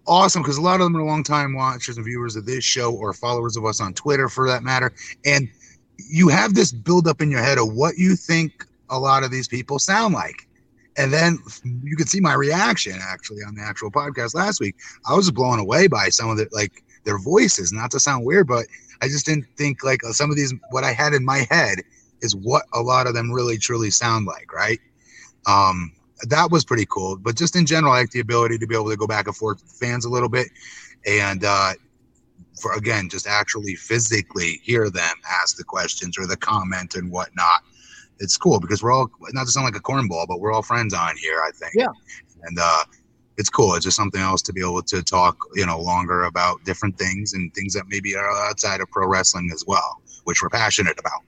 Awesome, 0.08 0.42
because 0.42 0.58
a 0.58 0.62
lot 0.62 0.76
of 0.76 0.86
them 0.86 0.96
are 0.96 1.04
long-time 1.04 1.56
watchers 1.56 1.98
and 1.98 2.06
viewers 2.06 2.36
of 2.36 2.46
this 2.46 2.64
show 2.64 2.94
or 2.94 3.14
followers 3.14 3.58
of 3.58 3.66
us 3.66 3.82
on 3.82 3.94
Twitter, 3.94 4.30
for 4.30 4.48
that 4.48 4.64
matter. 4.64 4.94
And 5.26 5.50
you 5.98 6.30
have 6.30 6.54
this 6.54 6.72
build-up 6.72 7.22
in 7.22 7.30
your 7.30 7.42
head 7.42 7.58
of 7.58 7.74
what 7.74 7.98
you 7.98 8.16
think 8.16 8.66
a 8.90 8.98
lot 8.98 9.24
of 9.24 9.32
these 9.32 9.48
people 9.48 9.80
sound 9.80 10.14
like. 10.14 10.48
And 10.98 11.12
then 11.12 11.40
you 11.84 11.96
could 11.96 12.10
see 12.10 12.20
my 12.20 12.34
reaction 12.34 13.00
actually 13.02 13.42
on 13.48 13.56
the 13.56 13.62
actual 13.62 13.92
podcast 13.92 14.36
last 14.36 14.60
week. 14.60 14.76
I 15.10 15.16
was 15.16 15.32
blown 15.32 15.60
away 15.60 15.88
by 15.88 16.10
some 16.10 16.30
of 16.30 16.38
the 16.38 16.48
like 16.52 16.84
their 17.04 17.18
voices, 17.18 17.74
not 17.74 17.92
to 17.92 18.00
sound 18.00 18.26
weird, 18.26 18.48
but 18.48 18.68
I 19.02 19.08
just 19.08 19.26
didn't 19.26 19.48
think 19.58 19.84
like 19.84 20.02
some 20.12 20.30
of 20.30 20.36
these 20.36 20.54
what 20.70 20.84
I 20.84 20.94
had 20.94 21.14
in 21.14 21.26
my 21.26 21.48
head 21.50 21.80
is 22.24 22.36
what 22.36 22.64
a 22.74 22.82
lot 22.82 23.06
of 23.06 23.14
them 23.14 23.32
really 23.32 23.58
truly 23.58 23.92
sound 23.92 24.26
like, 24.26 24.52
right? 24.52 24.80
Um, 25.46 25.92
that 26.30 26.50
was 26.50 26.64
pretty 26.64 26.86
cool. 26.90 27.18
But 27.18 27.36
just 27.36 27.56
in 27.56 27.66
general, 27.66 27.94
I 27.94 28.00
like 28.00 28.12
the 28.12 28.22
ability 28.22 28.58
to 28.58 28.68
be 28.68 28.76
able 28.76 28.90
to 28.90 28.98
go 28.98 29.08
back 29.08 29.28
and 29.28 29.36
forth 29.36 29.62
with 29.62 29.72
fans 29.72 30.06
a 30.06 30.10
little 30.10 30.30
bit, 30.30 30.48
and 31.06 31.44
uh, 31.44 31.74
for 32.60 32.74
again, 32.74 33.10
just 33.10 33.28
actually 33.28 33.76
physically 33.76 34.62
hear 34.64 34.90
them 34.90 35.16
ask 35.30 35.58
the 35.58 35.64
questions 35.64 36.18
or 36.18 36.26
the 36.26 36.38
comment 36.38 36.96
and 36.96 37.12
whatnot. 37.12 37.62
It's 38.20 38.38
cool 38.38 38.60
because 38.60 38.82
we're 38.82 38.94
all 38.94 39.10
not 39.34 39.46
to 39.46 39.52
sound 39.52 39.66
like 39.66 39.76
a 39.76 39.82
cornball, 39.82 40.28
but 40.28 40.40
we're 40.40 40.54
all 40.54 40.62
friends 40.62 40.94
on 40.94 41.18
here. 41.18 41.42
I 41.46 41.52
think. 41.52 41.74
Yeah. 41.76 41.90
And 42.44 42.58
uh, 42.60 42.84
it's 43.38 43.50
cool. 43.50 43.74
It's 43.76 43.86
just 43.86 43.98
something 43.98 44.22
else 44.22 44.42
to 44.44 44.54
be 44.54 44.62
able 44.62 44.84
to 44.84 45.02
talk, 45.02 45.38
you 45.56 45.66
know, 45.66 45.80
longer 45.80 46.26
about 46.26 46.64
different 46.64 46.98
things 46.98 47.34
and 47.34 47.54
things 47.54 47.74
that 47.74 47.86
maybe 47.88 48.16
are 48.16 48.30
outside 48.48 48.82
of 48.82 48.90
pro 48.92 49.08
wrestling 49.08 49.50
as 49.54 49.64
well, 49.68 50.02
which 50.26 50.42
we're 50.42 50.50
passionate 50.50 51.00
about. 51.00 51.22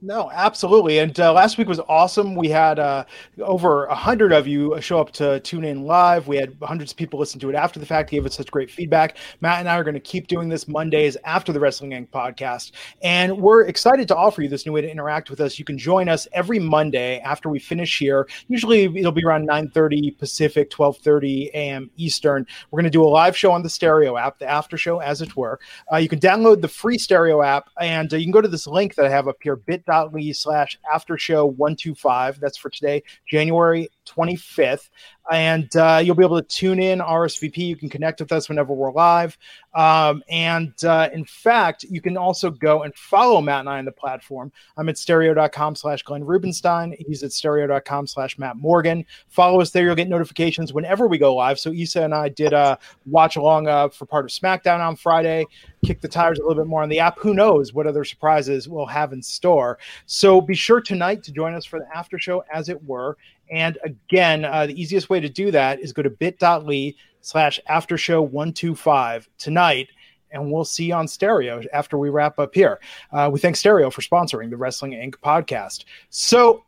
No, 0.00 0.30
absolutely. 0.32 1.00
And 1.00 1.18
uh, 1.18 1.32
last 1.32 1.58
week 1.58 1.66
was 1.66 1.80
awesome. 1.88 2.36
We 2.36 2.48
had 2.48 2.78
uh, 2.78 3.04
over 3.40 3.86
a 3.86 3.96
hundred 3.96 4.32
of 4.32 4.46
you 4.46 4.80
show 4.80 5.00
up 5.00 5.10
to 5.12 5.40
tune 5.40 5.64
in 5.64 5.86
live. 5.86 6.28
We 6.28 6.36
had 6.36 6.56
hundreds 6.62 6.92
of 6.92 6.96
people 6.96 7.18
listen 7.18 7.40
to 7.40 7.50
it 7.50 7.56
after 7.56 7.80
the 7.80 7.86
fact, 7.86 8.10
gave 8.10 8.24
us 8.24 8.36
such 8.36 8.48
great 8.48 8.70
feedback. 8.70 9.16
Matt 9.40 9.58
and 9.58 9.68
I 9.68 9.76
are 9.76 9.82
going 9.82 9.94
to 9.94 10.00
keep 10.00 10.28
doing 10.28 10.48
this 10.48 10.68
Mondays 10.68 11.16
after 11.24 11.52
the 11.52 11.58
Wrestling 11.58 11.90
Inc. 11.90 12.10
podcast, 12.10 12.70
and 13.02 13.36
we're 13.36 13.64
excited 13.64 14.06
to 14.08 14.16
offer 14.16 14.40
you 14.40 14.48
this 14.48 14.66
new 14.66 14.72
way 14.72 14.82
to 14.82 14.90
interact 14.90 15.30
with 15.30 15.40
us. 15.40 15.58
You 15.58 15.64
can 15.64 15.76
join 15.76 16.08
us 16.08 16.28
every 16.32 16.60
Monday 16.60 17.18
after 17.18 17.48
we 17.48 17.58
finish 17.58 17.98
here. 17.98 18.28
Usually, 18.46 18.84
it'll 18.84 19.10
be 19.10 19.24
around 19.24 19.48
9:30 19.48 20.16
Pacific, 20.16 20.70
12:30 20.70 21.50
a.m. 21.54 21.90
Eastern. 21.96 22.46
We're 22.70 22.76
going 22.76 22.84
to 22.84 22.96
do 22.96 23.02
a 23.02 23.08
live 23.08 23.36
show 23.36 23.50
on 23.50 23.64
the 23.64 23.70
Stereo 23.70 24.16
app, 24.16 24.38
the 24.38 24.48
after 24.48 24.76
show, 24.76 25.00
as 25.00 25.22
it 25.22 25.36
were. 25.36 25.58
Uh, 25.92 25.96
you 25.96 26.08
can 26.08 26.20
download 26.20 26.60
the 26.60 26.68
free 26.68 26.98
Stereo 26.98 27.42
app, 27.42 27.68
and 27.80 28.14
uh, 28.14 28.16
you 28.16 28.24
can 28.24 28.32
go 28.32 28.40
to 28.40 28.46
this 28.46 28.68
link 28.68 28.94
that 28.94 29.04
I 29.04 29.08
have 29.08 29.26
up 29.26 29.38
here, 29.42 29.56
bit 29.56 29.84
bit.ly 29.88 30.32
slash 30.32 30.78
after 30.92 31.16
show 31.18 31.46
125. 31.46 32.40
That's 32.40 32.58
for 32.58 32.70
today, 32.70 33.02
January 33.26 33.88
25th 34.10 34.88
and 35.30 35.74
uh, 35.76 36.00
you'll 36.02 36.14
be 36.14 36.24
able 36.24 36.40
to 36.40 36.46
tune 36.46 36.80
in 36.80 37.00
RSVP. 37.00 37.58
You 37.58 37.76
can 37.76 37.88
connect 37.88 38.20
with 38.20 38.32
us 38.32 38.48
whenever 38.48 38.72
we're 38.72 38.92
live. 38.92 39.36
Um, 39.74 40.22
and 40.28 40.72
uh, 40.84 41.10
in 41.12 41.24
fact, 41.24 41.84
you 41.84 42.00
can 42.00 42.16
also 42.16 42.50
go 42.50 42.82
and 42.82 42.94
follow 42.94 43.40
Matt 43.40 43.60
and 43.60 43.68
I 43.68 43.78
on 43.78 43.84
the 43.84 43.92
platform. 43.92 44.50
I'm 44.76 44.88
at 44.88 44.96
stereo.com 44.96 45.76
slash 45.76 46.02
Glenn 46.02 46.24
Rubenstein. 46.24 46.96
He's 46.98 47.22
at 47.22 47.32
stereo.com 47.32 48.06
slash 48.06 48.38
Matt 48.38 48.56
Morgan. 48.56 49.04
Follow 49.28 49.60
us 49.60 49.70
there. 49.70 49.84
You'll 49.84 49.94
get 49.94 50.08
notifications 50.08 50.72
whenever 50.72 51.06
we 51.06 51.18
go 51.18 51.34
live. 51.34 51.58
So 51.58 51.72
Isa 51.72 52.02
and 52.02 52.14
I 52.14 52.30
did 52.30 52.54
uh, 52.54 52.76
watch 53.06 53.36
along 53.36 53.68
uh, 53.68 53.88
for 53.88 54.06
part 54.06 54.24
of 54.24 54.30
SmackDown 54.30 54.80
on 54.80 54.96
Friday, 54.96 55.46
kick 55.84 56.00
the 56.00 56.08
tires 56.08 56.38
a 56.38 56.42
little 56.42 56.62
bit 56.62 56.68
more 56.68 56.82
on 56.82 56.88
the 56.88 57.00
app. 57.00 57.18
Who 57.18 57.34
knows 57.34 57.74
what 57.74 57.86
other 57.86 58.04
surprises 58.04 58.68
we'll 58.68 58.86
have 58.86 59.12
in 59.12 59.22
store. 59.22 59.78
So 60.06 60.40
be 60.40 60.54
sure 60.54 60.80
tonight 60.80 61.22
to 61.24 61.32
join 61.32 61.54
us 61.54 61.66
for 61.66 61.78
the 61.78 61.96
after 61.96 62.18
show, 62.18 62.42
as 62.52 62.68
it 62.68 62.82
were. 62.84 63.16
And 63.50 63.78
again, 63.84 64.44
uh, 64.44 64.66
the 64.66 64.80
easiest 64.80 65.10
way 65.10 65.20
to 65.20 65.28
do 65.28 65.50
that 65.50 65.80
is 65.80 65.92
go 65.92 66.02
to 66.02 66.10
bit.ly 66.10 66.94
slash 67.20 67.60
after 67.66 67.96
show 67.96 68.22
125 68.22 69.28
tonight. 69.38 69.88
And 70.30 70.52
we'll 70.52 70.64
see 70.64 70.86
you 70.86 70.94
on 70.94 71.08
stereo 71.08 71.62
after 71.72 71.96
we 71.96 72.10
wrap 72.10 72.38
up 72.38 72.54
here. 72.54 72.80
Uh, 73.12 73.30
we 73.32 73.38
thank 73.40 73.56
Stereo 73.56 73.88
for 73.88 74.02
sponsoring 74.02 74.50
the 74.50 74.58
Wrestling 74.58 74.92
Inc. 74.92 75.14
podcast. 75.24 75.84
So, 76.10 76.64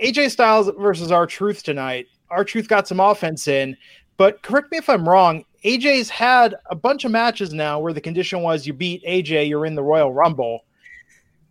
AJ 0.00 0.32
Styles 0.32 0.70
versus 0.76 1.12
R-Truth 1.12 1.62
tonight. 1.62 2.06
R-Truth 2.30 2.68
got 2.68 2.88
some 2.88 2.98
offense 2.98 3.46
in, 3.46 3.76
but 4.16 4.42
correct 4.42 4.72
me 4.72 4.78
if 4.78 4.90
I'm 4.90 5.08
wrong. 5.08 5.44
AJ's 5.64 6.10
had 6.10 6.56
a 6.66 6.74
bunch 6.74 7.04
of 7.04 7.12
matches 7.12 7.52
now 7.52 7.78
where 7.78 7.92
the 7.92 8.00
condition 8.00 8.42
was 8.42 8.66
you 8.66 8.72
beat 8.72 9.04
AJ, 9.04 9.48
you're 9.48 9.66
in 9.66 9.74
the 9.74 9.82
Royal 9.82 10.12
Rumble. 10.12 10.64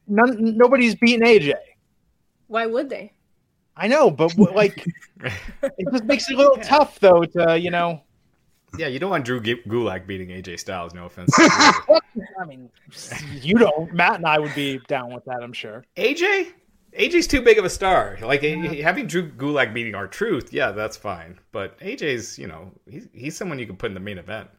None, 0.07 0.57
nobody's 0.57 0.95
beaten 0.95 1.25
AJ. 1.25 1.53
Why 2.47 2.65
would 2.67 2.89
they? 2.89 3.14
I 3.77 3.87
know, 3.87 4.09
but 4.09 4.37
like, 4.37 4.85
it 5.23 5.87
just 5.91 6.05
makes 6.05 6.29
it 6.29 6.35
a 6.35 6.37
little 6.37 6.57
tough, 6.57 6.99
though. 6.99 7.23
To 7.23 7.59
you 7.59 7.71
know. 7.71 8.01
Yeah, 8.77 8.87
you 8.87 8.99
don't 8.99 9.09
want 9.09 9.23
Drew 9.25 9.39
Gulak 9.39 10.05
beating 10.05 10.29
AJ 10.29 10.59
Styles. 10.59 10.93
No 10.93 11.05
offense. 11.05 11.31
I 11.39 12.45
mean, 12.45 12.69
you 13.41 13.55
don't. 13.55 13.93
Matt 13.93 14.15
and 14.15 14.25
I 14.25 14.39
would 14.39 14.53
be 14.53 14.79
down 14.87 15.13
with 15.13 15.23
that. 15.25 15.41
I'm 15.41 15.53
sure. 15.53 15.85
AJ, 15.95 16.51
AJ's 16.97 17.27
too 17.27 17.41
big 17.41 17.57
of 17.57 17.65
a 17.65 17.69
star. 17.69 18.17
Like 18.21 18.41
having 18.43 19.07
Drew 19.07 19.29
Gulak 19.29 19.73
beating 19.73 19.95
R-Truth, 19.95 20.53
yeah, 20.53 20.71
that's 20.71 20.97
fine. 20.97 21.39
But 21.51 21.79
AJ's, 21.79 22.37
you 22.37 22.47
know, 22.47 22.71
he's 22.89 23.07
he's 23.13 23.37
someone 23.37 23.59
you 23.59 23.65
can 23.65 23.77
put 23.77 23.91
in 23.91 23.93
the 23.93 23.99
main 23.99 24.17
event. 24.17 24.49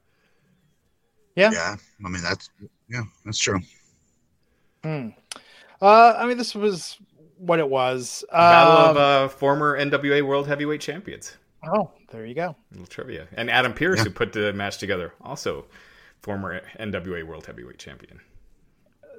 Yeah. 1.34 1.50
Yeah. 1.52 1.76
I 2.04 2.08
mean, 2.08 2.22
that's 2.22 2.50
yeah, 2.88 3.02
that's 3.24 3.38
true. 3.38 3.60
Hmm. 4.82 5.08
Uh, 5.80 6.14
I 6.16 6.26
mean, 6.26 6.38
this 6.38 6.54
was 6.54 6.98
what 7.38 7.58
it 7.58 7.68
was. 7.68 8.24
Battle 8.32 8.72
Um, 8.72 8.90
of 8.90 8.96
uh, 8.96 9.28
former 9.28 9.78
NWA 9.78 10.22
World 10.22 10.46
Heavyweight 10.46 10.80
Champions. 10.80 11.36
Oh, 11.64 11.90
there 12.10 12.24
you 12.26 12.34
go. 12.34 12.54
little 12.70 12.86
trivia. 12.86 13.26
And 13.36 13.50
Adam 13.50 13.72
Pearce, 13.72 13.98
Yeah. 13.98 14.04
who 14.04 14.10
put 14.10 14.32
the 14.32 14.52
match 14.52 14.78
together, 14.78 15.12
also 15.20 15.66
former 16.22 16.60
NWA 16.78 17.24
World 17.24 17.46
Heavyweight 17.46 17.78
Champion. 17.78 18.20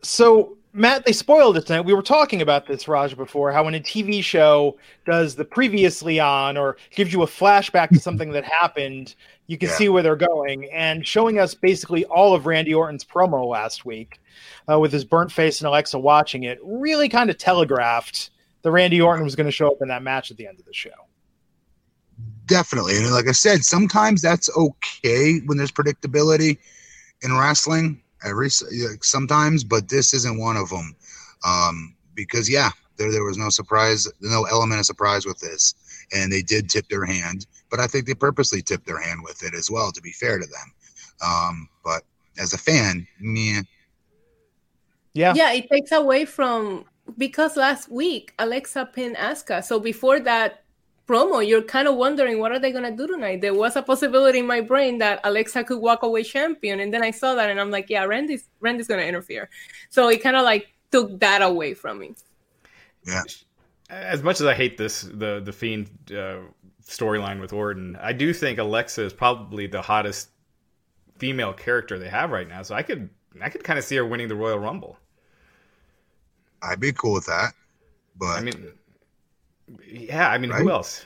So, 0.04 0.58
Matt, 0.78 1.06
they 1.06 1.12
spoiled 1.12 1.58
it 1.58 1.66
tonight. 1.66 1.82
We 1.82 1.96
were 1.96 2.04
talking 2.04 2.42
about 2.42 2.68
this, 2.68 2.88
Raj, 2.88 3.18
before 3.18 3.52
how 3.52 3.64
when 3.64 3.74
a 3.74 3.80
TV 3.80 4.24
show 4.24 4.78
does 5.06 5.34
the 5.34 5.44
previously 5.44 6.20
on 6.20 6.56
or 6.56 6.78
gives 6.96 7.12
you 7.12 7.24
a 7.24 7.28
flashback 7.28 7.90
to 7.90 8.00
something 8.00 8.32
that 8.34 8.44
happened, 8.44 9.16
you 9.48 9.58
can 9.58 9.70
Yeah. 9.70 9.76
see 9.76 9.90
where 9.90 10.04
they're 10.04 10.16
going. 10.16 10.70
And 10.72 11.06
showing 11.06 11.40
us 11.40 11.56
basically 11.56 12.06
all 12.06 12.36
of 12.36 12.46
Randy 12.46 12.76
Orton's 12.76 13.04
promo 13.04 13.48
last 13.48 13.86
week 13.86 14.20
uh, 14.72 14.80
with 14.80 14.92
his 14.92 15.04
burnt 15.04 15.32
face 15.32 15.60
and 15.62 15.68
Alexa 15.68 15.98
watching 15.98 16.44
it 16.44 16.60
really 16.64 17.10
kind 17.10 17.32
of 17.32 17.40
telegraphed 17.40 18.30
that 18.62 18.70
Randy 18.72 19.02
Orton 19.02 19.24
was 19.24 19.36
going 19.36 19.48
to 19.48 19.52
show 19.52 19.68
up 19.68 19.82
in 19.82 19.88
that 19.88 20.04
match 20.04 20.30
at 20.30 20.38
the 20.38 20.48
end 20.48 20.60
of 20.60 20.66
the 20.66 20.74
show. 20.74 20.92
Definitely. 22.46 22.98
And 22.98 23.10
like 23.12 23.28
I 23.28 23.32
said, 23.32 23.64
sometimes 23.64 24.22
that's 24.22 24.50
okay 24.56 25.40
when 25.48 25.58
there's 25.58 25.72
predictability 25.72 26.60
in 27.24 27.36
wrestling. 27.36 28.02
Every 28.24 28.50
like, 28.90 29.04
sometimes, 29.04 29.64
but 29.64 29.90
this 29.90 30.14
isn't 30.14 30.40
one 30.40 30.58
of 30.58 30.70
them. 30.70 30.96
Um, 31.46 31.96
because 32.16 32.50
yeah, 32.50 32.72
there 32.98 33.12
there 33.12 33.24
was 33.24 33.38
no 33.38 33.50
surprise, 33.50 34.08
no 34.22 34.46
element 34.46 34.80
of 34.80 34.86
surprise 34.86 35.26
with 35.26 35.40
this, 35.40 35.76
and 36.14 36.32
they 36.32 36.42
did 36.42 36.70
tip 36.70 36.88
their 36.90 37.06
hand. 37.06 37.46
But 37.70 37.80
I 37.80 37.88
think 37.88 38.06
they 38.06 38.16
purposely 38.16 38.62
tipped 38.62 38.88
their 38.88 39.02
hand 39.02 39.22
with 39.24 39.44
it 39.44 39.54
as 39.54 39.70
well. 39.70 39.92
To 39.92 40.02
be 40.02 40.12
fair 40.12 40.40
to 40.40 40.46
them, 40.46 40.74
um, 41.24 41.70
but 41.84 42.04
as 42.40 42.54
a 42.54 42.58
fan, 42.58 43.08
meh. 43.20 43.62
Yeah. 45.14 45.34
Yeah, 45.36 45.52
it 45.54 45.70
takes 45.70 45.92
away 45.92 46.26
from 46.26 46.86
because 47.18 47.58
last 47.58 47.90
week 47.90 48.34
Alexa 48.38 48.90
pinned 48.94 49.16
Asuka. 49.16 49.64
So 49.64 49.80
before 49.80 50.20
that 50.22 50.64
promo, 51.08 51.46
you're 51.46 51.62
kind 51.62 51.88
of 51.88 51.96
wondering 51.96 52.40
what 52.40 52.52
are 52.52 52.60
they 52.60 52.72
gonna 52.72 52.96
do 52.96 53.08
tonight. 53.08 53.42
There 53.42 53.54
was 53.54 53.76
a 53.76 53.82
possibility 53.82 54.40
in 54.40 54.48
my 54.48 54.62
brain 54.62 54.98
that 55.00 55.22
Alexa 55.24 55.64
could 55.64 55.80
walk 55.80 56.04
away 56.04 56.24
champion, 56.24 56.80
and 56.80 56.94
then 56.94 57.04
I 57.04 57.12
saw 57.12 57.36
that 57.36 57.50
and 57.50 57.60
I'm 57.60 57.72
like, 57.72 57.90
yeah, 57.90 58.04
Randy's 58.04 58.48
Randy's 58.60 58.88
gonna 58.88 59.04
interfere. 59.04 59.50
So 59.90 60.10
it 60.10 60.22
kind 60.22 60.36
of 60.36 60.44
like 60.44 60.68
took 60.92 61.20
that 61.20 61.42
away 61.42 61.74
from 61.74 62.00
me. 62.00 62.16
Yeah. 63.06 63.24
As 63.90 64.22
much 64.22 64.42
as 64.42 64.48
I 64.48 64.54
hate 64.54 64.78
this, 64.78 65.02
the 65.02 65.42
the 65.44 65.54
Fiend 65.54 65.90
uh, 66.12 66.40
storyline 66.84 67.40
with 67.40 67.54
Orton, 67.54 67.98
I 68.02 68.14
do 68.14 68.34
think 68.34 68.60
Alexa 68.60 69.04
is 69.04 69.14
probably 69.14 69.68
the 69.68 69.82
hottest 69.82 70.30
female 71.18 71.54
character 71.54 71.98
they 71.98 72.10
have 72.10 72.32
right 72.32 72.48
now. 72.48 72.64
So 72.64 72.76
I 72.76 72.84
could 72.84 73.10
I 73.42 73.50
could 73.50 73.64
kind 73.64 73.80
of 73.80 73.86
see 73.86 73.96
her 73.96 74.06
winning 74.06 74.28
the 74.28 74.36
Royal 74.36 74.60
Rumble. 74.60 74.98
I'd 76.62 76.80
be 76.80 76.92
cool 76.92 77.14
with 77.14 77.26
that. 77.28 77.54
But 78.18 78.38
I 78.38 78.42
mean, 78.42 78.72
yeah, 79.88 80.30
I 80.30 80.38
mean, 80.38 80.52
Right? 80.52 80.62
who 80.62 80.72
else? 80.72 81.06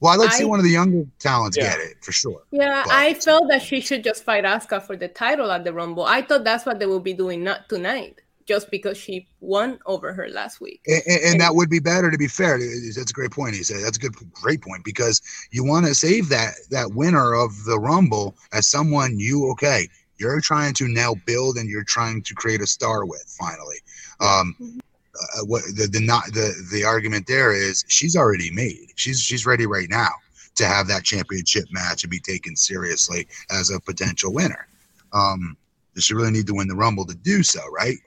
well, 0.00 0.12
I'd 0.12 0.16
like 0.18 0.30
to 0.30 0.36
see 0.36 0.44
one 0.44 0.58
of 0.58 0.64
the 0.64 0.70
younger 0.70 1.04
talents 1.18 1.56
Yeah. 1.56 1.70
get 1.76 1.80
it 1.80 1.96
for 2.02 2.12
sure. 2.12 2.42
Yeah, 2.50 2.82
But- 2.84 2.92
I 2.94 3.14
felt 3.14 3.48
that 3.48 3.62
she 3.62 3.80
should 3.80 4.02
just 4.04 4.24
fight 4.24 4.44
Asuka 4.44 4.82
for 4.86 4.96
the 4.96 5.08
title 5.08 5.50
at 5.50 5.64
the 5.64 5.72
Rumble. 5.72 6.04
I 6.04 6.22
thought 6.22 6.44
that's 6.44 6.64
what 6.66 6.78
they 6.78 6.86
will 6.86 7.00
be 7.00 7.12
doing 7.12 7.44
not 7.44 7.68
tonight, 7.68 8.20
just 8.46 8.70
because 8.70 8.96
she 8.96 9.28
won 9.40 9.78
over 9.84 10.12
her 10.14 10.28
last 10.28 10.60
week. 10.60 10.80
And, 10.86 11.02
and- 11.06 11.22
and 11.24 11.40
that 11.40 11.54
would 11.54 11.68
be 11.68 11.80
better 11.80 12.10
to 12.10 12.16
be 12.18 12.28
fair. 12.28 12.58
That's 12.58 13.10
a 13.10 13.14
great 13.14 13.30
point. 13.30 13.54
He 13.56 13.62
said 13.62 13.82
that's 13.84 13.98
a 13.98 14.00
good, 14.00 14.14
great 14.32 14.62
point 14.62 14.84
because 14.84 15.20
you 15.50 15.64
want 15.64 15.84
to 15.86 15.94
save 15.94 16.28
that 16.30 16.54
that 16.70 16.92
winner 16.94 17.34
of 17.34 17.64
the 17.64 17.78
Rumble 17.78 18.36
as 18.52 18.66
someone 18.68 19.18
you 19.18 19.50
okay. 19.52 19.88
You're 20.16 20.40
trying 20.42 20.74
to 20.74 20.86
now 20.88 21.14
build 21.26 21.56
and 21.56 21.68
you're 21.68 21.84
trying 21.84 22.22
to 22.24 22.34
create 22.34 22.60
a 22.60 22.66
star 22.66 23.06
with 23.06 23.24
finally. 23.38 23.78
Um, 24.20 24.80
uh, 25.14 25.44
what 25.44 25.62
the 25.74 25.88
the 25.90 26.00
not 26.00 26.24
the 26.26 26.52
the 26.72 26.84
argument 26.84 27.26
there 27.26 27.52
is 27.52 27.84
she's 27.88 28.16
already 28.16 28.50
made. 28.50 28.88
She's 28.96 29.20
she's 29.20 29.46
ready 29.46 29.66
right 29.66 29.88
now 29.90 30.10
to 30.56 30.66
have 30.66 30.86
that 30.88 31.04
championship 31.04 31.64
match 31.70 32.04
and 32.04 32.10
be 32.10 32.20
taken 32.20 32.56
seriously 32.56 33.26
as 33.50 33.70
a 33.70 33.80
potential 33.80 34.32
winner. 34.32 34.66
Um, 35.12 35.56
does 35.94 36.04
she 36.04 36.14
really 36.14 36.30
need 36.30 36.46
to 36.46 36.54
win 36.54 36.68
the 36.68 36.74
Rumble 36.76 37.06
to 37.06 37.14
do 37.14 37.42
so? 37.42 37.60
Right? 37.70 37.98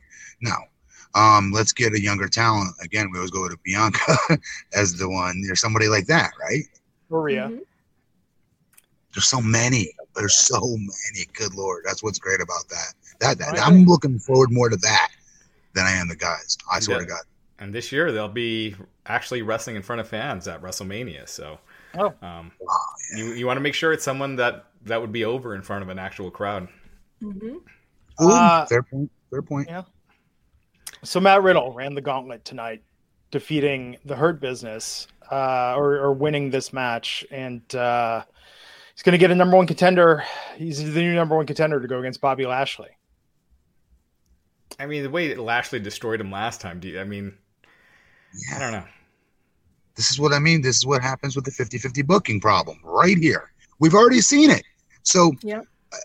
No. 0.41 0.55
Um, 1.15 1.51
let's 1.51 1.71
get 1.71 1.93
a 1.93 2.01
younger 2.01 2.27
talent. 2.27 2.73
Again, 2.81 3.09
we 3.11 3.19
always 3.19 3.31
go 3.31 3.47
to 3.47 3.57
Bianca 3.63 4.17
as 4.73 4.95
the 4.95 5.07
one. 5.07 5.43
or 5.49 5.55
somebody 5.55 5.87
like 5.87 6.07
that, 6.07 6.31
right? 6.41 6.63
Maria. 7.09 7.49
Mhm. 7.51 7.59
There's 9.13 9.27
so 9.27 9.39
many. 9.41 9.93
There's 10.15 10.35
so 10.35 10.59
many. 10.59 11.27
Good 11.33 11.53
lord, 11.53 11.83
that's 11.85 12.01
what's 12.01 12.17
great 12.17 12.41
about 12.41 12.67
that. 12.69 12.93
That, 13.19 13.37
that 13.37 13.59
I 13.59 13.65
I'm 13.67 13.85
looking 13.85 14.17
forward 14.17 14.51
more 14.51 14.69
to 14.69 14.75
that 14.77 15.09
than 15.73 15.85
I 15.85 15.91
am 15.91 16.07
the 16.07 16.15
guys. 16.15 16.57
I 16.71 16.79
swear 16.79 16.97
Yeah. 16.97 17.03
to 17.05 17.09
God. 17.09 17.21
And 17.59 17.73
this 17.73 17.91
year 17.91 18.11
they'll 18.11 18.27
be 18.27 18.75
actually 19.05 19.41
wrestling 19.41 19.75
in 19.75 19.81
front 19.81 20.01
of 20.01 20.07
fans 20.07 20.47
at 20.47 20.61
WrestleMania. 20.61 21.27
So, 21.29 21.59
Oh. 21.95 22.13
um, 22.21 22.51
Wow, 22.59 22.77
you 23.15 23.33
you 23.33 23.45
want 23.45 23.57
to 23.57 23.61
make 23.61 23.73
sure 23.75 23.93
it's 23.93 24.03
someone 24.03 24.35
that 24.37 24.65
that 24.85 24.99
would 24.99 25.11
be 25.11 25.23
over 25.25 25.55
in 25.55 25.61
front 25.61 25.81
of 25.83 25.89
an 25.89 25.99
actual 25.99 26.29
crowd. 26.31 26.67
Mhm. 27.21 27.43
Ooh, 27.51 27.61
Uh, 28.19 28.65
fair 28.65 28.83
point. 28.83 29.11
Fair 29.29 29.41
point. 29.41 29.67
yeah. 29.69 29.83
So 31.03 31.19
Matt 31.19 31.41
Riddle 31.43 31.71
ran 31.73 31.95
the 31.95 32.01
gauntlet 32.01 32.43
tonight, 32.45 32.81
defeating 33.31 33.97
the 34.05 34.15
Hurt 34.15 34.39
Business, 34.39 35.07
uh, 35.31 35.73
or, 35.75 35.95
or 35.97 36.13
winning 36.13 36.49
this 36.49 36.71
match, 36.73 37.25
and 37.31 37.61
uh, 37.75 38.23
he's 38.93 39.03
going 39.03 39.13
to 39.13 39.17
get 39.17 39.31
a 39.31 39.35
number 39.35 39.57
one 39.57 39.67
contender. 39.67 40.23
He's 40.55 40.79
the 40.93 41.01
new 41.01 41.13
number 41.15 41.35
one 41.35 41.45
contender 41.45 41.79
to 41.81 41.87
go 41.87 41.99
against 41.99 42.21
Bobby 42.21 42.45
Lashley. 42.45 42.89
I 44.79 44.85
mean, 44.85 45.03
the 45.03 45.09
way 45.09 45.29
that 45.29 45.39
Lashley 45.39 45.79
destroyed 45.79 46.19
him 46.21 46.31
last 46.31 46.61
time. 46.61 46.79
Do 46.79 46.87
you, 46.87 46.99
I 46.99 47.03
mean, 47.03 47.33
I 48.55 48.59
don't 48.59 48.71
know. 48.71 48.85
This 49.95 50.09
is 50.09 50.19
what 50.19 50.33
I 50.33 50.39
mean. 50.39 50.61
This 50.61 50.77
is 50.77 50.85
what 50.85 51.01
happens 51.01 51.35
with 51.35 51.45
the 51.45 51.51
50-50 51.51 52.05
booking 52.05 52.39
problem 52.39 52.79
right 52.83 53.17
here. 53.17 53.51
We've 53.79 53.93
already 53.93 54.21
seen 54.21 54.49
it. 54.49 54.63
So 55.03 55.33
Yeah. 55.43 55.61
uh, 55.91 55.97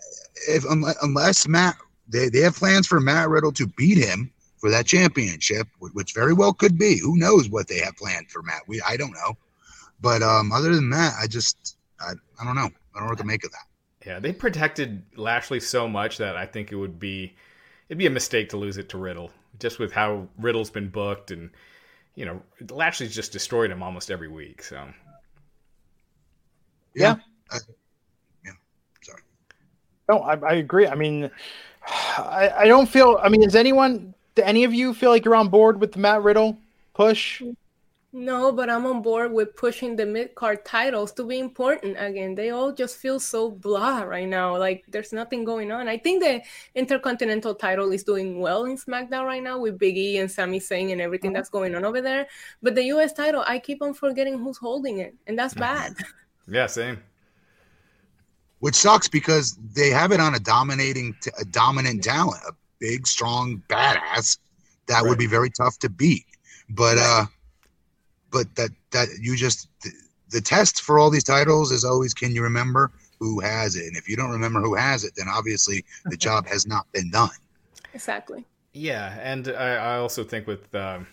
if 0.47 0.63
unless, 0.69 0.97
unless 1.01 1.47
Matt 1.47 1.75
they, 2.07 2.29
they 2.29 2.39
have 2.39 2.55
plans 2.55 2.87
for 2.87 2.99
Matt 2.99 3.29
Riddle 3.29 3.51
to 3.53 3.67
beat 3.67 3.97
him 3.97 4.31
for 4.57 4.69
that 4.69 4.85
championship, 4.85 5.67
which 5.79 6.13
very 6.13 6.33
well 6.33 6.53
could 6.53 6.77
be. 6.77 6.99
Who 6.99 7.17
knows 7.17 7.49
what 7.49 7.67
they 7.67 7.79
have 7.79 7.95
planned 7.95 8.29
for 8.29 8.41
Matt? 8.41 8.61
We 8.67 8.81
I 8.81 8.97
don't 8.97 9.13
know. 9.13 9.37
But 10.01 10.21
um, 10.21 10.51
other 10.51 10.75
than 10.75 10.89
that, 10.91 11.13
I 11.21 11.27
just 11.27 11.77
I, 11.99 12.13
I 12.39 12.45
don't 12.45 12.55
know. 12.55 12.69
I 12.95 12.99
don't 12.99 13.03
know 13.03 13.09
what 13.09 13.17
to 13.19 13.25
make 13.25 13.45
of 13.45 13.51
that. 13.51 13.65
Yeah, 14.05 14.19
they 14.19 14.31
protected 14.33 15.03
Lashley 15.15 15.59
so 15.59 15.87
much 15.87 16.17
that 16.17 16.35
I 16.35 16.45
think 16.45 16.71
it 16.71 16.75
would 16.75 16.99
be 16.99 17.35
it'd 17.89 17.97
be 17.97 18.05
a 18.05 18.11
mistake 18.11 18.49
to 18.49 18.57
lose 18.57 18.77
it 18.77 18.89
to 18.89 18.97
Riddle, 18.97 19.31
just 19.59 19.79
with 19.79 19.91
how 19.91 20.27
Riddle's 20.37 20.69
been 20.69 20.89
booked 20.89 21.31
and 21.31 21.49
you 22.15 22.25
know 22.25 22.41
Lashley's 22.69 23.15
just 23.15 23.31
destroyed 23.33 23.71
him 23.71 23.83
almost 23.83 24.11
every 24.11 24.27
week. 24.29 24.63
So 24.63 24.87
Yeah. 26.93 27.15
I- 27.51 27.57
yeah. 28.45 28.51
Sorry. 29.01 29.21
No, 30.09 30.19
I, 30.19 30.35
I 30.35 30.53
agree. 30.55 30.87
I 30.87 30.95
mean, 30.95 31.29
I, 31.87 32.51
I 32.59 32.67
don't 32.67 32.87
feel. 32.87 33.19
I 33.21 33.29
mean, 33.29 33.41
does 33.41 33.55
anyone, 33.55 34.13
do 34.35 34.43
any 34.43 34.63
of 34.63 34.73
you 34.73 34.93
feel 34.93 35.09
like 35.11 35.25
you're 35.25 35.35
on 35.35 35.49
board 35.49 35.79
with 35.79 35.93
the 35.93 35.99
Matt 35.99 36.23
Riddle 36.23 36.57
push? 36.93 37.41
No, 38.11 38.51
but 38.51 38.71
I'm 38.71 38.87
on 38.87 39.03
board 39.03 39.31
with 39.31 39.55
pushing 39.55 39.95
the 39.95 40.05
mid 40.05 40.33
card 40.33 40.65
titles 40.65 41.11
to 41.13 41.23
be 41.23 41.37
important 41.37 41.95
again. 41.99 42.33
They 42.33 42.49
all 42.49 42.71
just 42.71 42.97
feel 42.97 43.19
so 43.19 43.51
blah 43.51 44.01
right 44.01 44.27
now. 44.27 44.57
Like 44.57 44.83
there's 44.87 45.13
nothing 45.13 45.43
going 45.45 45.71
on. 45.71 45.87
I 45.87 45.99
think 45.99 46.23
the 46.23 46.41
Intercontinental 46.73 47.53
title 47.53 47.91
is 47.91 48.03
doing 48.03 48.39
well 48.39 48.65
in 48.65 48.77
SmackDown 48.77 49.25
right 49.25 49.43
now 49.43 49.59
with 49.59 49.77
Big 49.77 49.95
E 49.95 50.17
and 50.17 50.29
Sami 50.31 50.59
Zayn 50.59 50.91
and 50.91 50.99
everything 51.01 51.33
that's 51.33 51.49
going 51.49 51.75
on 51.75 51.85
over 51.85 52.01
there. 52.01 52.25
But 52.63 52.73
the 52.73 52.85
US 52.85 53.13
title, 53.13 53.43
I 53.45 53.59
keep 53.59 53.83
on 53.83 53.93
forgetting 53.93 54.39
who's 54.39 54.57
holding 54.57 54.97
it, 54.97 55.13
and 55.27 55.37
that's 55.37 55.53
bad. 55.53 55.93
yeah, 56.47 56.65
same. 56.65 57.03
Which 58.57 58.75
sucks 58.75 59.07
because 59.07 59.55
they 59.75 59.91
have 59.91 60.11
it 60.11 60.19
on 60.19 60.33
a 60.33 60.39
dominating, 60.39 61.15
t- 61.21 61.29
a 61.39 61.45
dominant 61.45 62.03
talent, 62.03 62.41
a 62.47 62.53
big, 62.79 63.05
strong, 63.05 63.61
badass 63.69 64.39
that 64.87 65.03
Right. 65.03 65.09
would 65.09 65.19
be 65.19 65.27
very 65.27 65.51
tough 65.51 65.77
to 65.79 65.89
beat. 65.89 66.25
But 66.71 66.97
uh, 66.97 67.25
but 68.31 68.53
that 68.55 68.71
that 68.91 69.07
you 69.19 69.35
just 69.35 69.67
the, 69.81 69.91
the 70.29 70.41
test 70.41 70.81
for 70.81 70.99
all 70.99 71.09
these 71.09 71.23
titles 71.23 71.71
is 71.71 71.83
always 71.83 72.13
can 72.13 72.33
you 72.33 72.43
remember 72.43 72.91
who 73.19 73.39
has 73.41 73.75
it? 73.75 73.85
And 73.85 73.97
if 73.97 74.07
you 74.07 74.15
don't 74.15 74.31
remember 74.31 74.61
who 74.61 74.75
has 74.75 75.03
it, 75.03 75.13
then 75.15 75.27
obviously 75.29 75.83
the 76.05 76.17
job 76.17 76.47
has 76.47 76.65
not 76.65 76.89
been 76.93 77.11
done. 77.11 77.29
exactly. 77.93 78.45
Yeah, 78.73 79.17
and 79.21 79.47
I, 79.49 79.75
I 79.75 79.97
also 79.97 80.23
think 80.23 80.47
with 80.47 80.73
um, 80.75 81.07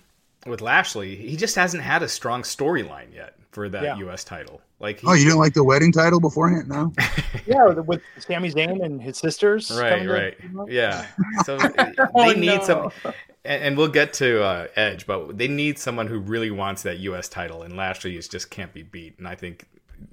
with 0.47 0.61
Lashley, 0.61 1.17
he 1.17 1.37
just 1.37 1.55
hasn't 1.57 1.83
had 1.83 2.03
a 2.03 2.09
strong 2.09 2.43
storyline 2.43 3.15
yet 3.15 3.35
for 3.51 3.69
that 3.69 3.83
yeah. 3.83 3.97
U.S. 3.99 4.25
title. 4.25 4.61
Like, 4.79 5.01
oh, 5.07 5.15
you 5.15 5.25
didn't 5.25 5.39
like 5.39 5.55
the 5.55 5.65
wedding 5.65 5.91
title 5.91 6.21
beforehand? 6.21 6.69
No. 6.69 6.93
yeah, 7.47 7.69
with 7.69 8.03
Sami 8.19 8.51
Zayn 8.51 8.85
and 8.85 9.01
his 9.01 9.17
sisters. 9.17 9.71
Right, 9.71 10.07
right. 10.07 10.37
Yeah. 10.69 11.07
So 11.45 11.57
they 11.59 11.95
oh, 12.15 12.33
need 12.33 12.47
no. 12.47 12.63
some, 12.63 12.93
and, 13.45 13.63
and, 13.63 13.77
we'll 13.79 13.89
get 13.89 14.13
to 14.15 14.43
uh, 14.43 14.67
Edge, 14.77 15.07
but 15.07 15.39
they 15.39 15.49
need 15.49 15.79
someone 15.79 16.07
who 16.07 16.19
really 16.19 16.51
wants 16.51 16.83
that 16.83 16.99
U.S. 16.99 17.29
title, 17.29 17.63
and 17.63 17.75
Lashley 17.75 18.19
is 18.19 18.29
just 18.29 18.51
can't 18.51 18.75
be 18.75 18.83
beat. 18.83 19.19
And 19.19 19.27
I 19.27 19.35
think 19.35 19.67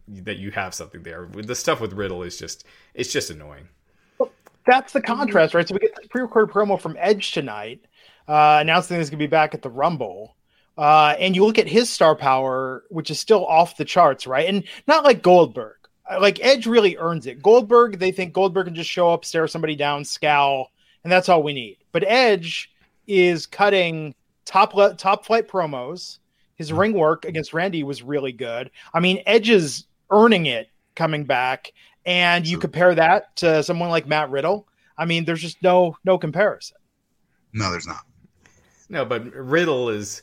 that 0.07 0.37
you 0.37 0.51
have 0.51 0.73
something 0.73 1.03
there. 1.03 1.27
The 1.31 1.55
stuff 1.55 1.81
with 1.81 1.91
Riddle 1.91 2.23
is 2.23 2.37
just 2.37 2.65
it's 2.93 3.11
just 3.11 3.29
annoying. 3.29 3.67
Well, 4.17 4.31
that's 4.65 4.93
the 4.93 5.01
contrast, 5.01 5.53
right? 5.53 5.67
So 5.67 5.73
we 5.73 5.79
get 5.79 5.95
the 6.01 6.07
pre-recorded 6.07 6.53
promo 6.53 6.79
from 6.79 6.95
Edge 6.99 7.31
tonight, 7.31 7.83
uh, 8.27 8.57
announcing 8.61 8.97
he's 8.97 9.09
going 9.09 9.19
to 9.19 9.23
be 9.23 9.27
back 9.27 9.53
at 9.53 9.61
the 9.61 9.69
Rumble. 9.69 10.35
Uh, 10.77 11.15
and 11.19 11.35
you 11.35 11.45
look 11.45 11.59
at 11.59 11.67
his 11.67 11.89
star 11.89 12.15
power, 12.15 12.83
which 12.89 13.11
is 13.11 13.19
still 13.19 13.45
off 13.45 13.77
the 13.77 13.85
charts, 13.85 14.25
right? 14.25 14.47
And 14.47 14.63
not 14.87 15.03
like 15.03 15.21
Goldberg. 15.21 15.77
Uh, 16.09 16.19
like 16.19 16.43
Edge 16.43 16.65
really 16.65 16.97
earns 16.97 17.27
it. 17.27 17.41
Goldberg, 17.41 17.99
they 17.99 18.11
think 18.11 18.33
Goldberg 18.33 18.65
can 18.65 18.75
just 18.75 18.89
show 18.89 19.11
up, 19.11 19.23
stare 19.23 19.47
somebody 19.47 19.75
down, 19.75 20.03
scowl, 20.03 20.71
and 21.03 21.11
that's 21.11 21.29
all 21.29 21.43
we 21.43 21.53
need. 21.53 21.77
But 21.91 22.03
Edge 22.05 22.71
is 23.07 23.45
cutting 23.45 24.15
top 24.45 24.73
le- 24.73 24.95
top 24.95 25.25
flight 25.25 25.47
promos. 25.47 26.19
His 26.55 26.69
hmm. 26.69 26.77
ring 26.77 26.93
work 26.93 27.25
against 27.25 27.53
Randy 27.53 27.83
was 27.83 28.03
really 28.03 28.31
good. 28.31 28.71
I 28.93 28.99
mean, 28.99 29.21
Edge 29.25 29.49
is 29.49 29.85
earning 30.09 30.47
it 30.47 30.69
coming 30.95 31.23
back, 31.23 31.71
and 32.05 32.47
you 32.47 32.57
compare 32.57 32.95
that 32.95 33.35
to 33.37 33.63
someone 33.63 33.89
like 33.89 34.07
Matt 34.07 34.29
Riddle. 34.29 34.67
I 34.97 35.05
mean, 35.05 35.25
there's 35.25 35.41
just 35.41 35.61
no 35.61 35.97
no 36.03 36.17
comparison. 36.17 36.77
No, 37.53 37.69
there's 37.71 37.87
not. 37.87 38.01
No, 38.93 39.05
but 39.05 39.33
Riddle 39.33 39.89
is 39.89 40.21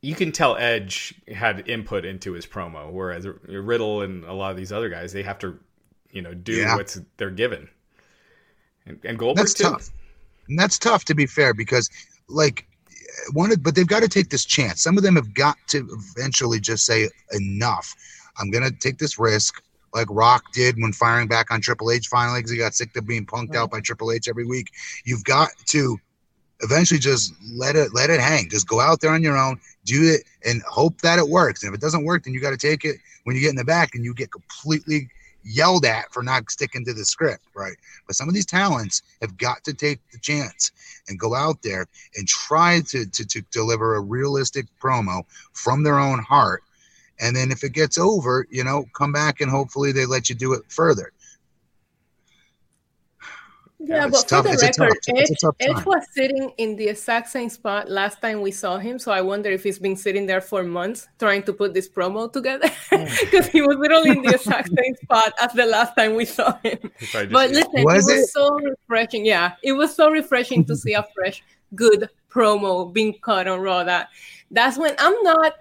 you 0.00 0.14
can 0.14 0.32
tell 0.32 0.56
Edge 0.56 1.14
had 1.28 1.68
input 1.68 2.06
into 2.06 2.32
his 2.32 2.46
promo, 2.46 2.90
whereas 2.90 3.26
Riddle 3.26 4.00
and 4.00 4.24
a 4.24 4.32
lot 4.32 4.50
of 4.50 4.56
these 4.56 4.72
other 4.72 4.88
guys, 4.88 5.12
they 5.12 5.22
have 5.22 5.38
to, 5.40 5.58
you 6.10 6.22
know, 6.22 6.32
do 6.32 6.54
yeah. 6.54 6.74
what's 6.74 6.98
they're 7.18 7.30
given. 7.30 7.68
And, 8.86 8.98
and 9.04 9.18
Goldberg 9.18 9.44
that's 9.44 9.54
too. 9.54 9.64
tough. 9.64 9.90
And 10.48 10.58
that's 10.58 10.78
tough 10.78 11.04
to 11.04 11.14
be 11.14 11.26
fair 11.26 11.52
because, 11.52 11.90
like, 12.28 12.66
one, 13.34 13.52
but 13.60 13.74
they've 13.74 13.86
got 13.86 14.02
to 14.02 14.08
take 14.08 14.30
this 14.30 14.46
chance. 14.46 14.82
Some 14.82 14.96
of 14.96 15.02
them 15.02 15.16
have 15.16 15.34
got 15.34 15.58
to 15.68 15.86
eventually 16.16 16.60
just 16.60 16.86
say 16.86 17.10
enough. 17.32 17.94
I'm 18.38 18.50
gonna 18.50 18.70
take 18.70 18.96
this 18.96 19.18
risk, 19.18 19.62
like 19.92 20.06
Rock 20.08 20.52
did 20.54 20.76
when 20.80 20.94
firing 20.94 21.28
back 21.28 21.50
on 21.50 21.60
Triple 21.60 21.90
H 21.90 22.08
finally 22.08 22.38
because 22.38 22.52
he 22.52 22.56
got 22.56 22.74
sick 22.74 22.96
of 22.96 23.06
being 23.06 23.26
punked 23.26 23.50
right. 23.50 23.58
out 23.58 23.70
by 23.70 23.80
Triple 23.80 24.12
H 24.12 24.28
every 24.28 24.46
week. 24.46 24.70
You've 25.04 25.24
got 25.24 25.50
to 25.66 25.98
eventually 26.60 27.00
just 27.00 27.34
let 27.52 27.76
it 27.76 27.94
let 27.94 28.10
it 28.10 28.20
hang. 28.20 28.48
Just 28.48 28.68
go 28.68 28.80
out 28.80 29.00
there 29.00 29.12
on 29.12 29.22
your 29.22 29.36
own, 29.36 29.60
do 29.84 30.14
it, 30.14 30.24
and 30.44 30.62
hope 30.62 31.00
that 31.02 31.18
it 31.18 31.28
works. 31.28 31.62
And 31.62 31.72
if 31.72 31.78
it 31.78 31.80
doesn't 31.80 32.04
work, 32.04 32.24
then 32.24 32.34
you 32.34 32.40
got 32.40 32.50
to 32.50 32.56
take 32.56 32.84
it 32.84 32.96
when 33.24 33.36
you 33.36 33.42
get 33.42 33.50
in 33.50 33.56
the 33.56 33.64
back 33.64 33.94
and 33.94 34.04
you 34.04 34.14
get 34.14 34.32
completely 34.32 35.08
yelled 35.44 35.84
at 35.84 36.12
for 36.12 36.22
not 36.22 36.50
sticking 36.50 36.84
to 36.84 36.92
the 36.92 37.04
script, 37.04 37.44
right? 37.54 37.76
But 38.06 38.16
some 38.16 38.28
of 38.28 38.34
these 38.34 38.46
talents 38.46 39.02
have 39.20 39.36
got 39.36 39.62
to 39.64 39.74
take 39.74 40.00
the 40.10 40.18
chance 40.18 40.72
and 41.08 41.20
go 41.20 41.34
out 41.34 41.62
there 41.62 41.86
and 42.16 42.26
try 42.26 42.80
to 42.88 43.06
to, 43.06 43.26
to 43.26 43.40
deliver 43.52 43.94
a 43.94 44.00
realistic 44.00 44.66
promo 44.80 45.24
from 45.52 45.82
their 45.82 45.98
own 45.98 46.20
heart. 46.20 46.62
And 47.20 47.34
then 47.34 47.50
if 47.50 47.64
it 47.64 47.72
gets 47.72 47.96
over, 47.96 48.46
you 48.50 48.62
know, 48.62 48.84
come 48.94 49.12
back 49.12 49.40
and 49.40 49.50
hopefully 49.50 49.92
they 49.92 50.04
let 50.04 50.28
you 50.28 50.34
do 50.34 50.52
it 50.52 50.64
further. 50.68 51.12
Yeah, 53.78 54.08
but 54.08 54.28
for 54.28 54.42
the 54.42 54.58
record, 54.62 54.96
Edge, 55.14 55.76
Edge 55.76 55.84
was 55.84 56.04
sitting 56.12 56.50
in 56.56 56.76
the 56.76 56.88
exact 56.88 57.28
same 57.28 57.50
spot 57.50 57.90
last 57.90 58.22
time 58.22 58.40
we 58.40 58.50
saw 58.50 58.78
him. 58.78 58.98
So 58.98 59.12
I 59.12 59.20
wonder 59.20 59.50
if 59.50 59.62
he's 59.62 59.78
been 59.78 59.96
sitting 59.96 60.24
there 60.24 60.40
for 60.40 60.62
months 60.62 61.08
trying 61.18 61.42
to 61.42 61.52
put 61.52 61.74
this 61.74 61.88
promo 61.88 62.32
together 62.32 62.70
because 62.90 63.46
he 63.54 63.60
was 63.60 63.76
literally 63.76 64.10
in 64.12 64.22
the 64.22 64.34
exact 64.34 64.68
same 64.68 64.94
spot 65.02 65.34
as 65.42 65.52
the 65.52 65.66
last 65.66 65.94
time 65.94 66.14
we 66.14 66.24
saw 66.24 66.56
him. 66.62 66.78
But 67.30 67.50
listen, 67.50 67.84
was 67.84 68.08
it 68.08 68.16
was 68.16 68.32
so 68.32 68.58
refreshing. 68.58 69.26
Yeah, 69.26 69.52
it 69.62 69.72
was 69.72 69.94
so 69.94 70.10
refreshing 70.10 70.64
to 70.64 70.76
see 70.76 70.94
a 70.94 71.04
fresh, 71.14 71.44
good 71.74 72.08
promo 72.30 72.90
being 72.90 73.18
cut 73.20 73.46
on 73.46 73.60
Raw. 73.60 73.84
That 73.84 74.08
that's 74.50 74.78
when 74.78 74.94
I'm 74.98 75.22
not 75.22 75.52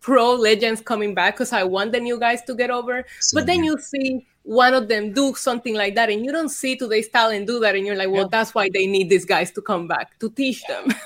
pro 0.00 0.32
legends 0.34 0.80
coming 0.80 1.14
back 1.14 1.34
because 1.34 1.52
I 1.52 1.64
want 1.64 1.92
the 1.92 2.00
new 2.00 2.18
guys 2.18 2.42
to 2.44 2.54
get 2.54 2.70
over. 2.70 3.04
But 3.34 3.44
then 3.44 3.62
you 3.62 3.78
see 3.78 4.26
one 4.48 4.72
of 4.72 4.88
them 4.88 5.12
do 5.12 5.34
something 5.34 5.74
like 5.74 5.94
that 5.94 6.08
and 6.08 6.24
you 6.24 6.32
don't 6.32 6.48
see 6.48 6.74
today's 6.74 7.06
talent 7.10 7.46
do 7.46 7.60
that 7.60 7.76
and 7.76 7.84
you're 7.84 7.94
like 7.94 8.08
well 8.08 8.22
yeah. 8.22 8.28
that's 8.30 8.54
why 8.54 8.70
they 8.72 8.86
need 8.86 9.10
these 9.10 9.26
guys 9.26 9.50
to 9.50 9.60
come 9.60 9.86
back 9.86 10.18
to 10.18 10.30
teach 10.30 10.64
them. 10.66 10.88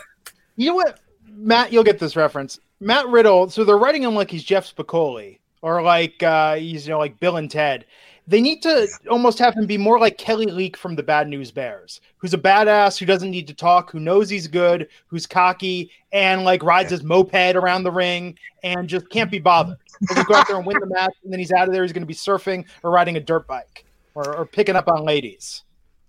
You 0.55 0.69
know 0.69 0.75
what? 0.75 1.01
Matt 1.27 1.73
you'll 1.73 1.83
get 1.83 1.99
this 1.99 2.15
reference. 2.15 2.61
Matt 2.79 3.09
riddle 3.09 3.49
so 3.49 3.65
they're 3.65 3.79
writing 3.79 4.03
him 4.03 4.15
like 4.15 4.31
he's 4.31 4.45
jeff 4.45 4.73
spicoli 4.73 5.39
or 5.61 5.83
like 5.83 6.23
uh 6.23 6.55
he's 6.55 6.87
you 6.87 6.93
know 6.93 6.99
like 6.99 7.19
bill 7.19 7.37
and 7.37 7.51
ted 7.51 7.85
they 8.27 8.41
need 8.41 8.63
to 8.63 8.89
almost 9.11 9.39
have 9.39 9.55
him 9.55 9.67
be 9.67 9.77
more 9.77 9.99
like 9.99 10.17
Kelly 10.17 10.47
Leak 10.47 10.77
from 10.77 10.95
the 10.95 11.03
Bad 11.03 11.29
News 11.29 11.51
Bears, 11.51 12.01
who's 12.19 12.33
a 12.33 12.39
badass 12.39 12.99
who 12.99 13.05
doesn't 13.05 13.31
need 13.31 13.49
to 13.49 13.55
talk, 13.55 13.91
who 13.91 13.99
knows 13.99 14.31
he's 14.31 14.47
good, 14.47 14.89
who's 15.07 15.27
cocky, 15.27 15.91
and 16.13 16.45
like 16.45 16.63
rides 16.63 16.91
his 16.91 17.03
moped 17.03 17.57
around 17.57 17.83
the 17.83 17.91
ring 17.91 18.39
and 18.63 18.89
just 18.89 19.09
can't 19.11 19.31
be 19.31 19.41
bothered. 19.41 19.79
He'll 20.15 20.25
go 20.25 20.35
out 20.35 20.47
there 20.47 20.57
and 20.57 20.67
win 20.67 20.79
the 20.79 20.87
match, 20.87 21.15
and 21.25 21.33
then 21.33 21.41
he's 21.41 21.53
out 21.53 21.67
of 21.67 21.75
there. 21.75 21.83
He's 21.83 21.93
going 21.93 22.03
to 22.03 22.07
be 22.07 22.15
surfing 22.15 22.65
or 22.83 22.91
riding 22.91 23.17
a 23.17 23.21
dirt 23.21 23.47
bike 23.47 23.85
or, 24.15 24.37
or 24.37 24.47
picking 24.47 24.77
up 24.77 24.89
on 24.89 25.05
ladies. 25.05 25.63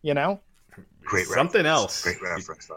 You 0.03 0.13
know, 0.13 0.39
great 1.03 1.25
something 1.27 1.63
reference. 1.63 1.67
else. 1.67 2.03
Great 2.03 2.21
reference. 2.21 2.69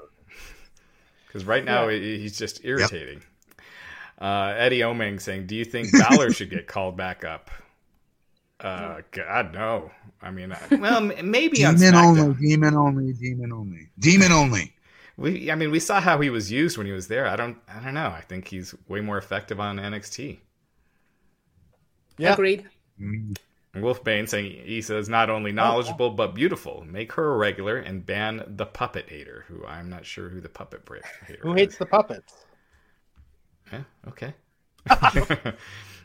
Because 1.27 1.45
right 1.45 1.65
now 1.65 1.89
yeah. 1.89 2.17
he's 2.17 2.39
just 2.39 2.65
irritating. 2.65 3.21
Yep. 3.21 3.59
Uh, 4.19 4.55
Eddie 4.57 4.81
Oming 4.81 5.21
saying, 5.21 5.47
"Do 5.47 5.57
you 5.57 5.65
think 5.65 5.89
Balor 5.93 6.33
should 6.33 6.49
get 6.49 6.67
called 6.67 6.97
back 6.97 7.25
up?" 7.25 7.51
Uh, 8.61 9.03
God 9.11 9.53
no. 9.53 9.91
I 10.23 10.31
mean, 10.31 10.53
I, 10.53 10.75
well, 10.77 11.01
maybe 11.01 11.59
demon 11.59 11.95
only, 11.95 12.35
demon 12.35 12.75
only, 12.75 13.13
demon 13.13 13.53
only, 13.53 13.89
demon 13.99 14.33
only. 14.33 14.73
We, 15.19 15.51
I 15.51 15.55
mean, 15.55 15.71
we 15.71 15.81
saw 15.81 16.01
how 16.01 16.21
he 16.21 16.31
was 16.31 16.51
used 16.53 16.77
when 16.77 16.87
he 16.87 16.93
was 16.93 17.09
there. 17.09 17.27
I 17.27 17.37
don't, 17.37 17.59
I 17.69 17.81
don't 17.81 17.95
know. 17.95 18.09
I 18.09 18.21
think 18.21 18.49
he's 18.49 18.75
way 18.89 19.01
more 19.01 19.19
effective 19.19 19.61
on 19.61 19.77
NXT. 19.77 20.39
Yeah. 22.19 22.33
Agreed. 22.33 22.69
Wolfbane 23.75 24.29
saying 24.29 24.63
he 24.65 24.79
is 24.79 25.09
not 25.09 25.29
only 25.31 25.53
knowledgeable 25.53 26.11
but 26.11 26.35
beautiful. 26.35 26.85
Make 26.87 27.13
her 27.13 27.35
a 27.35 27.37
regular 27.37 27.77
and 27.77 28.05
ban 28.05 28.43
the 28.47 28.67
puppet 28.67 29.09
hater, 29.09 29.45
who 29.49 29.65
I'm 29.67 29.89
not 29.91 30.07
sure 30.07 30.29
who 30.29 30.41
the 30.41 30.49
puppet 30.49 30.83
hater. 31.27 31.41
Who 31.43 31.55
hates 31.55 31.77
the 31.77 31.87
puppets? 31.87 32.47
Yeah. 33.73 33.83
Okay. 34.09 34.35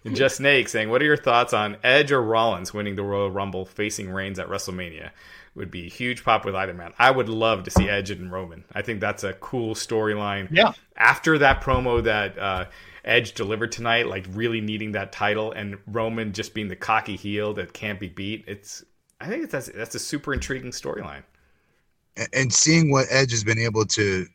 Just 0.06 0.38
Snake 0.38 0.68
saying, 0.68 0.90
"What 0.90 1.02
are 1.02 1.06
your 1.06 1.18
thoughts 1.18 1.54
on 1.54 1.78
Edge 1.84 2.12
or 2.12 2.22
Rollins 2.22 2.74
winning 2.74 2.96
the 2.96 3.04
Royal 3.04 3.30
Rumble, 3.30 3.66
facing 3.66 4.10
Reigns 4.10 4.40
at 4.40 4.48
WrestleMania? 4.48 5.12
Would 5.54 5.70
be 5.70 5.86
a 5.86 5.90
huge 5.90 6.24
pop 6.24 6.46
with 6.46 6.56
either 6.56 6.74
man. 6.74 6.94
I 6.98 7.12
would 7.12 7.30
love 7.30 7.64
to 7.64 7.72
see 7.72 7.90
Edge 7.90 8.10
and 8.10 8.32
Roman. 8.32 8.64
I 8.74 8.82
think 8.82 9.02
that's 9.02 9.24
a 9.24 9.34
cool 9.34 9.76
storyline. 9.76 10.48
Yeah. 10.50 10.72
After 10.96 11.38
that 11.40 11.62
promo 11.62 12.02
that 12.04 12.40
uh, 12.40 12.66
Edge 13.04 13.34
delivered 13.34 13.72
tonight, 13.72 14.08
like 14.08 14.26
really 14.32 14.62
needing 14.62 14.94
that 14.94 15.12
title, 15.12 15.52
and 15.52 15.78
Roman 15.88 16.34
just 16.34 16.54
being 16.54 16.68
the 16.68 16.76
cocky 16.76 17.16
heel 17.16 17.54
that 17.56 17.74
can't 17.74 18.00
be 18.00 18.08
beat. 18.08 18.46
It's 18.48 18.84
I 19.20 19.28
think 19.28 19.52
that's 19.52 19.70
that's 19.70 19.94
a 19.94 20.00
super 20.00 20.34
intriguing 20.34 20.72
storyline. 20.72 21.24
And 22.34 22.52
seeing 22.52 22.92
what 22.92 23.08
Edge 23.10 23.32
has 23.32 23.44
been 23.44 23.60
able 23.60 23.86
to, 23.86 24.28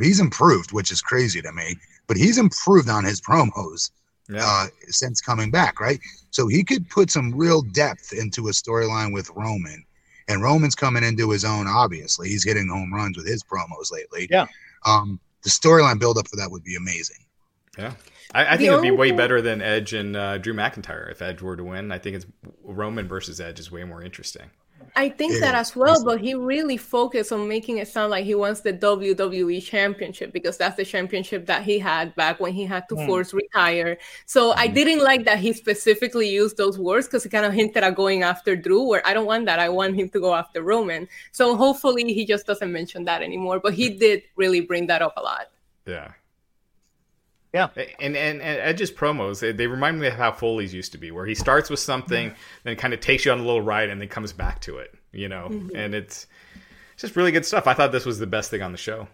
he's 0.00 0.18
improved, 0.18 0.72
which 0.72 0.90
is 0.90 1.02
crazy 1.02 1.42
to 1.42 1.52
me. 1.52 1.76
But 2.06 2.16
he's 2.16 2.38
improved 2.38 2.88
on 2.88 3.04
his 3.04 3.20
promos 3.20 3.90
yeah. 4.28 4.40
uh, 4.42 4.66
since 4.88 5.20
coming 5.20 5.50
back, 5.50 5.80
right? 5.80 6.00
So 6.30 6.46
he 6.46 6.62
could 6.64 6.88
put 6.88 7.10
some 7.10 7.34
real 7.34 7.62
depth 7.62 8.12
into 8.12 8.48
a 8.48 8.52
storyline 8.52 9.12
with 9.12 9.30
Roman. 9.30 9.84
And 10.28 10.42
Roman's 10.42 10.74
coming 10.74 11.02
into 11.02 11.30
his 11.30 11.44
own, 11.44 11.66
obviously. 11.66 12.28
He's 12.28 12.44
hitting 12.44 12.68
home 12.68 12.92
runs 12.92 13.16
with 13.16 13.26
his 13.26 13.42
promos 13.42 13.90
lately. 13.90 14.28
Yeah. 14.30 14.46
Um, 14.84 15.18
the 15.42 15.50
storyline 15.50 15.98
buildup 15.98 16.28
for 16.28 16.36
that 16.36 16.50
would 16.50 16.64
be 16.64 16.76
amazing. 16.76 17.24
Yeah. 17.78 17.94
I, 18.34 18.54
I 18.54 18.56
think 18.58 18.68
it'd 18.68 18.82
be 18.82 18.90
way 18.90 19.10
better 19.12 19.40
than 19.40 19.62
Edge 19.62 19.94
and 19.94 20.14
uh, 20.14 20.36
Drew 20.36 20.52
McIntyre 20.52 21.10
if 21.10 21.22
Edge 21.22 21.40
were 21.40 21.56
to 21.56 21.64
win. 21.64 21.90
I 21.90 21.98
think 21.98 22.16
it's 22.16 22.26
Roman 22.62 23.08
versus 23.08 23.40
Edge 23.40 23.58
is 23.58 23.70
way 23.70 23.84
more 23.84 24.02
interesting. 24.02 24.50
I 24.96 25.08
think 25.08 25.34
yeah. 25.34 25.40
that 25.40 25.54
as 25.54 25.76
well, 25.76 26.04
but 26.04 26.20
he 26.20 26.34
really 26.34 26.76
focused 26.76 27.30
on 27.30 27.46
making 27.46 27.78
it 27.78 27.86
sound 27.86 28.10
like 28.10 28.24
he 28.24 28.34
wants 28.34 28.62
the 28.62 28.72
WWE 28.72 29.62
championship 29.62 30.32
because 30.32 30.56
that's 30.56 30.76
the 30.76 30.84
championship 30.84 31.46
that 31.46 31.62
he 31.62 31.78
had 31.78 32.14
back 32.16 32.40
when 32.40 32.52
he 32.52 32.64
had 32.64 32.88
to 32.88 32.96
mm. 32.96 33.06
force 33.06 33.32
retire. 33.32 33.98
So 34.26 34.50
mm. 34.50 34.54
I 34.56 34.66
didn't 34.66 35.04
like 35.04 35.24
that 35.24 35.38
he 35.38 35.52
specifically 35.52 36.28
used 36.28 36.56
those 36.56 36.78
words 36.78 37.06
because 37.06 37.22
he 37.22 37.30
kind 37.30 37.46
of 37.46 37.52
hinted 37.52 37.84
at 37.84 37.94
going 37.94 38.24
after 38.24 38.56
Drew, 38.56 38.88
where 38.88 39.06
I 39.06 39.14
don't 39.14 39.26
want 39.26 39.46
that. 39.46 39.60
I 39.60 39.68
want 39.68 39.94
him 39.94 40.08
to 40.10 40.20
go 40.20 40.34
after 40.34 40.62
Roman. 40.62 41.06
So 41.30 41.56
hopefully 41.56 42.12
he 42.12 42.26
just 42.26 42.46
doesn't 42.46 42.72
mention 42.72 43.04
that 43.04 43.22
anymore. 43.22 43.60
But 43.60 43.74
he 43.74 43.90
did 43.90 44.24
really 44.34 44.60
bring 44.60 44.88
that 44.88 45.00
up 45.00 45.14
a 45.16 45.22
lot. 45.22 45.50
Yeah. 45.86 46.12
Yeah, 47.52 47.68
and, 47.76 48.14
and 48.16 48.42
and 48.42 48.60
Edge's 48.60 48.92
promos 48.92 49.40
they, 49.40 49.52
they 49.52 49.66
remind 49.66 49.98
me 49.98 50.08
of 50.08 50.14
how 50.14 50.32
Foley's 50.32 50.74
used 50.74 50.92
to 50.92 50.98
be, 50.98 51.10
where 51.10 51.24
he 51.24 51.34
starts 51.34 51.70
with 51.70 51.80
something, 51.80 52.34
then 52.64 52.76
kind 52.76 52.92
of 52.92 53.00
takes 53.00 53.24
you 53.24 53.32
on 53.32 53.40
a 53.40 53.42
little 53.42 53.62
ride, 53.62 53.88
and 53.88 54.00
then 54.00 54.08
comes 54.08 54.32
back 54.32 54.60
to 54.62 54.78
it. 54.78 54.94
You 55.12 55.28
know, 55.28 55.48
mm-hmm. 55.50 55.74
and 55.74 55.94
it's, 55.94 56.26
it's 56.92 57.02
just 57.02 57.16
really 57.16 57.32
good 57.32 57.46
stuff. 57.46 57.66
I 57.66 57.72
thought 57.72 57.90
this 57.90 58.04
was 58.04 58.18
the 58.18 58.26
best 58.26 58.50
thing 58.50 58.60
on 58.60 58.72
the 58.72 58.78
show. 58.78 59.08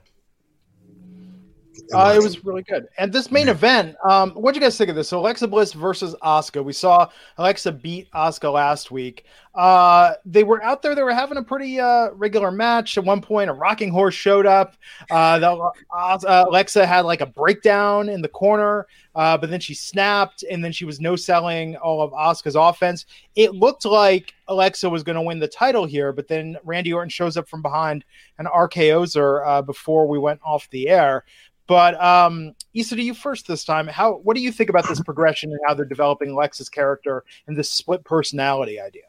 It 1.91 1.95
was. 1.95 2.17
Uh, 2.17 2.19
it 2.19 2.23
was 2.23 2.45
really 2.45 2.63
good. 2.63 2.89
And 2.99 3.13
this 3.13 3.31
main 3.31 3.47
yeah. 3.47 3.53
event, 3.53 3.97
um, 4.05 4.31
what 4.33 4.55
do 4.55 4.61
you 4.61 4.65
guys 4.65 4.77
think 4.79 4.91
of 4.91 4.97
this? 4.97 5.09
So 5.09 5.19
Alexa 5.19 5.49
Bliss 5.49 5.73
versus 5.73 6.15
Asuka. 6.23 6.65
We 6.65 6.73
saw 6.73 7.09
Alexa 7.39 7.73
beat 7.73 8.11
Asuka 8.13 8.53
last 8.53 8.91
week. 8.91 9.25
Uh, 9.55 10.15
they 10.25 10.43
were 10.43 10.63
out 10.65 10.83
there. 10.83 10.95
They 10.95 11.03
were 11.03 11.15
having 11.15 11.39
a 11.39 11.43
pretty 11.43 11.79
uh, 11.79 12.11
regular 12.13 12.51
match. 12.51 12.99
At 12.99 13.05
one 13.05 13.21
point, 13.21 13.51
a 13.51 13.53
rocking 13.53 13.91
horse 13.91 14.15
showed 14.15 14.47
up. 14.47 14.77
Uh, 15.11 15.39
the, 15.39 15.71
uh, 15.93 16.45
Alexa 16.49 16.85
had 16.87 17.03
like 17.03 17.21
a 17.21 17.27
breakdown 17.27 18.09
in 18.09 18.21
the 18.21 18.29
corner, 18.29 18.89
uh, 19.15 19.39
but 19.39 19.51
then 19.51 19.61
she 19.61 19.75
snapped, 19.75 20.43
and 20.51 20.65
then 20.65 20.73
she 20.73 20.85
was 20.85 21.01
no 21.01 21.15
selling 21.15 21.77
all 21.77 22.03
of 22.03 22.11
Asuka's 22.13 22.57
offense. 22.57 23.07
It 23.37 23.55
looked 23.55 23.85
like 23.85 24.35
Alexa 24.49 24.91
was 24.91 25.05
going 25.05 25.17
to 25.17 25.23
win 25.23 25.39
the 25.39 25.49
title 25.49 25.87
here, 25.87 26.13
but 26.13 26.27
then 26.27 26.57
Randy 26.65 26.93
Orton 26.93 27.09
shows 27.09 27.37
up 27.37 27.49
from 27.49 27.63
behind 27.63 28.05
and 28.39 28.49
RKO's 28.49 29.15
her 29.15 29.47
uh, 29.47 29.63
before 29.63 30.09
we 30.09 30.19
went 30.19 30.41
off 30.45 30.69
the 30.71 30.89
air. 30.89 31.25
But 31.67 32.01
um, 32.03 32.55
Isa, 32.75 32.97
to 32.97 33.03
you 33.03 33.15
first 33.15 33.47
this 33.47 33.65
time. 33.65 33.87
How 33.87 34.17
what 34.19 34.37
do 34.37 34.43
you 34.43 34.53
think 34.53 34.71
about 34.71 34.89
this 34.89 35.01
progression 35.05 35.51
and 35.51 35.61
how 35.67 35.75
they're 35.75 35.85
developing 35.85 36.31
Alexa's 36.31 36.69
character 36.69 37.25
and 37.47 37.57
this 37.57 37.71
split 37.71 38.05
personality 38.05 38.81
idea? 38.81 39.03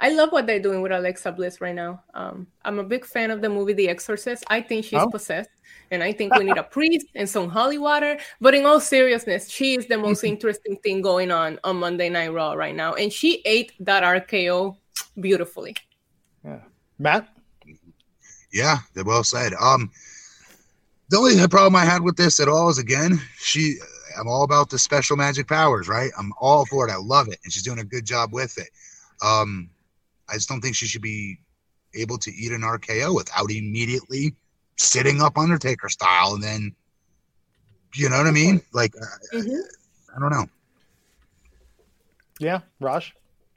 I 0.00 0.10
love 0.10 0.30
what 0.30 0.46
they're 0.46 0.60
doing 0.60 0.80
with 0.80 0.92
Alexa 0.92 1.32
Bliss 1.32 1.60
right 1.60 1.74
now. 1.74 2.02
Um, 2.14 2.46
I'm 2.64 2.78
a 2.78 2.84
big 2.84 3.04
fan 3.04 3.32
of 3.32 3.42
the 3.42 3.48
movie 3.48 3.72
The 3.72 3.88
Exorcist. 3.88 4.44
I 4.48 4.60
think 4.60 4.84
she's 4.84 5.00
oh. 5.00 5.10
possessed, 5.10 5.50
and 5.90 6.04
I 6.04 6.12
think 6.12 6.36
we 6.36 6.44
need 6.44 6.56
a 6.56 6.62
priest 6.76 7.06
and 7.16 7.28
some 7.28 7.48
holy 7.48 7.78
water. 7.78 8.16
But 8.40 8.54
in 8.54 8.64
all 8.64 8.80
seriousness, 8.80 9.50
she 9.50 9.76
is 9.76 9.86
the 9.86 9.98
most 9.98 10.22
interesting 10.22 10.76
thing 10.84 11.02
going 11.02 11.32
on 11.32 11.58
on 11.64 11.76
Monday 11.76 12.08
Night 12.08 12.32
Raw 12.32 12.52
right 12.52 12.76
now, 12.76 12.94
and 12.94 13.12
she 13.12 13.42
ate 13.44 13.72
that 13.80 14.04
RKO 14.04 14.76
beautifully. 15.20 15.74
Yeah, 16.44 16.60
Matt. 17.00 17.28
Yeah, 18.52 18.78
they're 18.94 19.04
well 19.04 19.24
said. 19.24 19.52
Um, 19.60 19.90
the 21.08 21.16
only 21.16 21.48
problem 21.48 21.76
I 21.76 21.84
had 21.84 22.02
with 22.02 22.16
this 22.16 22.40
at 22.40 22.48
all 22.48 22.68
is 22.68 22.78
again, 22.78 23.20
she 23.38 23.76
I'm 24.18 24.28
all 24.28 24.42
about 24.42 24.70
the 24.70 24.78
special 24.78 25.16
magic 25.16 25.46
powers, 25.46 25.88
right? 25.88 26.10
I'm 26.18 26.32
all 26.40 26.66
for 26.66 26.88
it. 26.88 26.92
I 26.92 26.96
love 26.96 27.28
it. 27.28 27.38
And 27.44 27.52
she's 27.52 27.62
doing 27.62 27.78
a 27.78 27.84
good 27.84 28.04
job 28.04 28.32
with 28.32 28.58
it. 28.58 28.68
Um, 29.22 29.70
I 30.28 30.34
just 30.34 30.48
don't 30.48 30.60
think 30.60 30.74
she 30.74 30.86
should 30.86 31.02
be 31.02 31.38
able 31.94 32.18
to 32.18 32.32
eat 32.32 32.52
an 32.52 32.62
RKO 32.62 33.14
without 33.14 33.50
immediately 33.50 34.34
sitting 34.76 35.22
up 35.22 35.38
Undertaker 35.38 35.88
style 35.88 36.34
and 36.34 36.42
then 36.42 36.74
you 37.94 38.08
know 38.08 38.18
what 38.18 38.26
I 38.26 38.32
mean? 38.32 38.60
Like 38.72 38.94
uh, 38.96 39.36
mm-hmm. 39.36 40.16
I 40.16 40.20
don't 40.20 40.30
know. 40.30 40.46
Yeah, 42.38 42.60
Raj. 42.80 43.14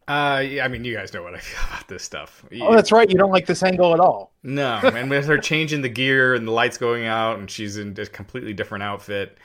Uh, 0.07 0.43
yeah, 0.45 0.65
I 0.65 0.67
mean, 0.67 0.83
you 0.83 0.95
guys 0.95 1.13
know 1.13 1.23
what 1.23 1.33
I 1.33 1.37
feel 1.39 1.63
about 1.67 1.87
this 1.87 2.03
stuff. 2.03 2.43
Oh, 2.61 2.73
that's 2.75 2.91
right. 2.91 3.09
You 3.09 3.17
don't 3.17 3.31
like 3.31 3.45
this 3.45 3.63
angle 3.63 3.93
at 3.93 3.99
all. 3.99 4.31
No, 4.43 4.79
and 4.83 5.09
with 5.09 5.25
her 5.25 5.37
changing 5.37 5.81
the 5.81 5.89
gear 5.89 6.33
and 6.33 6.47
the 6.47 6.51
lights 6.51 6.77
going 6.77 7.05
out, 7.05 7.39
and 7.39 7.49
she's 7.49 7.77
in 7.77 7.95
a 7.97 8.05
completely 8.07 8.53
different 8.53 8.83
outfit, 8.83 9.37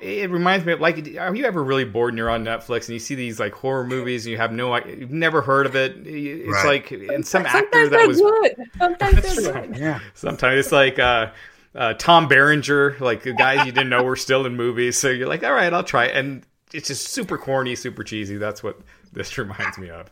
it 0.00 0.30
reminds 0.30 0.66
me 0.66 0.72
of 0.72 0.80
like, 0.80 1.16
are 1.18 1.34
you 1.34 1.44
ever 1.44 1.62
really 1.62 1.84
bored 1.84 2.10
and 2.10 2.18
you're 2.18 2.30
on 2.30 2.44
Netflix 2.44 2.86
and 2.86 2.90
you 2.90 2.98
see 2.98 3.14
these 3.14 3.40
like 3.40 3.54
horror 3.54 3.86
movies 3.86 4.26
and 4.26 4.32
you 4.32 4.36
have 4.38 4.52
no, 4.52 4.76
you've 4.84 5.10
never 5.10 5.40
heard 5.40 5.66
of 5.66 5.76
it? 5.76 5.96
It's 6.06 6.52
right. 6.52 6.66
like, 6.66 6.90
and 6.90 7.26
some 7.26 7.44
Sometimes 7.44 7.54
actor 7.54 7.88
that 7.88 8.06
was 8.06 8.20
good. 8.20 8.56
Sometimes 8.76 9.22
they're 9.36 9.52
good. 9.52 9.76
Yeah. 9.76 10.00
Sometimes 10.14 10.58
it's 10.58 10.72
like. 10.72 10.98
uh 10.98 11.30
uh, 11.74 11.94
Tom 11.94 12.28
Berenger, 12.28 12.96
like 13.00 13.22
the 13.22 13.32
guys 13.32 13.66
you 13.66 13.72
didn't 13.72 13.88
know 13.88 14.04
were 14.04 14.16
still 14.16 14.46
in 14.46 14.54
movies. 14.56 14.96
So 14.96 15.08
you're 15.08 15.28
like, 15.28 15.42
all 15.42 15.52
right, 15.52 15.72
I'll 15.72 15.82
try 15.82 16.04
it. 16.06 16.16
And 16.16 16.44
it's 16.72 16.88
just 16.88 17.08
super 17.08 17.36
corny, 17.38 17.74
super 17.74 18.04
cheesy. 18.04 18.36
That's 18.36 18.62
what 18.62 18.80
this 19.14 19.36
reminds 19.38 19.78
me 19.78 19.90
of. 19.90 20.10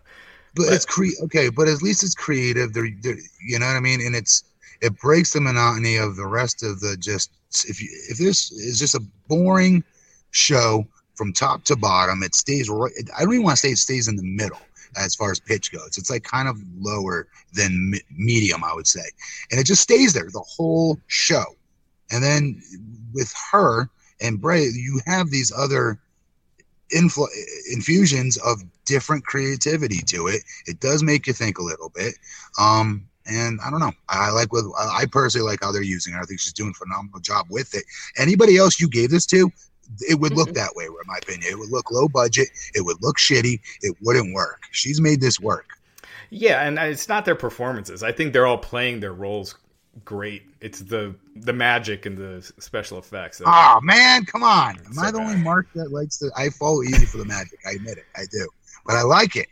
But, 0.54 0.66
but 0.66 0.72
it's 0.72 0.86
cre- 0.86 1.24
okay, 1.24 1.48
but 1.48 1.68
at 1.68 1.82
least 1.82 2.02
it's 2.02 2.14
creative. 2.14 2.72
They're, 2.72 2.90
they're, 3.02 3.18
you 3.44 3.58
know 3.58 3.66
what 3.66 3.76
I 3.76 3.80
mean, 3.80 4.00
and 4.04 4.14
it's 4.14 4.44
it 4.80 4.98
breaks 4.98 5.32
the 5.32 5.40
monotony 5.40 5.96
of 5.96 6.16
the 6.16 6.26
rest 6.26 6.62
of 6.62 6.80
the 6.80 6.96
just 6.96 7.30
if 7.68 7.80
you 7.80 7.88
if 8.08 8.18
this 8.18 8.50
is 8.52 8.78
just 8.78 8.94
a 8.94 9.02
boring 9.28 9.84
show 10.30 10.86
from 11.14 11.32
top 11.32 11.64
to 11.64 11.76
bottom, 11.76 12.22
it 12.22 12.34
stays 12.34 12.68
right. 12.68 12.92
I 13.16 13.24
don't 13.24 13.34
even 13.34 13.44
want 13.44 13.56
to 13.56 13.60
say 13.60 13.72
it 13.72 13.78
stays 13.78 14.08
in 14.08 14.16
the 14.16 14.22
middle 14.22 14.60
as 14.96 15.14
far 15.14 15.30
as 15.30 15.40
pitch 15.40 15.72
goes. 15.72 15.96
It's 15.96 16.10
like 16.10 16.24
kind 16.24 16.48
of 16.48 16.56
lower 16.78 17.28
than 17.54 17.94
medium, 18.10 18.64
I 18.64 18.74
would 18.74 18.86
say, 18.86 19.04
and 19.50 19.60
it 19.60 19.64
just 19.64 19.82
stays 19.82 20.12
there 20.12 20.28
the 20.30 20.40
whole 20.40 20.98
show. 21.06 21.44
And 22.10 22.22
then 22.22 22.62
with 23.14 23.32
her 23.52 23.88
and 24.20 24.40
Bray, 24.40 24.64
you 24.64 25.00
have 25.06 25.30
these 25.30 25.52
other 25.52 25.98
influ- 26.94 27.28
infusions 27.72 28.36
of 28.38 28.62
different 28.84 29.24
creativity 29.24 30.00
to 30.06 30.26
it. 30.26 30.42
It 30.66 30.80
does 30.80 31.02
make 31.02 31.26
you 31.26 31.32
think 31.32 31.58
a 31.58 31.62
little 31.62 31.90
bit. 31.90 32.14
Um, 32.58 33.06
and 33.26 33.60
I 33.64 33.70
don't 33.70 33.80
know. 33.80 33.92
I 34.08 34.30
like 34.30 34.52
with 34.52 34.66
I 34.76 35.06
personally 35.10 35.46
like 35.48 35.62
how 35.62 35.72
they're 35.72 35.82
using 35.82 36.14
it. 36.14 36.18
I 36.18 36.24
think 36.24 36.40
she's 36.40 36.52
doing 36.52 36.70
a 36.70 36.74
phenomenal 36.74 37.20
job 37.20 37.46
with 37.50 37.74
it. 37.74 37.84
Anybody 38.18 38.56
else 38.56 38.80
you 38.80 38.88
gave 38.88 39.10
this 39.10 39.26
to, 39.26 39.50
it 40.00 40.18
would 40.18 40.34
look 40.34 40.48
mm-hmm. 40.48 40.56
that 40.56 40.74
way, 40.74 40.86
in 40.86 40.92
my 41.06 41.18
opinion. 41.22 41.52
It 41.52 41.58
would 41.58 41.70
look 41.70 41.90
low 41.90 42.08
budget. 42.08 42.48
It 42.74 42.84
would 42.84 43.02
look 43.02 43.18
shitty. 43.18 43.60
It 43.82 43.96
wouldn't 44.02 44.34
work. 44.34 44.62
She's 44.72 45.00
made 45.00 45.20
this 45.20 45.38
work. 45.38 45.66
Yeah, 46.30 46.66
and 46.66 46.78
it's 46.78 47.08
not 47.08 47.24
their 47.24 47.34
performances. 47.34 48.02
I 48.02 48.10
think 48.10 48.32
they're 48.32 48.46
all 48.46 48.58
playing 48.58 49.00
their 49.00 49.12
roles 49.12 49.54
great. 50.04 50.42
It's 50.60 50.80
the 50.80 51.14
the 51.36 51.52
magic 51.52 52.06
and 52.06 52.16
the 52.16 52.52
special 52.58 52.98
effects. 52.98 53.42
Oh 53.44 53.80
man, 53.82 54.24
come 54.24 54.42
on! 54.42 54.78
Am 54.86 54.98
I 54.98 55.10
the 55.10 55.18
only 55.18 55.36
mark 55.36 55.72
that 55.74 55.92
likes 55.92 56.18
the? 56.18 56.30
I 56.36 56.50
fall 56.50 56.82
easy 56.82 57.06
for 57.06 57.18
the 57.18 57.24
magic. 57.24 57.58
I 57.66 57.72
admit 57.72 57.98
it. 57.98 58.04
I 58.16 58.24
do, 58.30 58.48
but 58.86 58.96
I 58.96 59.02
like 59.02 59.36
it. 59.36 59.48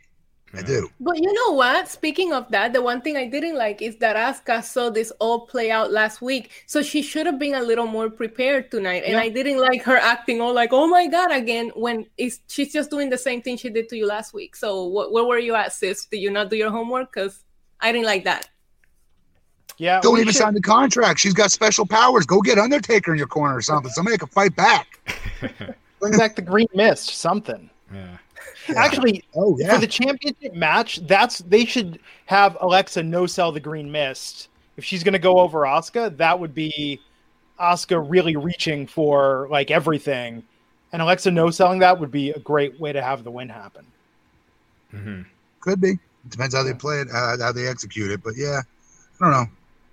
I 0.53 0.61
do. 0.61 0.89
But 0.99 1.17
you 1.17 1.31
know 1.31 1.53
what? 1.55 1.87
Speaking 1.87 2.33
of 2.33 2.51
that, 2.51 2.73
the 2.73 2.81
one 2.81 3.01
thing 3.01 3.15
I 3.15 3.25
didn't 3.25 3.55
like 3.55 3.81
is 3.81 3.95
that 3.97 4.17
Asuka 4.17 4.61
saw 4.63 4.89
this 4.89 5.11
all 5.19 5.47
play 5.47 5.71
out 5.71 5.91
last 5.91 6.21
week. 6.21 6.51
So 6.65 6.81
she 6.81 7.01
should 7.01 7.25
have 7.25 7.39
been 7.39 7.55
a 7.55 7.61
little 7.61 7.87
more 7.87 8.09
prepared 8.09 8.69
tonight. 8.69 9.03
And 9.05 9.13
yeah. 9.13 9.21
I 9.21 9.29
didn't 9.29 9.59
like 9.59 9.81
her 9.83 9.95
acting 9.95 10.41
all 10.41 10.53
like, 10.53 10.73
oh 10.73 10.87
my 10.87 11.07
God, 11.07 11.31
again, 11.31 11.71
when 11.75 12.05
it's, 12.17 12.41
she's 12.47 12.73
just 12.73 12.89
doing 12.89 13.09
the 13.09 13.17
same 13.17 13.41
thing 13.41 13.55
she 13.55 13.69
did 13.69 13.87
to 13.89 13.95
you 13.95 14.05
last 14.05 14.33
week. 14.33 14.57
So 14.57 14.83
what, 14.85 15.13
where 15.13 15.23
were 15.23 15.39
you 15.39 15.55
at, 15.55 15.71
sis? 15.71 16.05
Did 16.05 16.17
you 16.17 16.31
not 16.31 16.49
do 16.49 16.57
your 16.57 16.71
homework? 16.71 17.13
Because 17.13 17.45
I 17.79 17.93
didn't 17.93 18.07
like 18.07 18.25
that. 18.25 18.49
Yeah. 19.77 19.99
Don't 20.01 20.19
even 20.19 20.33
should. 20.33 20.41
sign 20.41 20.53
the 20.53 20.61
contract. 20.61 21.19
She's 21.19 21.33
got 21.33 21.51
special 21.51 21.85
powers. 21.85 22.25
Go 22.25 22.41
get 22.41 22.57
Undertaker 22.57 23.11
in 23.11 23.17
your 23.17 23.27
corner 23.27 23.55
or 23.55 23.61
something. 23.61 23.91
Somebody 23.91 24.17
can 24.17 24.27
fight 24.27 24.55
back. 24.55 24.99
Bring 25.99 26.17
back 26.17 26.35
the 26.35 26.41
green 26.41 26.67
mist, 26.73 27.15
something. 27.15 27.69
Yeah. 27.93 28.17
Actually, 28.75 29.23
oh 29.35 29.57
yeah. 29.59 29.73
For 29.73 29.81
the 29.81 29.87
championship 29.87 30.53
match, 30.53 31.05
that's 31.07 31.39
they 31.39 31.65
should 31.65 31.99
have 32.25 32.57
Alexa 32.61 33.03
no 33.03 33.25
sell 33.25 33.51
the 33.51 33.59
green 33.59 33.91
mist. 33.91 34.49
If 34.77 34.85
she's 34.85 35.03
gonna 35.03 35.19
go 35.19 35.39
over 35.39 35.59
Asuka, 35.61 36.15
that 36.17 36.39
would 36.39 36.53
be 36.53 36.99
Asuka 37.59 38.03
really 38.07 38.35
reaching 38.35 38.87
for 38.87 39.47
like 39.51 39.71
everything. 39.71 40.43
And 40.93 41.01
Alexa 41.01 41.31
no 41.31 41.49
selling 41.49 41.79
that 41.79 41.99
would 41.99 42.11
be 42.11 42.31
a 42.31 42.39
great 42.39 42.79
way 42.79 42.93
to 42.93 43.01
have 43.01 43.23
the 43.23 43.31
win 43.31 43.49
happen. 43.49 43.85
Mm-hmm. 44.93 45.21
Could 45.61 45.81
be. 45.81 45.91
It 45.91 46.29
depends 46.29 46.53
how 46.53 46.63
they 46.63 46.73
play 46.73 47.01
it, 47.01 47.07
uh, 47.13 47.37
how 47.39 47.51
they 47.51 47.67
execute 47.67 48.11
it. 48.11 48.21
But 48.23 48.33
yeah, 48.37 48.61
I 49.19 49.23
don't 49.23 49.31
know 49.31 49.51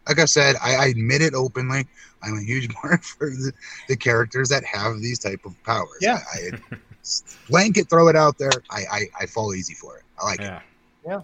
like 0.08 0.18
I 0.18 0.24
said, 0.24 0.56
I, 0.62 0.74
I 0.74 0.86
admit 0.86 1.22
it 1.22 1.34
openly. 1.34 1.86
I'm 2.22 2.36
a 2.36 2.42
huge 2.42 2.68
mark 2.82 3.02
for 3.02 3.30
the, 3.30 3.52
the 3.88 3.96
characters 3.96 4.48
that 4.48 4.64
have 4.64 5.00
these 5.00 5.18
type 5.18 5.44
of 5.44 5.62
powers. 5.64 5.98
Yeah. 6.00 6.18
I, 6.34 6.56
I 6.72 6.76
blanket 7.48 7.88
throw 7.88 8.08
it 8.08 8.16
out 8.16 8.38
there. 8.38 8.50
I, 8.70 8.82
I, 8.90 9.04
I 9.20 9.26
fall 9.26 9.54
easy 9.54 9.74
for 9.74 9.98
it. 9.98 10.04
I 10.20 10.24
like 10.24 10.40
yeah. 10.40 10.56
it. 10.56 10.62
Yeah. 11.06 11.20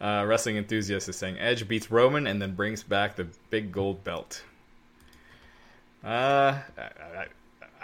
Uh, 0.00 0.24
wrestling 0.24 0.56
enthusiast 0.56 1.08
is 1.08 1.16
saying 1.16 1.38
Edge 1.38 1.68
beats 1.68 1.90
Roman 1.90 2.26
and 2.26 2.40
then 2.40 2.54
brings 2.54 2.82
back 2.82 3.16
the 3.16 3.28
big 3.50 3.70
gold 3.70 4.02
belt. 4.02 4.42
Uh, 6.02 6.58
I, 6.78 6.82
I, 6.82 7.26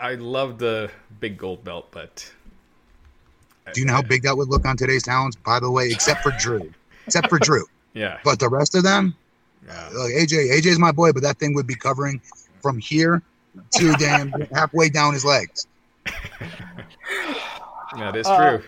I 0.00 0.14
love 0.14 0.58
the 0.58 0.90
big 1.20 1.36
gold 1.36 1.62
belt, 1.62 1.88
but 1.90 2.32
do 3.72 3.80
you 3.80 3.86
know 3.86 3.94
how 3.94 4.02
big 4.02 4.22
that 4.22 4.36
would 4.36 4.48
look 4.48 4.64
on 4.64 4.76
today's 4.76 5.02
talents? 5.02 5.36
By 5.36 5.60
the 5.60 5.70
way, 5.70 5.88
except 5.90 6.22
for 6.22 6.30
Drew, 6.32 6.72
except 7.06 7.28
for 7.28 7.38
Drew. 7.38 7.66
Yeah. 7.94 8.18
But 8.24 8.38
the 8.38 8.48
rest 8.48 8.74
of 8.74 8.82
them, 8.82 9.14
yeah. 9.66 9.88
Like 9.88 10.12
AJ, 10.12 10.58
AJ's 10.58 10.78
my 10.78 10.92
boy, 10.92 11.12
but 11.12 11.22
that 11.22 11.38
thing 11.38 11.54
would 11.54 11.66
be 11.66 11.74
covering 11.74 12.20
from 12.60 12.78
here 12.78 13.22
to 13.72 13.92
damn 13.98 14.30
halfway 14.52 14.88
down 14.88 15.12
his 15.12 15.24
legs. 15.24 15.66
that 17.96 18.16
is 18.16 18.26
uh, 18.26 18.58
true. 18.58 18.64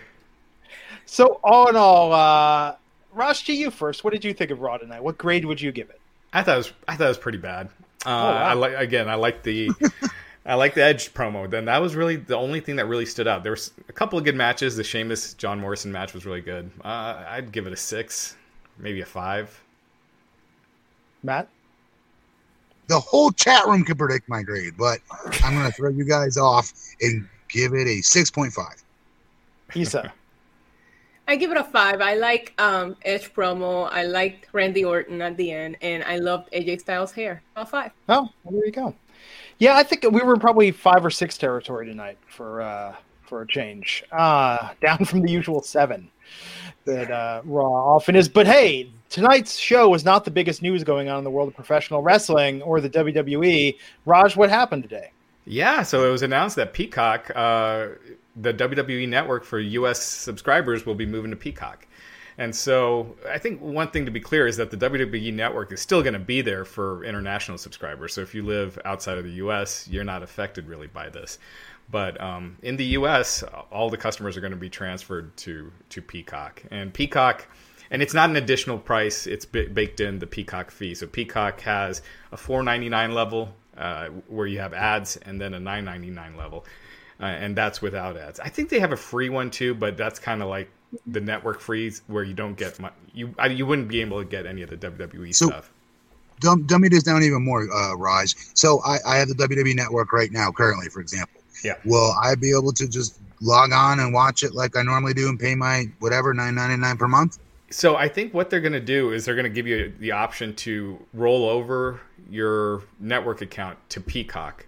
so 1.05 1.39
all 1.43 1.69
in 1.69 1.75
all, 1.75 2.11
uh, 2.13 2.75
Ross, 3.13 3.41
to 3.43 3.53
you 3.53 3.71
first. 3.71 4.03
What 4.03 4.13
did 4.13 4.23
you 4.23 4.33
think 4.33 4.51
of 4.51 4.59
Raw 4.59 4.77
tonight? 4.77 5.01
What 5.01 5.17
grade 5.17 5.45
would 5.45 5.61
you 5.61 5.71
give 5.71 5.89
it? 5.89 5.99
I 6.33 6.43
thought 6.43 6.55
it 6.55 6.57
was 6.57 6.73
I 6.87 6.95
thought 6.95 7.05
it 7.05 7.09
was 7.09 7.17
pretty 7.17 7.37
bad. 7.37 7.69
Uh, 8.05 8.09
oh, 8.09 8.11
wow. 8.11 8.43
I 8.43 8.53
like 8.53 8.73
again. 8.75 9.09
I 9.09 9.15
like 9.15 9.43
the 9.43 9.71
I 10.45 10.55
like 10.55 10.73
the 10.73 10.83
Edge 10.83 11.13
promo. 11.13 11.49
Then 11.49 11.65
that 11.65 11.81
was 11.81 11.95
really 11.95 12.15
the 12.15 12.37
only 12.37 12.59
thing 12.59 12.75
that 12.77 12.87
really 12.87 13.05
stood 13.05 13.27
out. 13.27 13.43
There 13.43 13.51
was 13.51 13.71
a 13.87 13.93
couple 13.93 14.17
of 14.17 14.25
good 14.25 14.35
matches. 14.35 14.75
The 14.75 14.83
Sheamus 14.83 15.33
John 15.33 15.59
Morrison 15.59 15.91
match 15.91 16.13
was 16.13 16.25
really 16.25 16.41
good. 16.41 16.69
Uh, 16.83 17.23
I'd 17.27 17.51
give 17.51 17.67
it 17.67 17.73
a 17.73 17.77
six, 17.77 18.35
maybe 18.77 19.01
a 19.01 19.05
five. 19.05 19.61
Matt? 21.23 21.47
The 22.87 22.99
whole 22.99 23.31
chat 23.31 23.67
room 23.67 23.83
can 23.83 23.97
predict 23.97 24.27
my 24.27 24.41
grade, 24.41 24.73
but 24.77 24.99
I'm 25.43 25.53
going 25.53 25.67
to 25.67 25.71
throw 25.71 25.89
you 25.89 26.05
guys 26.05 26.37
off 26.37 26.73
and 27.01 27.27
give 27.47 27.73
it 27.73 27.87
a 27.87 28.01
6.5. 28.01 28.83
Isa. 29.75 30.11
I 31.27 31.35
give 31.35 31.51
it 31.51 31.57
a 31.57 31.63
five. 31.63 32.01
I 32.01 32.15
like 32.15 32.55
um, 32.57 32.97
Edge 33.05 33.31
promo. 33.35 33.87
I 33.91 34.03
liked 34.03 34.47
Randy 34.51 34.83
Orton 34.83 35.21
at 35.21 35.37
the 35.37 35.51
end, 35.51 35.77
and 35.81 36.03
I 36.03 36.17
loved 36.17 36.51
AJ 36.51 36.79
Styles' 36.79 37.11
hair. 37.11 37.43
A 37.55 37.63
five. 37.63 37.91
Oh, 38.09 38.27
well, 38.43 38.53
there 38.55 38.65
you 38.65 38.71
go. 38.71 38.95
Yeah, 39.59 39.75
I 39.75 39.83
think 39.83 40.01
we 40.11 40.23
were 40.23 40.37
probably 40.37 40.71
five 40.71 41.05
or 41.05 41.11
six 41.11 41.37
territory 41.37 41.85
tonight 41.85 42.17
for 42.27 42.63
uh, 42.63 42.95
for 43.21 43.43
a 43.43 43.47
change, 43.47 44.03
uh, 44.11 44.69
down 44.81 45.05
from 45.05 45.21
the 45.21 45.31
usual 45.31 45.61
seven 45.61 46.09
that 46.85 47.11
uh, 47.11 47.41
Raw 47.45 47.95
often 47.95 48.15
is. 48.15 48.27
But 48.27 48.47
hey, 48.47 48.89
tonight's 49.09 49.57
show 49.57 49.89
was 49.89 50.05
not 50.05 50.25
the 50.25 50.31
biggest 50.31 50.61
news 50.61 50.83
going 50.83 51.09
on 51.09 51.17
in 51.17 51.23
the 51.23 51.31
world 51.31 51.49
of 51.49 51.55
professional 51.55 52.01
wrestling 52.01 52.61
or 52.61 52.79
the 52.79 52.89
WWE. 52.89 53.77
Raj, 54.05 54.35
what 54.35 54.49
happened 54.49 54.83
today? 54.83 55.11
Yeah, 55.45 55.83
so 55.83 56.07
it 56.07 56.11
was 56.11 56.21
announced 56.21 56.55
that 56.57 56.73
Peacock, 56.73 57.31
uh, 57.35 57.87
the 58.35 58.53
WWE 58.53 59.09
network 59.09 59.43
for 59.43 59.59
U.S. 59.59 60.01
subscribers, 60.01 60.85
will 60.85 60.95
be 60.95 61.05
moving 61.05 61.31
to 61.31 61.37
Peacock. 61.37 61.87
And 62.37 62.55
so 62.55 63.17
I 63.29 63.37
think 63.37 63.59
one 63.59 63.89
thing 63.89 64.05
to 64.05 64.11
be 64.11 64.21
clear 64.21 64.47
is 64.47 64.55
that 64.57 64.71
the 64.71 64.77
WWE 64.77 65.33
network 65.33 65.73
is 65.73 65.81
still 65.81 66.01
going 66.01 66.13
to 66.13 66.19
be 66.19 66.41
there 66.41 66.63
for 66.63 67.03
international 67.03 67.57
subscribers. 67.57 68.13
So 68.13 68.21
if 68.21 68.33
you 68.33 68.43
live 68.43 68.79
outside 68.85 69.17
of 69.17 69.25
the 69.25 69.31
US, 69.31 69.87
you're 69.89 70.05
not 70.05 70.23
affected 70.23 70.67
really 70.67 70.87
by 70.87 71.09
this. 71.09 71.37
But 71.91 72.19
um, 72.21 72.57
in 72.61 72.77
the 72.77 72.85
US, 72.85 73.43
all 73.71 73.89
the 73.89 73.97
customers 73.97 74.37
are 74.37 74.41
going 74.41 74.51
to 74.51 74.57
be 74.57 74.69
transferred 74.69 75.35
to, 75.37 75.69
to 75.89 76.01
Peacock. 76.01 76.63
And 76.71 76.93
Peacock, 76.93 77.45
and 77.91 78.01
it's 78.01 78.13
not 78.13 78.29
an 78.29 78.35
additional 78.35 78.77
price, 78.77 79.27
it's 79.27 79.45
baked 79.45 79.99
in 79.99 80.19
the 80.19 80.27
Peacock 80.27 80.71
fee. 80.71 80.93
So 80.95 81.07
Peacock 81.07 81.61
has 81.61 82.01
a 82.31 82.37
$4.99 82.37 83.13
level 83.13 83.53
uh, 83.77 84.07
where 84.27 84.47
you 84.47 84.59
have 84.59 84.73
ads 84.73 85.17
and 85.17 85.39
then 85.39 85.53
a 85.53 85.59
$9.99 85.59 86.37
level. 86.37 86.65
Uh, 87.19 87.25
and 87.25 87.55
that's 87.55 87.81
without 87.81 88.15
ads. 88.15 88.39
I 88.39 88.49
think 88.49 88.69
they 88.69 88.79
have 88.79 88.91
a 88.91 88.97
free 88.97 89.29
one 89.29 89.49
too, 89.49 89.73
but 89.73 89.97
that's 89.97 90.19
kind 90.19 90.41
of 90.41 90.49
like 90.49 90.69
the 91.07 91.19
network 91.19 91.59
freeze 91.59 92.01
where 92.07 92.23
you 92.23 92.33
don't 92.33 92.55
get 92.55 92.79
my, 92.79 92.91
you 93.13 93.35
you 93.49 93.65
wouldn't 93.65 93.89
be 93.89 94.01
able 94.01 94.19
to 94.19 94.25
get 94.25 94.45
any 94.45 94.61
of 94.61 94.69
the 94.69 94.77
WWE 94.77 95.35
so, 95.35 95.47
stuff. 95.47 95.71
Dumb, 96.39 96.65
dummy 96.65 96.87
this 96.87 97.03
down 97.03 97.21
even 97.23 97.43
more, 97.43 97.67
uh, 97.69 97.95
Raj. 97.97 98.35
So 98.53 98.81
I, 98.85 98.97
I 99.05 99.17
have 99.17 99.27
the 99.27 99.35
WWE 99.35 99.75
network 99.75 100.13
right 100.13 100.31
now, 100.31 100.51
currently, 100.51 100.87
for 100.87 101.01
example. 101.01 101.41
Yeah. 101.65 101.73
Will 101.83 102.13
I 102.23 102.35
be 102.35 102.51
able 102.57 102.71
to 102.71 102.87
just 102.87 103.19
log 103.41 103.73
on 103.73 103.99
and 103.99 104.13
watch 104.13 104.43
it 104.43 104.53
like 104.53 104.77
I 104.77 104.83
normally 104.83 105.13
do 105.13 105.27
and 105.27 105.37
pay 105.37 105.55
my 105.55 105.89
whatever 105.99 106.33
nine 106.33 106.55
ninety 106.55 106.77
nine 106.77 106.95
per 106.95 107.09
month? 107.09 107.39
So 107.71 107.95
I 107.95 108.07
think 108.07 108.33
what 108.33 108.49
they're 108.49 108.61
going 108.61 108.73
to 108.73 108.79
do 108.79 109.11
is 109.11 109.25
they're 109.25 109.35
going 109.35 109.43
to 109.43 109.49
give 109.49 109.67
you 109.67 109.93
the 109.99 110.11
option 110.11 110.55
to 110.55 111.05
roll 111.13 111.47
over 111.47 112.01
your 112.29 112.83
network 112.99 113.41
account 113.41 113.77
to 113.89 114.01
Peacock, 114.01 114.65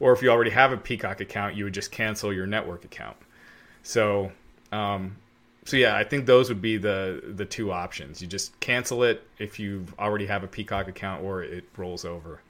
or 0.00 0.12
if 0.12 0.22
you 0.22 0.30
already 0.30 0.50
have 0.50 0.72
a 0.72 0.76
Peacock 0.76 1.20
account, 1.20 1.54
you 1.54 1.64
would 1.64 1.74
just 1.74 1.92
cancel 1.92 2.32
your 2.32 2.46
network 2.46 2.84
account. 2.84 3.16
So 3.82 4.32
um, 4.72 5.16
so 5.64 5.76
yeah, 5.76 5.96
I 5.96 6.04
think 6.04 6.26
those 6.26 6.48
would 6.48 6.62
be 6.62 6.76
the 6.76 7.22
the 7.34 7.44
two 7.44 7.72
options. 7.72 8.20
You 8.20 8.26
just 8.26 8.58
cancel 8.60 9.02
it 9.02 9.26
if 9.38 9.58
you 9.58 9.86
already 9.98 10.26
have 10.26 10.42
a 10.42 10.46
Peacock 10.46 10.88
account, 10.88 11.22
or 11.22 11.42
it 11.42 11.64
rolls 11.76 12.04
over. 12.04 12.40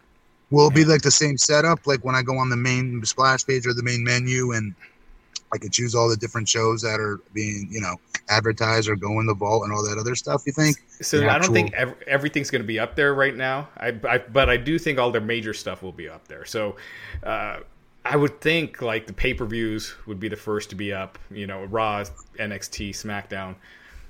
Will 0.51 0.69
it 0.69 0.75
be 0.75 0.85
like 0.85 1.03
the 1.03 1.11
same 1.11 1.39
setup, 1.39 1.87
like 1.87 2.05
when 2.05 2.15
I 2.15 2.23
go 2.23 2.37
on 2.37 2.51
the 2.51 2.57
main 2.57 3.05
splash 3.05 3.47
page 3.47 3.67
or 3.67 3.75
the 3.75 3.83
main 3.83 4.03
menu, 4.03 4.53
and 4.53 4.75
I 5.53 5.59
could 5.59 5.73
choose 5.73 5.95
all 5.95 6.09
the 6.09 6.17
different 6.17 6.49
shows 6.49 6.83
that 6.83 7.01
are 7.01 7.21
being, 7.33 7.69
you 7.71 7.81
know, 7.81 7.97
advertised 8.29 8.89
or 8.89 8.97
go 8.97 9.21
in 9.21 9.27
the 9.27 9.35
vault 9.35 9.65
and 9.65 9.73
all 9.73 9.83
that 9.83 9.99
other 9.99 10.15
stuff? 10.15 10.43
You 10.47 10.53
think? 10.53 10.77
So 11.01 11.29
I 11.29 11.39
don't 11.39 11.53
think 11.53 11.73
ev- 11.75 11.97
everything's 12.07 12.51
going 12.51 12.63
to 12.63 12.67
be 12.67 12.79
up 12.79 12.95
there 12.95 13.15
right 13.15 13.35
now. 13.35 13.69
I, 13.77 13.99
I, 14.09 14.19
but 14.19 14.49
I 14.49 14.57
do 14.57 14.79
think 14.79 14.99
all 14.99 15.11
the 15.11 15.21
major 15.21 15.55
stuff 15.55 15.83
will 15.83 15.93
be 15.93 16.09
up 16.09 16.27
there. 16.29 16.45
So. 16.45 16.77
Uh, 17.23 17.61
I 18.03 18.17
would 18.17 18.41
think 18.41 18.81
like 18.81 19.07
the 19.07 19.13
pay 19.13 19.35
per 19.35 19.45
views 19.45 19.95
would 20.07 20.19
be 20.19 20.29
the 20.29 20.37
first 20.37 20.71
to 20.71 20.75
be 20.75 20.91
up. 20.91 21.19
You 21.31 21.47
know, 21.47 21.65
Raw, 21.65 22.05
NXT, 22.39 22.91
SmackDown, 22.91 23.57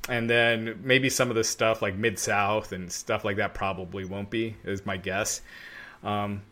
and 0.09 0.31
then 0.31 0.79
maybe 0.83 1.11
some 1.11 1.29
of 1.29 1.35
the 1.35 1.43
stuff 1.43 1.83
like 1.83 1.97
Mid 1.97 2.17
South 2.17 2.71
and 2.71 2.91
stuff 2.91 3.25
like 3.25 3.37
that 3.37 3.53
probably 3.53 4.05
won't 4.05 4.31
be. 4.31 4.57
Is 4.65 4.87
my 4.87 4.97
guess. 4.97 5.41
Um, 6.05 6.43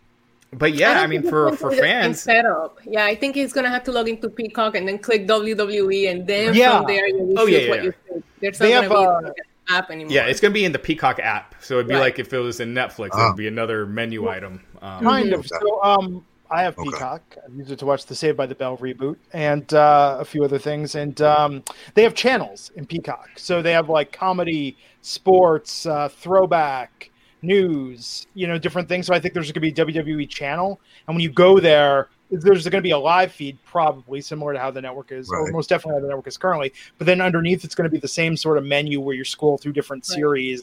but 0.52 0.74
yeah, 0.74 1.00
I, 1.00 1.04
I 1.04 1.06
mean, 1.06 1.22
for 1.22 1.52
for 1.56 1.70
fans, 1.70 2.22
setup. 2.22 2.78
Yeah, 2.84 3.04
I 3.04 3.14
think 3.14 3.34
he's 3.34 3.52
gonna 3.52 3.68
have 3.68 3.84
to 3.84 3.92
log 3.92 4.08
into 4.08 4.28
Peacock 4.28 4.76
and 4.76 4.88
then 4.88 4.98
click 4.98 5.26
WWE, 5.26 6.10
and 6.10 6.26
then 6.26 6.54
yeah. 6.54 6.78
from 6.78 6.86
there 6.86 7.06
you 7.06 7.34
oh, 7.36 7.46
yeah, 7.46 7.58
yeah, 7.58 7.68
what 7.68 7.78
yeah. 7.78 7.84
you 7.84 7.94
think. 8.08 8.24
There's 8.40 8.60
not 8.60 8.70
have, 8.70 8.90
be 8.90 8.96
uh, 8.96 9.76
app 9.76 9.90
anymore. 9.90 10.12
Yeah, 10.12 10.26
it's 10.26 10.40
gonna 10.40 10.54
be 10.54 10.64
in 10.64 10.72
the 10.72 10.78
Peacock 10.78 11.18
app, 11.18 11.54
so 11.60 11.74
it'd 11.74 11.88
be 11.88 11.94
right. 11.94 12.00
like 12.00 12.18
if 12.18 12.32
it 12.32 12.38
was 12.38 12.60
in 12.60 12.72
Netflix, 12.72 13.18
it'd 13.18 13.36
be 13.36 13.48
another 13.48 13.86
menu 13.86 14.24
well, 14.24 14.34
item. 14.34 14.60
Um, 14.80 15.04
kind 15.04 15.32
of. 15.32 15.46
So, 15.46 15.82
um, 15.82 16.24
I 16.50 16.62
have 16.62 16.78
okay. 16.78 16.90
Peacock. 16.90 17.36
I 17.44 17.54
use 17.54 17.70
it 17.70 17.78
to 17.80 17.86
watch 17.86 18.06
the 18.06 18.14
Saved 18.14 18.36
by 18.36 18.46
the 18.46 18.54
Bell 18.54 18.78
reboot 18.78 19.16
and 19.32 19.72
uh, 19.74 20.16
a 20.18 20.24
few 20.24 20.44
other 20.44 20.58
things. 20.58 20.94
And 20.94 21.20
um, 21.20 21.62
they 21.94 22.02
have 22.02 22.14
channels 22.14 22.70
in 22.74 22.86
Peacock, 22.86 23.28
so 23.36 23.60
they 23.60 23.72
have 23.72 23.88
like 23.88 24.12
comedy, 24.12 24.76
sports, 25.02 25.84
uh, 25.84 26.08
throwback, 26.08 27.10
news, 27.42 28.26
you 28.34 28.46
know, 28.46 28.58
different 28.58 28.88
things. 28.88 29.06
So 29.06 29.14
I 29.14 29.20
think 29.20 29.34
there's 29.34 29.46
going 29.46 29.54
to 29.54 29.60
be 29.60 29.68
a 29.70 30.02
WWE 30.04 30.28
channel, 30.28 30.80
and 31.06 31.16
when 31.16 31.22
you 31.22 31.30
go 31.30 31.60
there, 31.60 32.08
there's 32.30 32.64
going 32.64 32.80
to 32.80 32.86
be 32.86 32.90
a 32.90 32.98
live 32.98 33.32
feed, 33.32 33.58
probably 33.64 34.20
similar 34.20 34.52
to 34.52 34.58
how 34.58 34.70
the 34.70 34.82
network 34.82 35.12
is, 35.12 35.30
right. 35.30 35.38
or 35.38 35.52
most 35.52 35.68
definitely 35.68 35.98
how 35.98 36.02
the 36.02 36.08
network 36.08 36.26
is 36.26 36.36
currently. 36.36 36.72
But 36.98 37.06
then 37.06 37.20
underneath, 37.20 37.64
it's 37.64 37.74
going 37.74 37.88
to 37.88 37.90
be 37.90 37.98
the 37.98 38.08
same 38.08 38.36
sort 38.36 38.58
of 38.58 38.64
menu 38.64 39.00
where 39.00 39.14
you 39.14 39.24
scroll 39.24 39.56
through 39.56 39.72
different 39.72 40.06
right. 40.08 40.16
series 40.16 40.62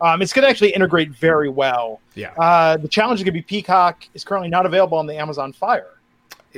um, 0.00 0.20
it's 0.20 0.32
going 0.32 0.42
to 0.42 0.48
actually 0.48 0.70
integrate 0.70 1.10
very 1.10 1.48
well. 1.48 2.00
Yeah. 2.14 2.32
Uh, 2.32 2.76
the 2.76 2.88
challenge 2.88 3.20
is 3.20 3.24
going 3.24 3.34
to 3.34 3.40
be 3.40 3.42
Peacock 3.42 4.08
is 4.14 4.24
currently 4.24 4.48
not 4.48 4.66
available 4.66 4.98
on 4.98 5.06
the 5.06 5.16
Amazon 5.16 5.52
Fire. 5.52 5.92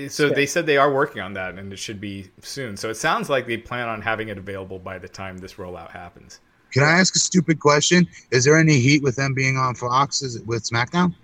So 0.08 0.28
they 0.28 0.46
said 0.46 0.64
they 0.64 0.76
are 0.76 0.92
working 0.92 1.22
on 1.22 1.32
that, 1.34 1.56
and 1.56 1.72
it 1.72 1.76
should 1.76 2.00
be 2.00 2.30
soon. 2.40 2.76
So 2.76 2.88
it 2.88 2.94
sounds 2.94 3.28
like 3.28 3.48
they 3.48 3.56
plan 3.56 3.88
on 3.88 4.00
having 4.00 4.28
it 4.28 4.38
available 4.38 4.78
by 4.78 4.96
the 4.98 5.08
time 5.08 5.38
this 5.38 5.54
rollout 5.54 5.90
happens. 5.90 6.38
Can 6.72 6.82
I 6.82 6.92
ask 6.92 7.14
a 7.16 7.18
stupid 7.18 7.60
question? 7.60 8.06
Is 8.30 8.44
there 8.44 8.56
any 8.56 8.78
heat 8.78 9.02
with 9.02 9.16
them 9.16 9.34
being 9.34 9.56
on 9.56 9.74
Fox 9.74 10.22
with 10.46 10.64
SmackDown? 10.64 11.14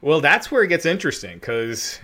Well, 0.00 0.20
that's 0.20 0.50
where 0.50 0.62
it 0.62 0.68
gets 0.68 0.86
interesting 0.86 1.38
because 1.38 1.98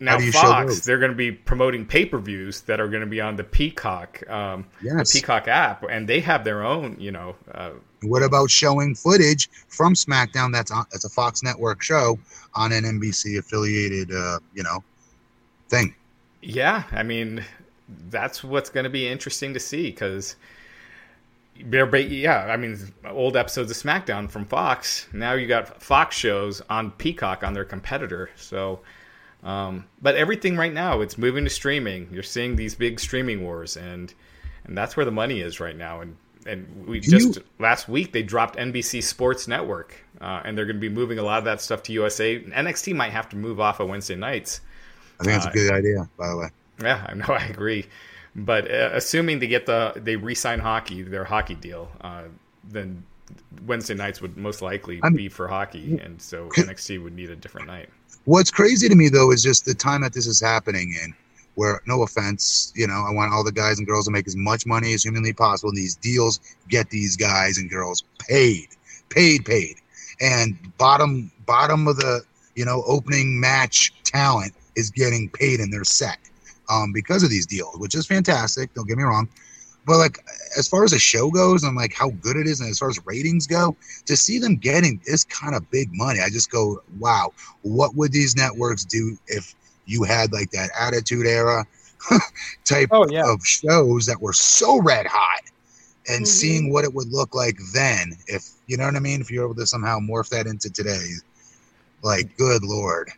now 0.00 0.18
Fox 0.30 0.80
they're 0.80 0.98
going 0.98 1.10
to 1.10 1.16
be 1.16 1.32
promoting 1.32 1.84
pay 1.84 2.04
per 2.04 2.18
views 2.18 2.60
that 2.62 2.80
are 2.80 2.88
going 2.88 3.00
to 3.00 3.08
be 3.08 3.20
on 3.20 3.36
the 3.36 3.44
Peacock, 3.44 4.28
um, 4.30 4.66
yes. 4.82 5.12
the 5.12 5.20
Peacock 5.20 5.48
app, 5.48 5.84
and 5.90 6.08
they 6.08 6.20
have 6.20 6.44
their 6.44 6.62
own, 6.64 6.96
you 7.00 7.10
know, 7.10 7.34
uh, 7.52 7.70
what 8.02 8.22
about 8.22 8.50
showing 8.50 8.94
footage 8.94 9.50
from 9.68 9.94
SmackDown 9.94 10.52
that's 10.52 10.70
on 10.70 10.84
that's 10.92 11.04
a 11.04 11.08
Fox 11.08 11.42
Network 11.42 11.82
show 11.82 12.18
on 12.54 12.72
an 12.72 12.84
NBC 12.84 13.38
affiliated 13.38 14.12
uh, 14.12 14.38
you 14.54 14.62
know 14.62 14.82
thing? 15.68 15.94
Yeah, 16.42 16.84
I 16.92 17.02
mean 17.02 17.44
that's 18.10 18.44
what's 18.44 18.70
going 18.70 18.84
to 18.84 18.90
be 18.90 19.08
interesting 19.08 19.52
to 19.54 19.60
see 19.60 19.90
because 19.90 20.36
yeah, 21.58 22.46
I 22.46 22.56
mean 22.56 22.78
old 23.06 23.36
episodes 23.36 23.70
of 23.70 23.76
SmackDown 23.76 24.30
from 24.30 24.44
Fox. 24.44 25.06
Now 25.12 25.34
you 25.34 25.46
got 25.46 25.82
Fox 25.82 26.16
shows 26.16 26.62
on 26.70 26.90
Peacock 26.92 27.44
on 27.44 27.54
their 27.54 27.64
competitor. 27.64 28.30
So, 28.36 28.80
um, 29.42 29.86
but 30.00 30.16
everything 30.16 30.56
right 30.56 30.72
now 30.72 31.00
it's 31.00 31.18
moving 31.18 31.44
to 31.44 31.50
streaming. 31.50 32.08
You're 32.12 32.22
seeing 32.22 32.56
these 32.56 32.74
big 32.74 33.00
streaming 33.00 33.42
wars 33.42 33.76
and 33.76 34.12
and 34.64 34.76
that's 34.76 34.96
where 34.96 35.06
the 35.06 35.12
money 35.12 35.40
is 35.40 35.60
right 35.60 35.76
now 35.76 36.00
and 36.00 36.16
and 36.46 36.86
we 36.86 37.00
Do 37.00 37.10
just 37.10 37.36
you... 37.36 37.44
last 37.58 37.88
week 37.88 38.12
they 38.12 38.22
dropped 38.22 38.56
NBC 38.56 39.02
Sports 39.02 39.46
Network, 39.46 39.96
uh, 40.20 40.40
and 40.44 40.56
they're 40.56 40.64
going 40.64 40.76
to 40.76 40.80
be 40.80 40.88
moving 40.88 41.18
a 41.18 41.22
lot 41.22 41.38
of 41.38 41.44
that 41.44 41.60
stuff 41.60 41.82
to 41.84 41.92
USA. 41.92 42.40
NXT 42.40 42.94
might 42.96 43.12
have 43.12 43.28
to 43.30 43.36
move 43.36 43.60
off 43.60 43.80
of 43.80 43.88
Wednesday 43.88 44.16
nights. 44.16 44.60
I 45.20 45.24
think 45.24 45.34
that's 45.34 45.46
uh, 45.46 45.50
a 45.50 45.52
good 45.52 45.72
idea, 45.72 46.08
by 46.16 46.28
the 46.28 46.36
way. 46.36 46.48
Yeah, 46.82 47.06
I 47.08 47.14
know, 47.14 47.26
I 47.28 47.44
agree. 47.46 47.86
But 48.38 48.70
uh, 48.70 48.90
assuming 48.92 49.40
they 49.40 49.48
get 49.48 49.66
the 49.66 49.92
they 49.96 50.16
re-sign 50.16 50.60
hockey, 50.60 51.02
their 51.02 51.24
hockey 51.24 51.56
deal, 51.56 51.90
uh, 52.00 52.24
then 52.64 53.02
Wednesday 53.66 53.94
nights 53.94 54.20
would 54.20 54.36
most 54.36 54.62
likely 54.62 55.00
I'm, 55.02 55.14
be 55.14 55.28
for 55.28 55.48
hockey, 55.48 55.98
and 55.98 56.20
so 56.20 56.48
NXT 56.50 57.02
would 57.02 57.14
need 57.14 57.30
a 57.30 57.36
different 57.36 57.66
night. 57.66 57.88
What's 58.24 58.50
crazy 58.50 58.88
to 58.88 58.94
me 58.94 59.08
though 59.08 59.32
is 59.32 59.42
just 59.42 59.64
the 59.64 59.74
time 59.74 60.02
that 60.02 60.12
this 60.12 60.26
is 60.26 60.40
happening 60.40 60.94
in 61.02 61.14
where 61.56 61.82
no 61.86 62.04
offense, 62.04 62.72
you 62.76 62.86
know, 62.86 63.04
I 63.08 63.10
want 63.10 63.32
all 63.32 63.42
the 63.42 63.50
guys 63.50 63.78
and 63.78 63.86
girls 63.88 64.04
to 64.04 64.12
make 64.12 64.28
as 64.28 64.36
much 64.36 64.64
money 64.64 64.94
as 64.94 65.02
humanly 65.02 65.32
possible. 65.32 65.70
And 65.70 65.76
these 65.76 65.96
deals 65.96 66.38
get 66.68 66.90
these 66.90 67.16
guys 67.16 67.58
and 67.58 67.68
girls 67.68 68.04
paid, 68.20 68.68
paid, 69.08 69.44
paid. 69.44 69.74
And 70.20 70.56
bottom 70.78 71.32
bottom 71.44 71.88
of 71.88 71.96
the 71.96 72.20
you 72.54 72.64
know 72.64 72.84
opening 72.86 73.40
match 73.40 73.92
talent 74.04 74.52
is 74.76 74.90
getting 74.90 75.28
paid 75.30 75.58
in 75.58 75.70
their 75.70 75.84
set 75.84 76.18
um, 76.68 76.92
because 76.92 77.22
of 77.22 77.30
these 77.30 77.46
deals, 77.46 77.78
which 77.78 77.94
is 77.94 78.06
fantastic. 78.06 78.72
Don't 78.74 78.86
get 78.86 78.98
me 78.98 79.04
wrong. 79.04 79.28
But 79.86 79.96
like 79.96 80.18
as 80.58 80.68
far 80.68 80.84
as 80.84 80.90
the 80.90 80.98
show 80.98 81.30
goes 81.30 81.64
and 81.64 81.74
like 81.74 81.94
how 81.94 82.10
good 82.10 82.36
it 82.36 82.46
is, 82.46 82.60
and 82.60 82.68
as 82.68 82.78
far 82.78 82.90
as 82.90 83.04
ratings 83.06 83.46
go, 83.46 83.74
to 84.04 84.16
see 84.16 84.38
them 84.38 84.56
getting 84.56 85.00
this 85.06 85.24
kind 85.24 85.54
of 85.54 85.70
big 85.70 85.88
money, 85.92 86.20
I 86.20 86.28
just 86.28 86.50
go, 86.50 86.82
wow, 86.98 87.32
what 87.62 87.94
would 87.94 88.12
these 88.12 88.36
networks 88.36 88.84
do 88.84 89.16
if 89.28 89.54
you 89.86 90.04
had 90.04 90.32
like 90.32 90.50
that 90.50 90.70
Attitude 90.78 91.26
Era 91.26 91.64
type 92.64 92.90
oh, 92.92 93.06
yeah. 93.10 93.32
of 93.32 93.44
shows 93.44 94.04
that 94.06 94.20
were 94.20 94.34
so 94.34 94.80
red 94.82 95.06
hot, 95.06 95.40
and 96.08 96.18
mm-hmm. 96.18 96.24
seeing 96.24 96.72
what 96.72 96.84
it 96.84 96.92
would 96.92 97.08
look 97.08 97.34
like 97.34 97.58
then, 97.72 98.12
if 98.26 98.50
you 98.66 98.76
know 98.76 98.84
what 98.84 98.96
I 98.96 99.00
mean, 99.00 99.20
if 99.20 99.30
you're 99.30 99.44
able 99.44 99.54
to 99.54 99.66
somehow 99.66 99.98
morph 99.98 100.28
that 100.28 100.46
into 100.46 100.70
today, 100.70 101.06
like 102.02 102.36
good 102.36 102.62
lord. 102.62 103.10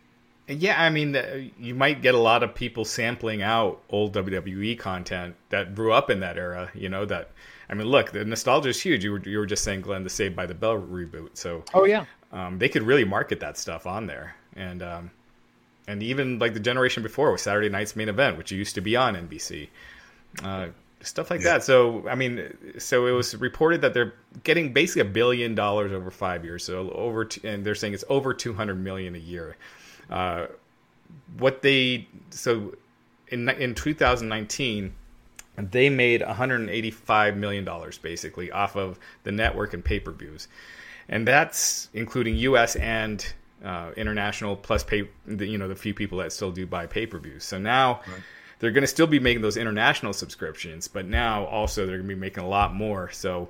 Yeah, 0.51 0.81
I 0.81 0.89
mean, 0.89 1.53
you 1.59 1.75
might 1.75 2.01
get 2.01 2.15
a 2.15 2.19
lot 2.19 2.43
of 2.43 2.53
people 2.53 2.85
sampling 2.85 3.41
out 3.41 3.81
old 3.89 4.13
WWE 4.13 4.77
content 4.77 5.35
that 5.49 5.75
grew 5.75 5.93
up 5.93 6.09
in 6.09 6.19
that 6.19 6.37
era. 6.37 6.71
You 6.73 6.89
know 6.89 7.05
that. 7.05 7.31
I 7.69 7.73
mean, 7.73 7.87
look, 7.87 8.11
the 8.11 8.25
nostalgia 8.25 8.69
is 8.69 8.81
huge. 8.81 9.03
You 9.03 9.13
were 9.13 9.19
you 9.19 9.37
were 9.37 9.45
just 9.45 9.63
saying, 9.63 9.81
Glenn, 9.81 10.03
the 10.03 10.09
Saved 10.09 10.35
by 10.35 10.45
the 10.45 10.53
Bell 10.53 10.77
reboot. 10.77 11.29
So, 11.33 11.63
oh 11.73 11.85
yeah, 11.85 12.05
um, 12.31 12.57
they 12.59 12.69
could 12.69 12.83
really 12.83 13.05
market 13.05 13.39
that 13.39 13.57
stuff 13.57 13.87
on 13.87 14.07
there, 14.07 14.35
and 14.55 14.83
um, 14.83 15.11
and 15.87 16.03
even 16.03 16.39
like 16.39 16.53
the 16.53 16.59
generation 16.59 17.03
before 17.03 17.31
with 17.31 17.41
Saturday 17.41 17.69
Night's 17.69 17.95
Main 17.95 18.09
Event, 18.09 18.37
which 18.37 18.51
used 18.51 18.75
to 18.75 18.81
be 18.81 18.95
on 18.95 19.15
NBC. 19.15 19.69
Uh, 20.43 20.67
stuff 21.03 21.29
like 21.29 21.41
yeah. 21.41 21.53
that. 21.53 21.63
So, 21.63 22.07
I 22.07 22.15
mean, 22.15 22.73
so 22.77 23.07
it 23.07 23.11
was 23.11 23.35
reported 23.35 23.81
that 23.81 23.93
they're 23.93 24.13
getting 24.43 24.73
basically 24.73 25.01
a 25.01 25.05
billion 25.05 25.55
dollars 25.55 25.91
over 25.91 26.11
five 26.11 26.45
years. 26.45 26.63
So 26.63 26.89
over, 26.91 27.27
and 27.43 27.65
they're 27.65 27.75
saying 27.75 27.93
it's 27.93 28.03
over 28.09 28.33
200 28.33 28.75
million 28.75 29.15
a 29.15 29.19
year. 29.19 29.57
Uh, 30.11 30.47
what 31.37 31.61
they, 31.61 32.07
so 32.29 32.75
in, 33.29 33.47
in 33.49 33.73
2019, 33.73 34.93
they 35.57 35.89
made 35.89 36.21
185 36.21 37.37
million 37.37 37.63
dollars 37.63 37.97
basically 37.97 38.51
off 38.51 38.75
of 38.75 38.99
the 39.23 39.31
network 39.31 39.73
and 39.73 39.83
pay-per-views. 39.83 40.47
And 41.09 41.27
that's 41.27 41.89
including 41.93 42.35
US 42.37 42.75
and 42.75 43.25
uh, 43.63 43.91
international 43.95 44.55
plus 44.55 44.83
pay, 44.83 45.09
the, 45.25 45.45
you 45.47 45.57
know, 45.57 45.67
the 45.67 45.75
few 45.75 45.93
people 45.93 46.17
that 46.19 46.31
still 46.33 46.51
do 46.51 46.65
buy 46.65 46.85
pay-per-views. 46.85 47.43
So 47.43 47.57
now, 47.57 48.01
right 48.07 48.21
they're 48.61 48.71
going 48.71 48.83
to 48.83 48.87
still 48.87 49.07
be 49.07 49.19
making 49.19 49.41
those 49.41 49.57
international 49.57 50.13
subscriptions, 50.13 50.87
but 50.87 51.07
now 51.07 51.45
also 51.45 51.87
they're 51.87 51.97
going 51.97 52.07
to 52.07 52.15
be 52.15 52.19
making 52.19 52.43
a 52.43 52.47
lot 52.47 52.73
more. 52.73 53.09
So 53.09 53.49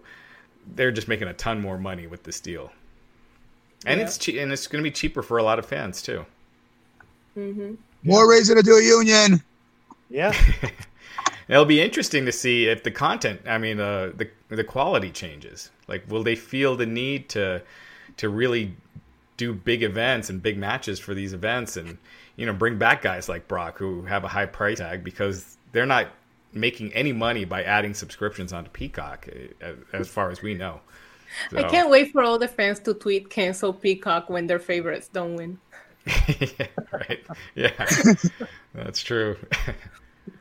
they're 0.73 0.91
just 0.91 1.09
making 1.09 1.27
a 1.27 1.33
ton 1.33 1.59
more 1.59 1.77
money 1.77 2.07
with 2.07 2.23
this 2.23 2.39
deal, 2.39 2.71
and 3.85 3.99
yeah. 3.99 4.05
it's 4.05 4.17
che- 4.17 4.39
and 4.39 4.53
it's 4.53 4.67
going 4.67 4.81
to 4.81 4.89
be 4.89 4.93
cheaper 4.93 5.21
for 5.21 5.37
a 5.37 5.43
lot 5.43 5.59
of 5.59 5.65
fans 5.65 6.01
too. 6.01 6.25
Mm-hmm. 7.37 7.75
More 8.03 8.29
reason 8.29 8.57
to 8.57 8.63
do 8.63 8.77
a 8.77 8.83
union. 8.83 9.43
Yeah. 10.09 10.33
It'll 11.47 11.65
be 11.65 11.81
interesting 11.81 12.25
to 12.25 12.31
see 12.31 12.67
if 12.67 12.83
the 12.83 12.91
content, 12.91 13.41
I 13.45 13.57
mean, 13.57 13.79
uh, 13.79 14.11
the 14.15 14.29
the 14.49 14.63
quality 14.63 15.11
changes. 15.11 15.71
Like, 15.87 16.09
will 16.09 16.23
they 16.23 16.35
feel 16.35 16.75
the 16.75 16.85
need 16.85 17.29
to 17.29 17.61
to 18.17 18.29
really 18.29 18.75
do 19.37 19.53
big 19.53 19.83
events 19.83 20.29
and 20.29 20.41
big 20.41 20.57
matches 20.57 20.99
for 20.99 21.13
these 21.13 21.33
events 21.33 21.75
and 21.75 21.97
you 22.35 22.45
know 22.45 22.53
bring 22.53 22.77
back 22.77 23.01
guys 23.01 23.27
like 23.27 23.47
Brock 23.47 23.77
who 23.77 24.03
have 24.03 24.23
a 24.23 24.27
high 24.27 24.45
price 24.45 24.77
tag 24.77 25.03
because 25.03 25.57
they're 25.71 25.85
not 25.85 26.07
making 26.53 26.93
any 26.93 27.11
money 27.11 27.43
by 27.45 27.63
adding 27.63 27.93
subscriptions 27.93 28.53
onto 28.53 28.69
Peacock 28.69 29.27
eh, 29.61 29.73
as 29.93 30.07
far 30.07 30.29
as 30.29 30.41
we 30.41 30.53
know. 30.53 30.81
So. 31.49 31.57
I 31.57 31.63
can't 31.63 31.89
wait 31.89 32.11
for 32.11 32.23
all 32.23 32.37
the 32.37 32.47
fans 32.47 32.79
to 32.81 32.93
tweet 32.93 33.29
cancel 33.29 33.73
Peacock 33.73 34.29
when 34.29 34.47
their 34.47 34.59
favorites 34.59 35.09
don't 35.11 35.35
win. 35.35 35.59
Yeah, 36.05 36.67
right. 36.91 37.19
Yeah. 37.55 37.85
That's 38.73 39.01
true. 39.01 39.37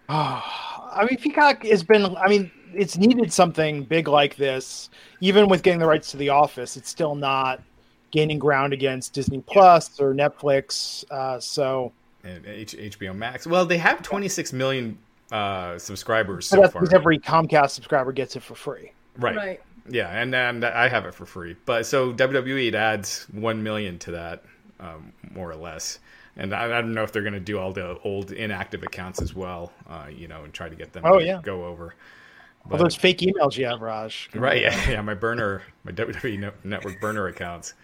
oh, 0.08 0.42
I 0.92 1.06
mean 1.08 1.18
Peacock 1.18 1.64
has 1.64 1.82
been 1.82 2.16
I 2.16 2.28
mean 2.28 2.50
it's 2.74 2.96
needed 2.96 3.32
something 3.32 3.84
big 3.84 4.08
like 4.08 4.36
this 4.36 4.90
even 5.20 5.48
with 5.48 5.62
getting 5.62 5.80
the 5.80 5.86
rights 5.86 6.12
to 6.12 6.16
the 6.16 6.28
office 6.28 6.76
it's 6.76 6.88
still 6.88 7.16
not 7.16 7.61
gaining 8.11 8.38
ground 8.38 8.72
against 8.72 9.12
Disney 9.12 9.42
Plus 9.46 10.00
or 10.00 10.14
Netflix. 10.14 11.04
Uh, 11.11 11.38
so 11.40 11.92
and 12.24 12.44
H- 12.46 12.76
HBO 12.76 13.14
Max. 13.14 13.46
Well, 13.46 13.64
they 13.64 13.78
have 13.78 14.02
26 14.02 14.52
million 14.52 14.98
uh, 15.32 15.78
subscribers 15.78 16.46
so 16.46 16.66
far. 16.68 16.84
Every 16.92 17.18
Comcast 17.18 17.70
subscriber 17.70 18.12
gets 18.12 18.36
it 18.36 18.42
for 18.42 18.54
free. 18.54 18.92
Right. 19.16 19.36
Right. 19.36 19.61
Yeah, 19.88 20.08
and 20.08 20.34
and 20.34 20.64
I 20.64 20.88
have 20.88 21.06
it 21.06 21.14
for 21.14 21.26
free. 21.26 21.56
But 21.64 21.86
so 21.86 22.12
WWE 22.12 22.68
it 22.68 22.74
adds 22.74 23.26
one 23.32 23.62
million 23.62 23.98
to 24.00 24.12
that, 24.12 24.44
um, 24.80 25.12
more 25.32 25.50
or 25.50 25.56
less. 25.56 25.98
And 26.36 26.54
I, 26.54 26.64
I, 26.64 26.80
don't 26.80 26.94
know 26.94 27.02
if 27.02 27.12
they're 27.12 27.22
going 27.22 27.34
to 27.34 27.40
do 27.40 27.58
all 27.58 27.72
the 27.72 27.98
old 27.98 28.32
inactive 28.32 28.82
accounts 28.82 29.20
as 29.20 29.34
well, 29.34 29.72
uh, 29.88 30.06
you 30.10 30.28
know, 30.28 30.44
and 30.44 30.52
try 30.52 30.68
to 30.68 30.76
get 30.76 30.92
them 30.92 31.02
oh, 31.04 31.18
to 31.18 31.24
yeah. 31.24 31.40
go 31.42 31.64
over. 31.64 31.94
But, 32.64 32.76
all 32.76 32.84
those 32.84 32.94
fake 32.94 33.18
emails 33.18 33.56
you 33.56 33.66
have, 33.66 33.80
Raj. 33.80 34.30
Right? 34.34 34.62
Yeah, 34.62 34.90
yeah. 34.90 35.00
My 35.00 35.14
burner, 35.14 35.62
my 35.84 35.92
WWE 35.92 36.52
Network 36.64 37.00
burner 37.00 37.26
accounts. 37.26 37.74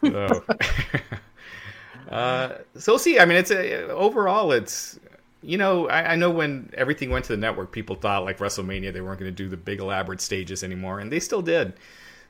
So, 0.00 0.44
uh, 2.10 2.48
so 2.76 2.92
we'll 2.92 2.98
see. 2.98 3.18
I 3.18 3.24
mean, 3.24 3.36
it's 3.36 3.50
a, 3.50 3.88
overall, 3.88 4.52
it's 4.52 4.98
you 5.42 5.58
know, 5.58 5.88
I, 5.88 6.12
I, 6.12 6.16
know 6.16 6.30
when 6.30 6.70
everything 6.74 7.10
went 7.10 7.26
to 7.26 7.32
the 7.32 7.36
network, 7.36 7.70
people 7.70 7.96
thought 7.96 8.24
like 8.24 8.38
WrestleMania 8.38 8.92
they 8.92 9.00
weren't 9.00 9.20
going 9.20 9.30
to 9.30 9.36
do 9.36 9.48
the 9.48 9.56
big 9.56 9.80
elaborate 9.80 10.20
stages 10.20 10.64
anymore, 10.64 11.00
and 11.00 11.12
they 11.12 11.20
still 11.20 11.42
did. 11.42 11.74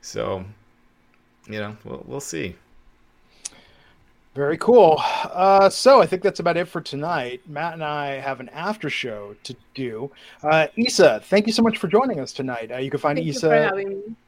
So, 0.01 0.45
you 1.47 1.61
know, 1.61 1.77
we'll 1.85 2.03
we'll 2.07 2.21
see. 2.21 2.57
Very 4.35 4.59
cool. 4.59 5.01
Uh, 5.01 5.69
so 5.69 6.03
I 6.03 6.07
think 6.07 6.23
that's 6.23 6.41
about 6.41 6.57
it 6.57 6.67
for 6.67 6.81
tonight. 6.81 7.41
Matt 7.47 7.75
and 7.75 7.85
I 7.85 8.19
have 8.19 8.41
an 8.41 8.49
after 8.49 8.91
show 8.91 9.37
to 9.45 9.55
do. 9.75 10.11
Uh, 10.43 10.67
Isa, 10.77 11.21
thank 11.25 11.47
you 11.47 11.53
so 11.53 11.63
much 11.63 11.79
for 11.79 11.87
joining 11.87 12.19
us 12.19 12.33
tonight. 12.33 12.73
Uh, 12.73 12.79
you 12.79 12.91
can 12.91 12.99
find 12.99 13.17
thank 13.17 13.29
Isa 13.29 13.81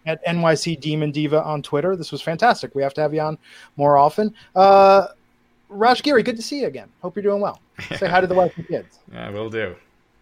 at 0.06 0.24
NYC 0.24 0.78
Demon 0.78 1.10
Diva 1.10 1.42
on 1.42 1.60
Twitter. 1.60 1.96
This 1.96 2.12
was 2.12 2.22
fantastic. 2.22 2.72
We 2.76 2.82
have 2.82 2.94
to 2.94 3.00
have 3.00 3.12
you 3.14 3.20
on 3.20 3.36
more 3.76 3.98
often. 3.98 4.32
Uh, 4.54 5.08
Raj 5.68 6.04
Giri, 6.04 6.22
good 6.22 6.36
to 6.36 6.42
see 6.42 6.60
you 6.60 6.68
again. 6.68 6.88
Hope 7.02 7.16
you're 7.16 7.24
doing 7.24 7.40
well. 7.40 7.60
Say 7.96 8.06
hi 8.08 8.20
to 8.20 8.28
the 8.28 8.34
wife 8.34 8.56
and 8.56 8.68
kids. 8.68 9.00
Yeah, 9.12 9.30
will 9.30 9.50
do. 9.50 9.74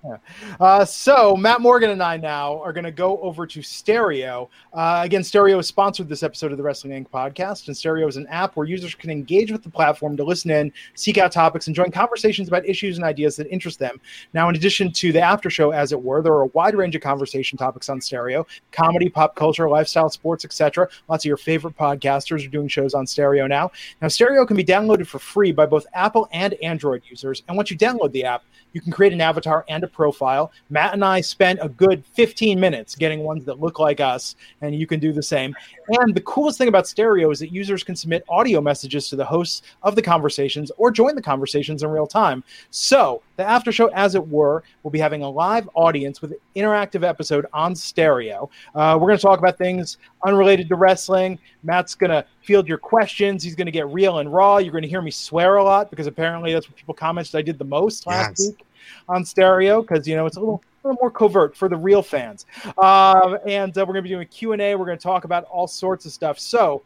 Yeah. 0.04 0.16
Uh, 0.60 0.84
so 0.84 1.36
Matt 1.36 1.60
Morgan 1.60 1.90
and 1.90 2.02
I 2.02 2.16
now 2.16 2.60
are 2.62 2.72
going 2.72 2.84
to 2.84 2.92
go 2.92 3.18
over 3.20 3.44
to 3.46 3.60
Stereo. 3.60 4.48
Uh, 4.72 5.00
again, 5.02 5.24
Stereo 5.24 5.56
has 5.56 5.66
sponsored 5.66 6.08
this 6.08 6.22
episode 6.22 6.52
of 6.52 6.58
the 6.58 6.62
Wrestling 6.62 6.92
Inc. 6.92 7.10
podcast, 7.10 7.66
and 7.66 7.76
Stereo 7.76 8.06
is 8.06 8.16
an 8.16 8.26
app 8.28 8.56
where 8.56 8.66
users 8.66 8.94
can 8.94 9.10
engage 9.10 9.50
with 9.50 9.62
the 9.64 9.68
platform 9.68 10.16
to 10.16 10.22
listen 10.22 10.50
in, 10.50 10.72
seek 10.94 11.18
out 11.18 11.32
topics, 11.32 11.66
and 11.66 11.74
join 11.74 11.90
conversations 11.90 12.46
about 12.46 12.66
issues 12.66 12.98
and 12.98 13.04
ideas 13.04 13.36
that 13.36 13.48
interest 13.48 13.78
them. 13.80 14.00
Now, 14.32 14.48
in 14.48 14.54
addition 14.54 14.92
to 14.92 15.12
the 15.12 15.20
after 15.20 15.50
show, 15.50 15.72
as 15.72 15.92
it 15.92 16.00
were, 16.00 16.22
there 16.22 16.32
are 16.34 16.42
a 16.42 16.48
wide 16.48 16.76
range 16.76 16.94
of 16.94 17.02
conversation 17.02 17.58
topics 17.58 17.88
on 17.88 18.00
Stereo: 18.00 18.46
comedy, 18.70 19.08
pop 19.08 19.34
culture, 19.34 19.68
lifestyle, 19.68 20.08
sports, 20.08 20.44
etc. 20.44 20.88
Lots 21.08 21.24
of 21.24 21.28
your 21.28 21.36
favorite 21.36 21.76
podcasters 21.76 22.46
are 22.46 22.50
doing 22.50 22.68
shows 22.68 22.94
on 22.94 23.06
Stereo 23.06 23.46
now. 23.46 23.72
Now, 24.00 24.08
Stereo 24.08 24.46
can 24.46 24.56
be 24.56 24.64
downloaded 24.64 25.06
for 25.06 25.18
free 25.18 25.52
by 25.52 25.66
both 25.66 25.86
Apple 25.94 26.28
and 26.32 26.54
Android 26.54 27.02
users, 27.08 27.42
and 27.48 27.56
once 27.56 27.70
you 27.70 27.76
download 27.76 28.12
the 28.12 28.24
app 28.24 28.44
you 28.74 28.82
can 28.82 28.92
create 28.92 29.14
an 29.14 29.20
avatar 29.22 29.64
and 29.68 29.82
a 29.82 29.88
profile. 29.88 30.52
Matt 30.68 30.92
and 30.92 31.04
I 31.04 31.22
spent 31.22 31.60
a 31.62 31.68
good 31.68 32.04
15 32.04 32.60
minutes 32.60 32.94
getting 32.94 33.20
ones 33.20 33.44
that 33.46 33.60
look 33.60 33.78
like 33.78 34.00
us, 34.00 34.36
and 34.60 34.74
you 34.74 34.86
can 34.86 35.00
do 35.00 35.12
the 35.12 35.22
same. 35.22 35.54
And 36.00 36.14
the 36.14 36.20
coolest 36.22 36.58
thing 36.58 36.68
about 36.68 36.86
Stereo 36.86 37.30
is 37.30 37.38
that 37.38 37.52
users 37.52 37.82
can 37.82 37.96
submit 37.96 38.24
audio 38.28 38.60
messages 38.60 39.08
to 39.08 39.16
the 39.16 39.24
hosts 39.24 39.62
of 39.82 39.94
the 39.94 40.02
conversations 40.02 40.70
or 40.76 40.90
join 40.90 41.14
the 41.14 41.22
conversations 41.22 41.82
in 41.82 41.88
real 41.88 42.06
time. 42.06 42.44
So, 42.70 43.22
the 43.36 43.44
after 43.44 43.72
show, 43.72 43.88
as 43.88 44.14
it 44.14 44.26
were, 44.26 44.62
will 44.82 44.90
be 44.90 44.98
having 44.98 45.22
a 45.22 45.30
live 45.30 45.68
audience 45.74 46.20
with 46.20 46.32
an 46.32 46.38
interactive 46.54 47.02
episode 47.02 47.46
on 47.52 47.74
Stereo. 47.74 48.50
Uh, 48.74 48.96
we're 49.00 49.08
going 49.08 49.18
to 49.18 49.22
talk 49.22 49.38
about 49.38 49.58
things 49.58 49.98
unrelated 50.24 50.68
to 50.68 50.76
wrestling. 50.76 51.38
Matt's 51.62 51.94
going 51.94 52.10
to 52.10 52.24
field 52.44 52.68
your 52.68 52.78
questions. 52.78 53.42
He's 53.42 53.54
going 53.54 53.66
to 53.66 53.72
get 53.72 53.88
real 53.88 54.18
and 54.18 54.32
raw. 54.32 54.58
You're 54.58 54.72
going 54.72 54.82
to 54.82 54.88
hear 54.88 55.02
me 55.02 55.10
swear 55.10 55.56
a 55.56 55.64
lot 55.64 55.90
because 55.90 56.06
apparently 56.06 56.52
that's 56.52 56.68
what 56.68 56.76
people 56.76 56.94
commented 56.94 57.34
I 57.34 57.42
did 57.42 57.58
the 57.58 57.64
most 57.64 58.06
last 58.06 58.38
yes. 58.38 58.48
week 58.48 58.66
on 59.08 59.24
stereo 59.24 59.80
because 59.80 60.06
you 60.06 60.14
know 60.14 60.26
it's 60.26 60.36
a 60.36 60.40
little, 60.40 60.62
a 60.84 60.88
little 60.88 60.98
more 61.00 61.10
covert 61.10 61.56
for 61.56 61.68
the 61.68 61.76
real 61.76 62.02
fans. 62.02 62.46
Um, 62.78 63.38
and 63.46 63.76
uh, 63.76 63.84
we're 63.86 63.94
going 63.94 63.96
to 63.96 64.02
be 64.02 64.08
doing 64.10 64.22
a 64.22 64.26
Q&A. 64.26 64.74
We're 64.74 64.84
going 64.84 64.98
to 64.98 65.02
talk 65.02 65.24
about 65.24 65.44
all 65.44 65.66
sorts 65.66 66.04
of 66.06 66.12
stuff. 66.12 66.38
So 66.38 66.82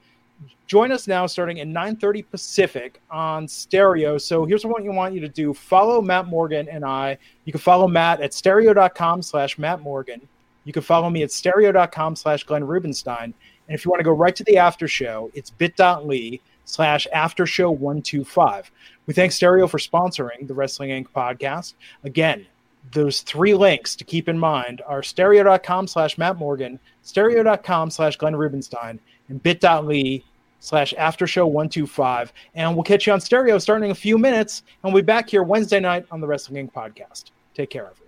join 0.67 0.93
us 0.93 1.09
now 1.09 1.27
starting 1.27 1.61
at 1.61 1.67
9.30 1.67 2.25
pacific 2.31 3.01
on 3.11 3.49
stereo 3.49 4.19
so 4.19 4.45
here's 4.45 4.65
what 4.65 4.85
you 4.85 4.93
want 4.93 5.13
you 5.13 5.21
to 5.21 5.29
do 5.29 5.53
follow 5.53 6.01
matt 6.01 6.27
morgan 6.27 6.69
and 6.69 6.85
i 6.85 7.19
you 7.45 7.53
can 7.53 7.61
follow 7.61 7.89
matt 7.89 8.21
at 8.21 8.33
stereo.com 8.33 9.21
slash 9.21 9.59
matt 9.59 9.81
morgan 9.81 10.21
you 10.65 10.73
can 10.73 10.83
follow 10.83 11.11
me 11.11 11.23
at 11.23 11.33
stereo.com 11.33 12.15
slash 12.15 12.45
glenn 12.45 12.65
rubenstein 12.65 13.35
and 13.69 13.75
if 13.75 13.85
you 13.85 13.91
want 13.91 14.01
to 14.01 14.05
go 14.05 14.13
right 14.13 14.35
to 14.37 14.45
the 14.45 14.59
after 14.59 14.89
show 14.89 15.31
it's 15.35 15.51
bit.ly 15.51 16.41
slash 16.65 17.07
after 17.13 17.47
show 17.47 17.71
125 17.71 18.71
we 19.07 19.15
thank 19.15 19.33
stereo 19.33 19.67
for 19.67 19.79
sponsoring 19.79 20.47
the 20.47 20.55
wrestling 20.55 20.91
inc 20.91 21.09
podcast 21.15 21.75
again 22.05 22.47
those 22.93 23.21
three 23.21 23.55
links 23.55 23.95
to 23.97 24.05
keep 24.05 24.29
in 24.29 24.39
mind 24.39 24.83
are 24.87 25.03
stereo.com 25.03 25.87
slash 25.87 26.19
matt 26.19 26.37
morgan 26.37 26.79
stereo.com 27.03 27.91
slash 27.91 28.17
glenn 28.17 28.37
rubenstein 28.37 28.99
and 29.29 29.43
bit.ly 29.43 30.23
slash 30.61 30.95
aftershow125. 30.99 32.31
And 32.55 32.75
we'll 32.75 32.85
catch 32.85 33.07
you 33.07 33.13
on 33.13 33.21
stereo 33.21 33.59
starting 33.59 33.87
in 33.87 33.91
a 33.91 33.95
few 33.95 34.19
minutes. 34.19 34.63
And 34.83 34.93
we'll 34.93 35.03
be 35.03 35.07
back 35.07 35.31
here 35.31 35.43
Wednesday 35.43 35.81
night 35.81 36.07
on 36.11 36.21
the 36.21 36.27
Wrestling 36.27 36.69
Inc. 36.69 36.73
podcast. 36.73 37.31
Take 37.55 37.71
care, 37.71 37.87
everyone. 37.87 38.08